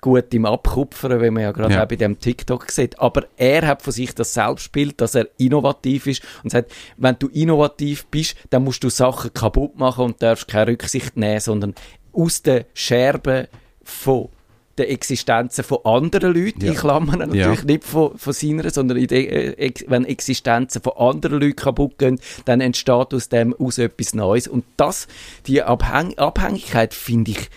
gut 0.00 0.34
im 0.34 0.44
Abkupfern, 0.44 1.22
wie 1.22 1.30
man 1.30 1.44
ja 1.44 1.52
gerade 1.52 1.74
ja. 1.74 1.82
auch 1.82 1.88
bei 1.88 1.96
dem 1.96 2.18
TikTok 2.18 2.70
sieht, 2.70 2.98
aber 2.98 3.26
er 3.36 3.66
hat 3.66 3.82
von 3.82 3.92
sich 3.92 4.14
das 4.14 4.34
Selbstbild, 4.34 5.00
dass 5.00 5.14
er 5.14 5.28
innovativ 5.38 6.06
ist 6.08 6.22
und 6.42 6.50
sagt, 6.50 6.72
wenn 6.96 7.16
du 7.18 7.28
innovativ 7.28 8.06
bist, 8.06 8.36
dann 8.50 8.64
musst 8.64 8.84
du 8.84 8.90
Sachen 8.90 9.32
kaputt 9.32 9.78
machen 9.78 10.04
und 10.04 10.22
darfst 10.22 10.48
keine 10.48 10.72
Rücksicht 10.72 11.16
nehmen, 11.16 11.40
sondern 11.40 11.74
aus 12.12 12.42
den 12.42 12.64
Scherben 12.74 13.46
von 13.84 14.28
der 14.78 14.90
Existenzen 14.90 15.64
von 15.64 15.78
anderen 15.84 16.34
Leuten, 16.34 16.64
ja. 16.64 16.72
in 16.72 16.78
Klammern 16.78 17.18
natürlich 17.18 17.58
ja. 17.58 17.64
nicht 17.64 17.84
von, 17.84 18.16
von 18.16 18.32
seiner, 18.32 18.70
sondern 18.70 19.06
de, 19.06 19.26
äh, 19.26 19.72
wenn 19.86 20.04
Existenzen 20.04 20.82
von 20.82 20.92
anderen 20.96 21.40
Leuten 21.40 21.56
kaputt 21.56 21.98
gehen, 21.98 22.20
dann 22.44 22.60
entsteht 22.60 23.12
aus 23.12 23.28
dem 23.28 23.54
aus 23.54 23.78
etwas 23.78 24.14
Neues. 24.14 24.48
Und 24.48 24.64
das, 24.76 25.08
die 25.46 25.62
Abhäng 25.62 26.16
Abhängigkeit 26.18 26.94
finde 26.94 27.32
ich 27.32 27.50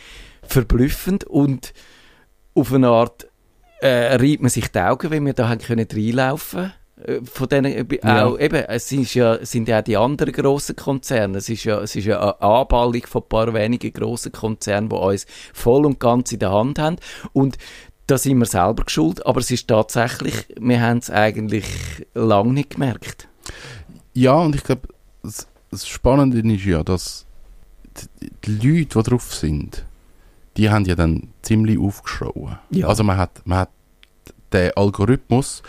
verblüffend 0.43 1.23
und 1.23 1.73
auf 2.53 2.73
eine 2.73 2.89
Art 2.89 3.27
äh, 3.79 4.15
reibt 4.15 4.41
man 4.41 4.49
sich 4.49 4.69
die 4.69 4.79
Augen, 4.79 5.11
wenn 5.11 5.25
wir 5.25 5.33
da 5.33 5.47
reinlaufen 5.47 5.67
können 5.67 6.75
von 7.23 7.49
denen, 7.49 7.73
äh, 7.73 7.99
ja. 8.03 8.25
auch, 8.25 8.39
eben, 8.39 8.55
es 8.55 8.87
sind 8.87 9.13
ja, 9.13 9.45
sind 9.45 9.67
ja 9.67 9.79
auch 9.79 9.83
die 9.83 9.97
anderen 9.97 10.31
grossen 10.31 10.75
Konzerne. 10.75 11.39
Es 11.39 11.49
ist 11.49 11.65
ja, 11.65 11.79
es 11.79 11.95
ist 11.95 12.05
ja 12.05 12.19
eine 12.19 12.41
Anballung 12.41 13.05
von 13.05 13.21
ein 13.21 13.29
paar 13.29 13.53
wenigen 13.53 13.91
grossen 13.91 14.31
Konzernen, 14.31 14.89
die 14.89 14.95
uns 14.95 15.25
voll 15.53 15.85
und 15.85 15.99
ganz 15.99 16.31
in 16.31 16.39
der 16.39 16.51
Hand 16.51 16.79
haben. 16.79 16.95
Und 17.33 17.57
da 18.07 18.17
sind 18.17 18.37
wir 18.37 18.45
selber 18.45 18.85
geschuld, 18.85 19.25
aber 19.25 19.41
es 19.41 19.51
ist 19.51 19.67
tatsächlich, 19.67 20.45
wir 20.57 20.79
haben 20.81 20.99
es 20.99 21.09
eigentlich 21.09 21.65
lange 22.13 22.53
nicht 22.53 22.71
gemerkt. 22.71 23.27
Ja, 24.13 24.35
und 24.35 24.55
ich 24.55 24.63
glaube, 24.63 24.87
das, 25.21 25.47
das 25.71 25.87
Spannende 25.87 26.39
ist 26.39 26.65
ja, 26.65 26.83
dass 26.83 27.25
die, 28.21 28.31
die 28.45 28.51
Leute, 28.51 29.03
die 29.03 29.09
drauf 29.09 29.33
sind, 29.33 29.83
die 30.55 30.69
haben 30.69 30.85
ja 30.85 30.95
dann 30.95 31.29
ziemlich 31.41 31.77
aufgeschrien. 31.77 32.57
Ja. 32.69 32.87
Also 32.87 33.03
man 33.03 33.17
hat, 33.17 33.41
man 33.45 33.59
hat 33.59 33.69
den 34.53 34.71
Algorithmus, 34.75 35.63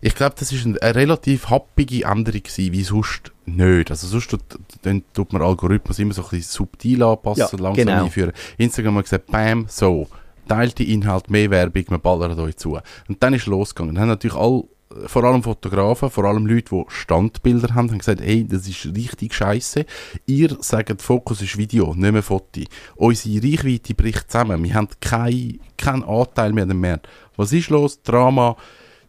ich 0.00 0.14
glaube, 0.14 0.36
das 0.38 0.52
ist 0.52 0.64
eine, 0.64 0.80
eine 0.80 0.94
relativ 0.94 1.50
happige 1.50 2.04
Änderung 2.04 2.42
gewesen, 2.42 2.72
wie 2.72 2.82
sonst 2.82 3.32
nicht. 3.46 3.90
Also 3.90 4.06
sonst 4.06 4.30
tut, 4.30 4.40
dann 4.82 5.02
tut 5.12 5.32
man 5.32 5.42
Algorithmus 5.42 5.98
immer 5.98 6.14
so 6.14 6.22
ein 6.22 6.28
bisschen 6.30 6.50
subtil 6.50 7.02
anpassen, 7.02 7.58
ja, 7.58 7.62
langsam 7.62 7.86
genau. 7.86 8.04
einführen. 8.04 8.32
Instagram 8.58 8.96
hat 8.98 9.04
gesagt, 9.04 9.26
bam, 9.26 9.66
so, 9.68 10.08
teilt 10.48 10.78
die 10.78 10.92
Inhalt, 10.92 11.30
mehr 11.30 11.50
Werbung, 11.50 11.84
wir 11.88 11.98
ballern 11.98 12.38
euch 12.38 12.56
zu. 12.56 12.78
Und 13.08 13.22
dann 13.22 13.34
ist 13.34 13.46
losgegangen. 13.46 13.94
Dann 13.94 14.02
haben 14.02 14.08
natürlich 14.08 14.36
all, 14.36 14.64
vor 15.06 15.24
allem 15.24 15.42
Fotografen, 15.42 16.10
vor 16.10 16.24
allem 16.24 16.46
Leute, 16.46 16.74
die 16.74 16.84
Standbilder 16.88 17.74
haben, 17.74 17.90
haben 17.90 17.98
gesagt, 17.98 18.20
hey, 18.20 18.46
das 18.46 18.68
ist 18.68 18.86
richtig 18.86 19.34
scheiße. 19.34 19.84
Ihr 20.26 20.56
sagt, 20.60 21.02
Fokus 21.02 21.42
ist 21.42 21.58
Video, 21.58 21.94
nicht 21.94 22.12
mehr 22.12 22.22
Foto. 22.22 22.62
Unsere 22.96 23.44
Reichweite 23.44 23.94
bricht 23.94 24.30
zusammen. 24.30 24.62
Wir 24.62 24.74
haben 24.74 24.88
keinen 25.00 25.60
kein 25.76 26.02
Anteil 26.04 26.52
mehr 26.52 26.64
am 26.64 26.80
Markt. 26.80 27.08
Was 27.36 27.52
ist 27.52 27.70
los? 27.70 28.02
Drama 28.02 28.56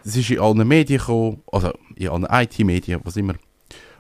das 0.10 0.18
ist 0.18 0.32
in 0.32 0.40
allen 0.40 0.68
Medien 0.68 1.00
gekommen, 1.00 1.44
also 1.52 1.72
in 1.96 2.10
allen 2.10 2.26
IT-Medien, 2.30 3.00
was 3.04 3.16
immer. 3.16 3.36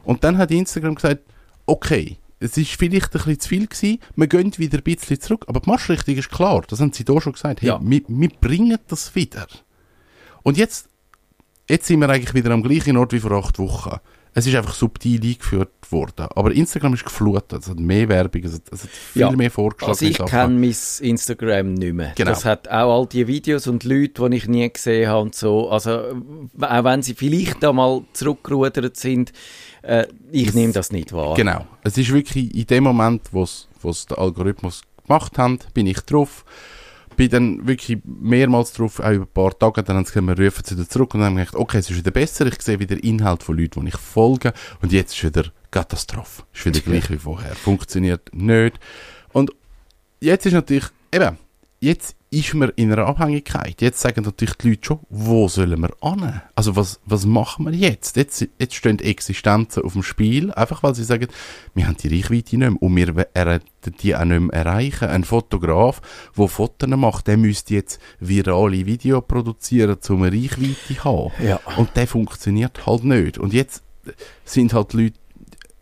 Und 0.03 0.23
dann 0.23 0.39
hat 0.39 0.49
Instagram 0.49 0.95
gesagt, 0.95 1.21
okay, 1.67 2.17
es 2.39 2.57
ist 2.57 2.71
vielleicht 2.71 3.07
ein 3.07 3.11
bisschen 3.11 3.39
zu 3.39 3.49
viel 3.49 3.67
gewesen, 3.67 3.99
wir 4.15 4.27
gehen 4.27 4.57
wieder 4.57 4.79
ein 4.79 4.83
bisschen 4.83 5.19
zurück, 5.19 5.45
aber 5.47 5.59
die 5.59 5.69
Marschrichtung 5.69 6.15
ist 6.15 6.31
klar, 6.31 6.63
das 6.67 6.79
haben 6.79 6.93
sie 6.93 7.05
da 7.05 7.21
schon 7.21 7.33
gesagt, 7.33 7.61
hey, 7.61 7.69
ja. 7.69 7.79
wir, 7.83 8.01
wir 8.07 8.29
bringen 8.41 8.79
das 8.87 9.13
wieder. 9.13 9.45
Und 10.41 10.57
jetzt, 10.57 10.89
jetzt 11.69 11.85
sind 11.85 11.99
wir 11.99 12.09
eigentlich 12.09 12.33
wieder 12.33 12.51
am 12.51 12.63
gleichen 12.63 12.97
Ort 12.97 13.13
wie 13.13 13.19
vor 13.19 13.31
acht 13.33 13.59
Wochen. 13.59 13.97
Es 14.33 14.47
ist 14.47 14.55
einfach 14.55 14.73
subtil 14.73 15.21
eingeführt 15.21 15.69
geworden. 15.89 16.27
Aber 16.35 16.51
Instagram 16.51 16.93
ist 16.93 17.03
geflutet. 17.05 17.61
Es 17.63 17.69
hat 17.69 17.79
mehr 17.79 18.07
Werbung, 18.09 18.43
es 18.43 18.53
hat, 18.53 18.61
es 18.71 18.83
hat 18.83 18.89
viel 18.89 19.21
Ja. 19.21 19.31
mehr 19.31 19.51
vorgeschlagen. 19.51 19.91
Also 19.91 20.05
ich 20.05 20.17
kenne 20.31 20.53
mein 20.59 20.75
Instagram 21.09 21.73
nicht 21.73 21.93
mehr. 21.93 22.13
Genau. 22.15 22.29
Das 22.29 22.45
hat 22.45 22.67
auch 22.67 22.99
all 22.99 23.05
die 23.07 23.27
Videos 23.27 23.67
und 23.67 23.83
Leute, 23.83 24.29
die 24.29 24.37
ich 24.37 24.47
nie 24.47 24.69
gesehen 24.71 25.09
habe 25.09 25.21
und 25.21 25.35
so. 25.35 25.69
Also 25.69 25.91
auch 26.61 26.83
wenn 26.83 27.01
sie 27.01 27.13
vielleicht 27.13 27.63
da 27.63 27.73
mal 27.73 28.03
zurückgerudert 28.13 28.97
sind, 28.97 29.31
äh, 29.81 30.05
ich 30.31 30.53
nehme 30.53 30.73
das 30.73 30.91
nicht 30.91 31.13
wahr. 31.13 31.35
Genau. 31.35 31.65
Es 31.83 31.97
ist 31.97 32.11
wirklich 32.13 32.53
in 32.55 32.67
dem 32.67 32.83
Moment, 32.83 33.21
wo 33.31 33.43
es 33.43 34.05
der 34.09 34.17
Algorithmus 34.19 34.81
gemacht 35.07 35.37
haben, 35.37 35.59
bin 35.73 35.87
ich 35.87 35.99
drauf. 36.01 36.45
Bin 37.15 37.29
dann 37.29 37.67
wirklich 37.67 37.97
mehrmals 38.05 38.71
drauf, 38.71 38.99
auch 39.01 39.11
über 39.11 39.25
ein 39.25 39.33
paar 39.33 39.57
Tage, 39.59 39.83
dann 39.83 39.97
haben 39.97 40.05
sie 40.05 40.13
gesagt, 40.13 40.27
wir 40.39 40.45
rufen 40.45 40.63
sie 40.63 40.77
wieder 40.77 40.87
zurück 40.87 41.13
und 41.13 41.19
dann 41.19 41.31
haben 41.31 41.35
gedacht, 41.37 41.55
okay, 41.55 41.79
es 41.79 41.89
ist 41.89 41.97
wieder 41.97 42.11
besser, 42.11 42.45
ich 42.45 42.61
sehe 42.61 42.79
wieder 42.79 43.03
Inhalt 43.03 43.43
von 43.43 43.57
Leuten, 43.57 43.81
die 43.81 43.89
ich 43.89 43.97
folge 43.97 44.53
und 44.81 44.93
jetzt 44.93 45.13
ist 45.17 45.23
wieder 45.25 45.45
Katastrophe. 45.71 46.43
Ist 46.53 46.65
wieder 46.65 46.79
gleich 46.79 47.09
wie 47.09 47.17
vorher. 47.17 47.55
Funktioniert 47.55 48.33
nicht. 48.33 48.79
Und 49.33 49.51
jetzt 50.19 50.45
ist 50.45 50.53
natürlich, 50.53 50.85
eben, 51.11 51.37
jetzt 51.79 52.15
ist 52.31 52.53
man 52.53 52.71
in 52.75 52.91
einer 52.91 53.07
Abhängigkeit. 53.07 53.81
Jetzt 53.81 54.01
sagen 54.01 54.23
natürlich 54.23 54.55
die 54.55 54.69
Leute 54.69 54.85
schon, 54.85 54.99
wo 55.09 55.47
sollen 55.47 55.79
wir 55.81 55.91
an? 56.01 56.41
Also 56.53 56.75
was, 56.75 56.99
was 57.05 57.25
machen 57.25 57.65
wir 57.65 57.73
jetzt? 57.73 58.17
jetzt? 58.17 58.47
Jetzt 58.59 58.75
stehen 58.75 58.99
Existenzen 58.99 59.83
auf 59.83 59.93
dem 59.93 60.03
Spiel, 60.03 60.51
einfach 60.51 60.83
weil 60.83 60.93
sie 60.93 61.03
sagen, 61.03 61.27
wir 61.73 61.87
haben 61.87 61.97
die 61.97 62.07
Reichweite 62.07 62.57
nicht 62.57 62.69
mehr 62.69 62.81
und 62.81 62.95
wir 62.95 63.15
werden 63.15 63.61
die 64.01 64.15
auch 64.15 64.25
nicht 64.25 64.41
mehr 64.41 64.53
erreichen. 64.53 65.09
Ein 65.09 65.23
Fotograf, 65.23 66.01
der 66.37 66.47
Fotos 66.47 66.89
macht, 66.89 67.27
der 67.27 67.37
müsste 67.37 67.73
jetzt 67.73 67.99
virale 68.19 68.85
Video 68.85 69.21
produzieren, 69.21 69.97
um 70.09 70.21
eine 70.21 70.35
Reichweite 70.35 70.75
zu 70.87 71.03
haben. 71.03 71.31
Ja. 71.43 71.59
Und 71.77 71.95
der 71.95 72.07
funktioniert 72.07 72.85
halt 72.85 73.05
nicht. 73.05 73.39
Und 73.39 73.53
jetzt 73.53 73.81
sind 74.45 74.73
halt 74.73 74.93
die 74.93 75.03
Leute 75.03 75.19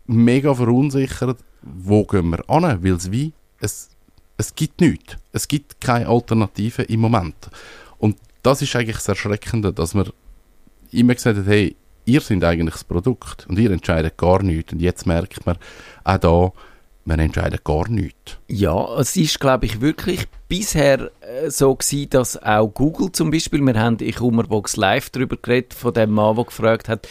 mega 0.08 0.54
verunsichert, 0.54 1.38
wo 1.62 2.04
gehen 2.04 2.30
wir 2.30 2.48
an? 2.50 2.82
Weil 2.82 2.92
es 2.92 3.12
wie, 3.12 3.32
es, 3.60 3.90
es 4.36 4.54
gibt 4.54 4.80
nichts. 4.80 5.16
Es 5.32 5.46
gibt 5.46 5.80
keine 5.80 6.08
Alternative 6.08 6.82
im 6.82 7.00
Moment. 7.00 7.50
Und 7.98 8.16
das 8.42 8.62
ist 8.62 8.74
eigentlich 8.74 8.96
das 8.96 9.08
Erschreckende, 9.08 9.72
dass 9.72 9.94
man 9.94 10.10
immer 10.90 11.14
gesagt 11.14 11.38
hat, 11.38 11.46
hey, 11.46 11.76
ihr 12.06 12.20
seid 12.20 12.42
eigentlich 12.42 12.74
das 12.74 12.84
Produkt 12.84 13.46
und 13.48 13.58
ihr 13.58 13.70
entscheidet 13.70 14.16
gar 14.16 14.42
nichts. 14.42 14.72
Und 14.72 14.80
jetzt 14.80 15.06
merkt 15.06 15.44
man, 15.44 15.56
auch 16.04 16.18
da, 16.18 16.52
man 17.04 17.18
entscheidet 17.18 17.64
gar 17.64 17.88
nichts. 17.88 18.38
Ja, 18.48 18.98
es 18.98 19.16
ist, 19.16 19.40
glaube 19.40 19.66
ich, 19.66 19.80
wirklich 19.80 20.26
bisher 20.48 21.10
äh, 21.20 21.50
so 21.50 21.74
gewesen, 21.74 22.10
dass 22.10 22.42
auch 22.42 22.68
Google 22.68 23.12
zum 23.12 23.30
Beispiel, 23.30 23.60
wir 23.60 23.78
haben 23.78 23.98
in 23.98 24.14
Kummerbox 24.14 24.76
Live 24.76 25.10
darüber 25.10 25.36
geredet, 25.36 25.74
von 25.74 25.92
dem 25.92 26.12
Mann, 26.12 26.36
der 26.36 26.44
gefragt 26.44 26.88
hat 26.88 27.06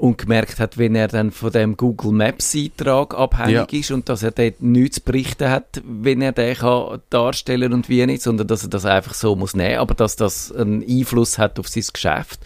und 0.00 0.16
gemerkt 0.16 0.58
hat, 0.60 0.78
wenn 0.78 0.94
er 0.94 1.08
dann 1.08 1.30
von 1.30 1.52
dem 1.52 1.76
Google 1.76 2.12
Maps 2.12 2.54
Eintrag 2.54 3.14
abhängig 3.14 3.72
Ja. 3.72 3.78
ist 3.80 3.90
und 3.90 4.08
dass 4.08 4.22
er 4.22 4.30
dort 4.30 4.62
nichts 4.62 4.96
zu 4.96 5.02
berichten 5.02 5.50
hat, 5.50 5.82
wenn 5.84 6.22
er 6.22 6.32
den 6.32 6.56
kann 6.56 7.02
darstellen 7.10 7.74
und 7.74 7.90
wie 7.90 8.06
nicht, 8.06 8.22
sondern 8.22 8.46
dass 8.46 8.62
er 8.62 8.70
das 8.70 8.86
einfach 8.86 9.12
so 9.12 9.36
muss 9.36 9.54
nehmen, 9.54 9.78
aber 9.78 9.94
dass 9.94 10.16
das 10.16 10.50
einen 10.52 10.82
Einfluss 10.82 11.36
hat 11.36 11.58
auf 11.58 11.68
sein 11.68 11.84
Geschäft. 11.92 12.40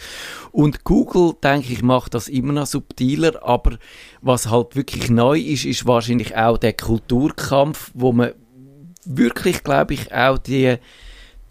Und 0.51 0.83
Google, 0.83 1.35
denke 1.45 1.73
ich, 1.73 1.83
macht 1.83 2.15
das 2.15 2.27
immer 2.27 2.53
noch 2.53 2.67
subtiler, 2.67 3.47
aber 3.47 3.79
was 4.21 4.51
halt 4.51 4.75
wirklich 4.75 5.09
neu 5.09 5.39
ist, 5.39 5.65
ist 5.65 5.87
wahrscheinlich 5.87 6.37
auch 6.37 6.59
der 6.59 6.73
Kulturkampf, 6.73 7.93
wo 7.95 8.13
man 8.13 8.33
wirklich, 9.05 9.63
glaube 9.63 9.95
ich, 9.95 10.13
auch 10.13 10.39
die, 10.39 10.77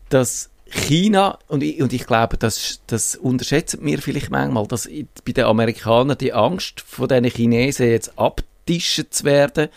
das 0.10 0.50
China, 0.74 1.38
und 1.48 1.64
ich, 1.64 1.82
und 1.82 1.94
ich 1.94 2.06
glaube, 2.06 2.38
das, 2.38 2.82
das 2.88 3.16
unterschätzen 3.16 3.80
wir 3.84 4.00
vielleicht 4.00 4.32
manchmal, 4.32 4.68
dass 4.68 4.90
bei 5.26 5.32
den 5.32 5.46
Amerikanern 5.46 6.18
die 6.18 6.34
Angst 6.34 6.82
von 6.82 7.08
diesen 7.08 7.26
Chinesen 7.26 7.88
jetzt 7.88 8.18
abtischen 8.18 9.12
zu 9.12 9.24
werden, 9.24 9.70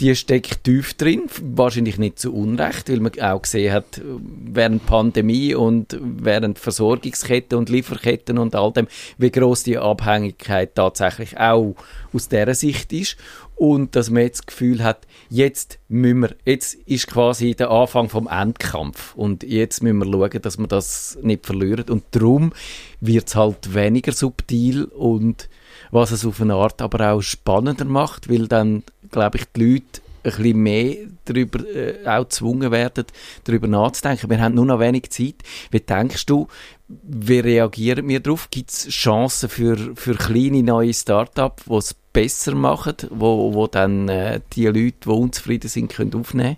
die 0.00 0.16
steckt 0.16 0.64
tief 0.64 0.94
drin, 0.94 1.22
wahrscheinlich 1.40 1.98
nicht 1.98 2.18
zu 2.18 2.34
Unrecht, 2.34 2.88
weil 2.88 3.00
man 3.00 3.12
auch 3.20 3.42
gesehen 3.42 3.72
hat, 3.72 4.00
während 4.02 4.86
Pandemie 4.86 5.54
und 5.54 5.96
während 6.00 6.58
Versorgungsketten 6.58 7.56
und 7.56 7.68
Lieferketten 7.68 8.38
und 8.38 8.56
all 8.56 8.72
dem, 8.72 8.88
wie 9.18 9.30
groß 9.30 9.62
die 9.62 9.78
Abhängigkeit 9.78 10.74
tatsächlich 10.74 11.38
auch 11.38 11.76
aus 12.12 12.28
dieser 12.28 12.54
Sicht 12.54 12.92
ist 12.92 13.16
und 13.56 13.94
dass 13.96 14.10
man 14.10 14.22
jetzt 14.22 14.40
das 14.40 14.46
Gefühl 14.46 14.82
hat, 14.82 15.06
jetzt 15.30 15.78
müssen 15.88 16.20
wir, 16.20 16.36
jetzt 16.44 16.74
ist 16.74 17.06
quasi 17.06 17.54
der 17.54 17.70
Anfang 17.70 18.08
vom 18.08 18.26
Endkampf 18.28 19.14
und 19.14 19.42
jetzt 19.42 19.82
müssen 19.82 19.98
wir 19.98 20.06
schauen, 20.06 20.42
dass 20.42 20.58
wir 20.58 20.66
das 20.66 21.18
nicht 21.22 21.46
verlieren 21.46 21.84
und 21.88 22.04
darum 22.10 22.52
wird 23.00 23.28
es 23.28 23.36
halt 23.36 23.74
weniger 23.74 24.12
subtil 24.12 24.84
und 24.84 25.48
was 25.90 26.10
es 26.10 26.24
auf 26.24 26.40
eine 26.40 26.54
Art 26.54 26.82
aber 26.82 27.12
auch 27.12 27.22
spannender 27.22 27.84
macht, 27.84 28.28
weil 28.28 28.48
dann, 28.48 28.82
glaube 29.10 29.38
ich, 29.38 29.44
die 29.54 29.74
Leute 29.74 30.00
bisschen 30.32 30.58
mehr 30.58 30.96
darüber 31.24 31.60
äh, 31.66 32.06
auch 32.06 32.24
gezwungen 32.24 32.70
werden, 32.70 33.06
darüber 33.44 33.66
nachzudenken. 33.66 34.28
Wir 34.30 34.40
haben 34.40 34.54
nur 34.54 34.66
noch 34.66 34.80
wenig 34.80 35.10
Zeit. 35.10 35.36
Wie 35.70 35.80
denkst 35.80 36.26
du, 36.26 36.48
wie 36.88 37.40
reagieren 37.40 38.08
wir 38.08 38.20
darauf? 38.20 38.50
Gibt 38.50 38.70
es 38.70 38.88
Chancen 38.88 39.48
für, 39.48 39.76
für 39.94 40.14
kleine 40.14 40.62
neue 40.62 40.92
Start-up, 40.92 41.62
die 41.66 41.74
es 41.74 41.94
besser 42.14 42.54
machen, 42.54 42.94
wo, 43.10 43.52
wo 43.54 43.66
dann 43.66 44.08
äh, 44.08 44.40
die 44.52 44.66
Leute, 44.66 44.96
die 45.04 45.08
unzufrieden 45.08 45.68
sind, 45.68 45.92
können 45.92 46.14
aufnehmen 46.14 46.56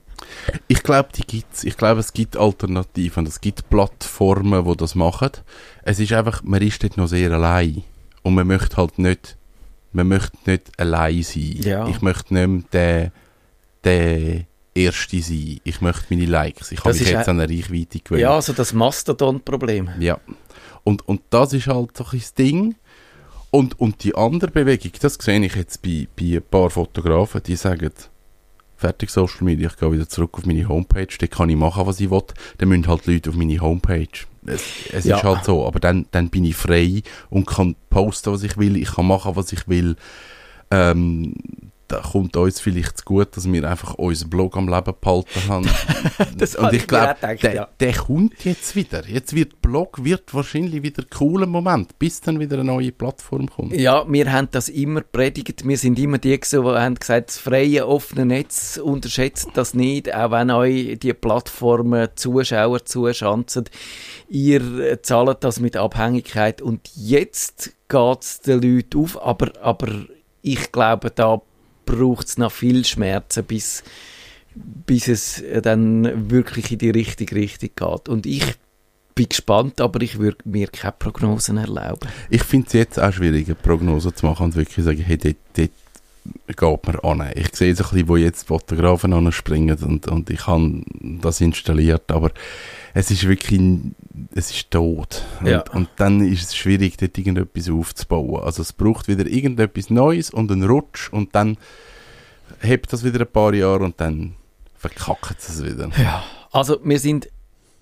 Ich 0.68 0.82
glaube, 0.82 1.08
die 1.16 1.22
gibt's. 1.22 1.64
Ich 1.64 1.76
glaube, 1.76 2.00
es 2.00 2.12
gibt 2.12 2.36
Alternativen. 2.36 3.26
Es 3.26 3.40
gibt 3.40 3.68
Plattformen, 3.70 4.64
die 4.64 4.76
das 4.76 4.94
machen. 4.94 5.30
Es 5.82 5.98
ist 5.98 6.12
einfach, 6.12 6.42
man 6.42 6.62
ist 6.62 6.82
dort 6.82 6.96
noch 6.96 7.06
sehr 7.06 7.32
allein. 7.32 7.82
Und 8.22 8.34
man 8.34 8.46
möchte 8.46 8.76
halt 8.76 8.98
nicht, 8.98 9.36
man 9.92 10.08
möchte 10.08 10.36
nicht 10.46 10.78
allein 10.78 11.22
sein. 11.22 11.56
Ja. 11.60 11.88
Ich 11.88 12.02
möchte 12.02 12.34
nicht 12.34 12.48
mehr 12.48 12.62
der, 12.72 13.12
der 13.85 14.45
Erste 14.74 15.20
sein. 15.22 15.61
Ich 15.64 15.81
möchte 15.81 16.05
meine 16.11 16.27
Likes. 16.27 16.72
Ich 16.72 16.81
habe 16.81 16.93
mich 16.93 17.09
jetzt 17.09 17.29
ein- 17.29 17.39
an 17.39 17.41
eine 17.41 17.53
Reichweite 17.53 18.01
gewöhnt. 18.01 18.20
Ja, 18.22 18.35
also 18.35 18.53
das 18.53 18.72
Mastodon-Problem. 18.72 19.91
Ja. 20.01 20.18
Und, 20.85 21.07
und 21.09 21.22
das 21.31 21.53
ist 21.53 21.66
halt 21.66 21.97
so 21.97 22.05
ein 22.05 22.18
das 22.18 22.35
Ding. 22.35 22.74
Und, 23.51 23.81
und 23.81 24.05
die 24.05 24.14
andere 24.14 24.51
Bewegung, 24.51 24.93
das 25.01 25.14
sehe 25.14 25.41
ich 25.45 25.55
jetzt 25.55 25.81
bei, 25.83 26.07
bei 26.16 26.37
ein 26.37 26.43
paar 26.43 26.68
Fotografen, 26.68 27.43
die 27.43 27.57
sagen, 27.57 27.91
fertig 28.77 29.09
Social 29.09 29.45
Media, 29.45 29.68
ich 29.68 29.77
gehe 29.79 29.91
wieder 29.91 30.07
zurück 30.09 30.37
auf 30.37 30.45
meine 30.45 30.68
Homepage, 30.68 31.07
da 31.18 31.27
kann 31.27 31.49
ich 31.49 31.57
machen, 31.57 31.87
was 31.87 31.99
ich 32.01 32.11
will. 32.11 32.22
Dann 32.59 32.68
müssen 32.68 32.87
halt 32.87 33.07
Leute 33.07 33.31
auf 33.31 33.37
meine 33.37 33.59
Homepage. 33.59 34.09
Es, 34.45 34.62
es 34.93 35.05
Ja. 35.07 35.16
ist 35.16 35.22
halt 35.24 35.45
so, 35.45 35.66
aber 35.66 35.81
dann, 35.81 36.07
dann 36.11 36.29
bin 36.29 36.45
ich 36.45 36.55
frei 36.57 37.03
und 37.31 37.47
kann 37.47 37.74
posten, 37.89 38.33
was 38.33 38.43
ich 38.43 38.59
will, 38.59 38.77
ich 38.77 38.93
kann 38.95 39.07
machen, 39.07 39.35
was 39.37 39.53
ich 39.53 39.66
will. 39.66 39.97
Ähm, 40.70 41.35
da 41.89 42.01
kommt 42.01 42.37
uns 42.37 42.61
vielleicht 42.61 42.99
zu 42.99 43.05
gut, 43.05 43.37
dass 43.37 43.51
wir 43.51 43.68
einfach 43.68 43.95
unseren 43.95 44.30
Blog 44.30 44.57
am 44.57 44.68
Leben 44.68 44.93
behalten 45.01 45.49
haben. 45.49 45.68
Und 46.59 46.72
ich 46.72 46.87
glaube, 46.87 47.16
der, 47.20 47.55
ja. 47.55 47.68
der 47.78 47.93
kommt 47.93 48.45
jetzt 48.45 48.74
wieder. 48.74 49.07
Jetzt 49.07 49.34
wird 49.34 49.62
Blog 49.62 50.03
wird 50.03 50.34
wahrscheinlich 50.34 50.82
wieder 50.82 51.03
ein 51.03 51.11
cooler 51.11 51.47
Moment, 51.47 51.99
bis 51.99 52.20
dann 52.20 52.41
wieder 52.41 52.57
eine 52.57 52.64
neue 52.64 52.93
Plattform 52.93 53.49
kommt. 53.49 53.72
Ja, 53.74 54.05
wir 54.09 54.32
haben 54.32 54.49
das 54.51 54.68
immer 54.68 55.01
predigt. 55.01 55.66
Wir 55.66 55.78
sind 55.78 55.99
immer 55.99 56.18
die, 56.18 56.39
die 56.39 56.57
haben 56.57 56.95
gesagt, 56.97 57.28
das 57.28 57.39
freie, 57.39 57.87
offene 57.87 58.26
Netz 58.26 58.78
unterschätzt 58.82 59.51
das 59.55 59.74
nicht, 59.74 60.12
auch 60.12 60.30
wenn 60.32 60.51
euch 60.51 60.99
die 60.99 61.12
Plattformen 61.12 62.09
Zuschauer 62.16 62.84
zuschanzen. 62.84 63.64
Ihr 64.28 65.03
zahlt 65.03 65.45
das 65.45 65.61
mit 65.61 65.76
Abhängigkeit 65.76 66.61
und 66.61 66.91
jetzt 66.97 67.72
geht 67.89 68.22
es 68.22 68.41
den 68.41 68.61
Leuten 68.61 68.99
auf, 68.99 69.22
aber, 69.22 69.53
aber 69.62 69.89
ich 70.43 70.72
glaube, 70.72 71.11
da 71.11 71.43
braucht 71.87 72.26
es 72.26 72.37
noch 72.37 72.53
viel 72.53 72.84
Schmerzen, 72.84 73.45
bis, 73.45 73.82
bis 74.55 75.09
es 75.09 75.43
dann 75.62 76.30
wirklich 76.30 76.72
in 76.72 76.78
die 76.78 76.91
richtige 76.91 77.34
Richtung 77.34 77.70
geht. 77.74 78.09
Und 78.11 78.26
ich 78.26 78.45
bin 79.14 79.28
gespannt, 79.30 79.80
aber 79.80 80.03
ich 80.03 80.18
würde 80.18 80.37
mir 80.45 80.68
keine 80.68 80.93
Prognosen 80.93 81.57
erlauben. 81.57 82.09
Ich 82.28 82.43
finde 82.43 82.66
es 82.66 82.72
jetzt 82.74 83.01
auch 83.01 83.12
schwierig, 83.12 83.47
eine 83.47 83.55
Prognose 83.55 84.12
zu 84.12 84.26
machen 84.26 84.45
und 84.45 84.57
wirklich 84.57 84.84
sagen, 84.84 85.01
hey, 85.01 85.16
dort, 85.16 85.37
dort 85.55 85.70
geht 86.47 86.87
man 86.87 86.97
an. 87.20 87.31
Ich 87.35 87.55
sehe 87.55 87.74
so 87.74 87.85
ein 87.85 87.91
bisschen, 87.91 88.09
wo 88.09 88.16
jetzt 88.16 88.43
die 88.43 88.47
Fotografen 88.47 89.12
anspringen 89.12 89.77
und, 89.83 90.09
und 90.09 90.31
ich 90.31 90.47
habe 90.47 90.83
das 91.22 91.41
installiert, 91.41 92.11
aber 92.11 92.31
es 92.95 93.11
ist 93.11 93.27
wirklich, 93.29 93.61
es 94.35 94.51
ist 94.51 94.70
tot. 94.70 95.22
Und, 95.41 95.47
Ja. 95.49 95.64
und 95.72 95.89
dann 95.97 96.20
ist 96.27 96.45
es 96.45 96.57
schwierig, 96.57 96.97
dort 96.97 97.16
irgendetwas 97.18 97.68
aufzubauen. 97.70 98.43
Also 98.43 98.62
es 98.62 98.72
braucht 98.72 99.09
wieder 99.09 99.27
irgendetwas 99.27 99.91
Neues 99.91 100.31
und 100.31 100.51
einen 100.51 100.64
Rutsch 100.64 101.12
und 101.12 101.35
dann 101.35 101.57
hebt 102.61 102.93
das 102.93 103.05
wieder 103.05 103.20
ein 103.20 103.27
paar 103.33 103.53
Jahre 103.55 103.85
und 103.85 104.01
dann 104.01 104.35
verkackt 104.77 105.37
es 105.41 105.62
wieder. 105.64 105.91
Ja, 106.03 106.22
also 106.53 106.79
wir 106.85 106.99
sind, 106.99 107.29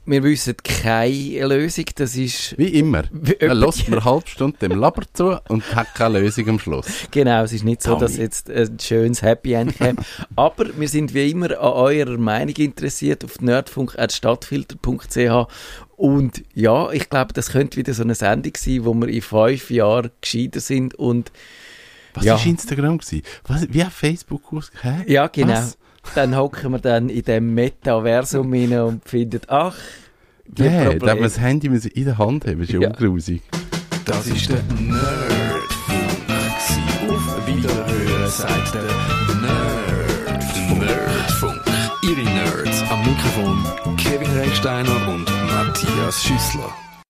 wir 0.07 0.23
wissen 0.23 0.55
keine 0.63 1.47
Lösung, 1.47 1.87
das 1.95 2.17
ist, 2.17 2.57
Wie 2.59 2.79
immer. 2.79 3.05
Man 3.11 3.27
etwa- 3.27 3.53
lässt 3.53 3.89
mir 3.89 3.97
eine 3.97 4.05
halbe 4.05 4.29
Stunde 4.29 4.59
dem 4.59 4.79
Laber 4.79 5.03
zu 5.13 5.39
und 5.49 5.75
hat 5.75 5.95
keine 5.95 6.21
Lösung 6.21 6.49
am 6.49 6.59
Schluss. 6.59 6.87
genau, 7.11 7.43
es 7.45 7.53
ist 7.53 7.65
nicht 7.65 7.83
so, 7.83 7.97
dass 7.97 8.17
jetzt 8.17 8.51
ein 8.51 8.79
schönes 8.79 9.23
Happy 9.23 9.55
End 9.55 9.75
käme, 9.79 9.97
aber 10.37 10.67
wir 10.79 10.89
sind 10.89 11.15
wie 11.15 11.31
immer 11.31 11.51
an 11.53 11.73
eurer 11.73 12.19
Meinung 12.19 12.55
interessiert 12.57 13.25
auf 13.25 13.41
nerdfunk.stadtfilter.ch 13.41 15.49
und 15.97 16.43
ja, 16.55 16.91
ich 16.91 17.09
glaube, 17.09 17.33
das 17.33 17.51
könnte 17.53 17.77
wieder 17.77 17.95
so 17.95 18.03
eine 18.03 18.15
Sendung 18.15 18.53
sein, 18.57 18.85
wo 18.85 18.93
wir 18.95 19.09
in 19.09 19.23
fünf 19.23 19.71
Jahren 19.71 20.11
gescheiter 20.21 20.61
sind 20.61 20.95
und 20.97 21.31
Was 22.15 22.25
Ja. 22.25 22.35
ist 22.37 22.47
Instagram 22.47 22.99
gewesen? 22.99 23.23
Was, 23.47 23.67
wie 23.73 23.85
hat 23.85 23.93
Facebook 23.93 24.53
ausgehört? 24.53 25.09
Ja, 25.09 25.29
genau. 25.29 25.53
Was? 25.55 25.79
Dann 26.15 26.37
hocken 26.37 26.73
wir 26.73 26.79
dann 26.79 27.09
in 27.09 27.23
dem 27.23 27.55
Metaversum 27.55 28.53
rein 28.53 28.73
und 28.79 29.09
finden, 29.09 29.41
ach, 29.49 29.75
die 30.47 30.63
Nee, 30.63 30.85
Probleme. 30.87 31.15
man 31.15 31.23
das 31.25 31.41
Handy 31.41 31.69
müssen 31.69 31.91
in 31.93 32.05
der 32.05 32.19
Hand 32.19 32.45
haben, 32.47 32.59
das 32.61 32.69
ist 32.69 32.75
ja, 32.75 32.81
Ja. 32.81 32.89
ungrusig. 32.89 33.43
Das 34.05 34.27
ist 34.27 34.49
der 34.51 34.63
Nerdfunk. 34.79 35.01
Auf 37.11 37.47
Wiederhören 37.47 38.31
sagt 38.31 38.75
der 38.75 38.83
Nerdfunk. 39.41 40.81
Nerdfunk. 40.81 41.61
Ihre 42.03 42.23
Nerds 42.23 42.83
am 42.91 43.01
Mikrofon 43.01 43.97
Kevin 43.97 44.31
Recksteiner 44.39 45.09
und 45.09 45.25
Matthias 45.47 46.23
Schüssler. 46.23 46.71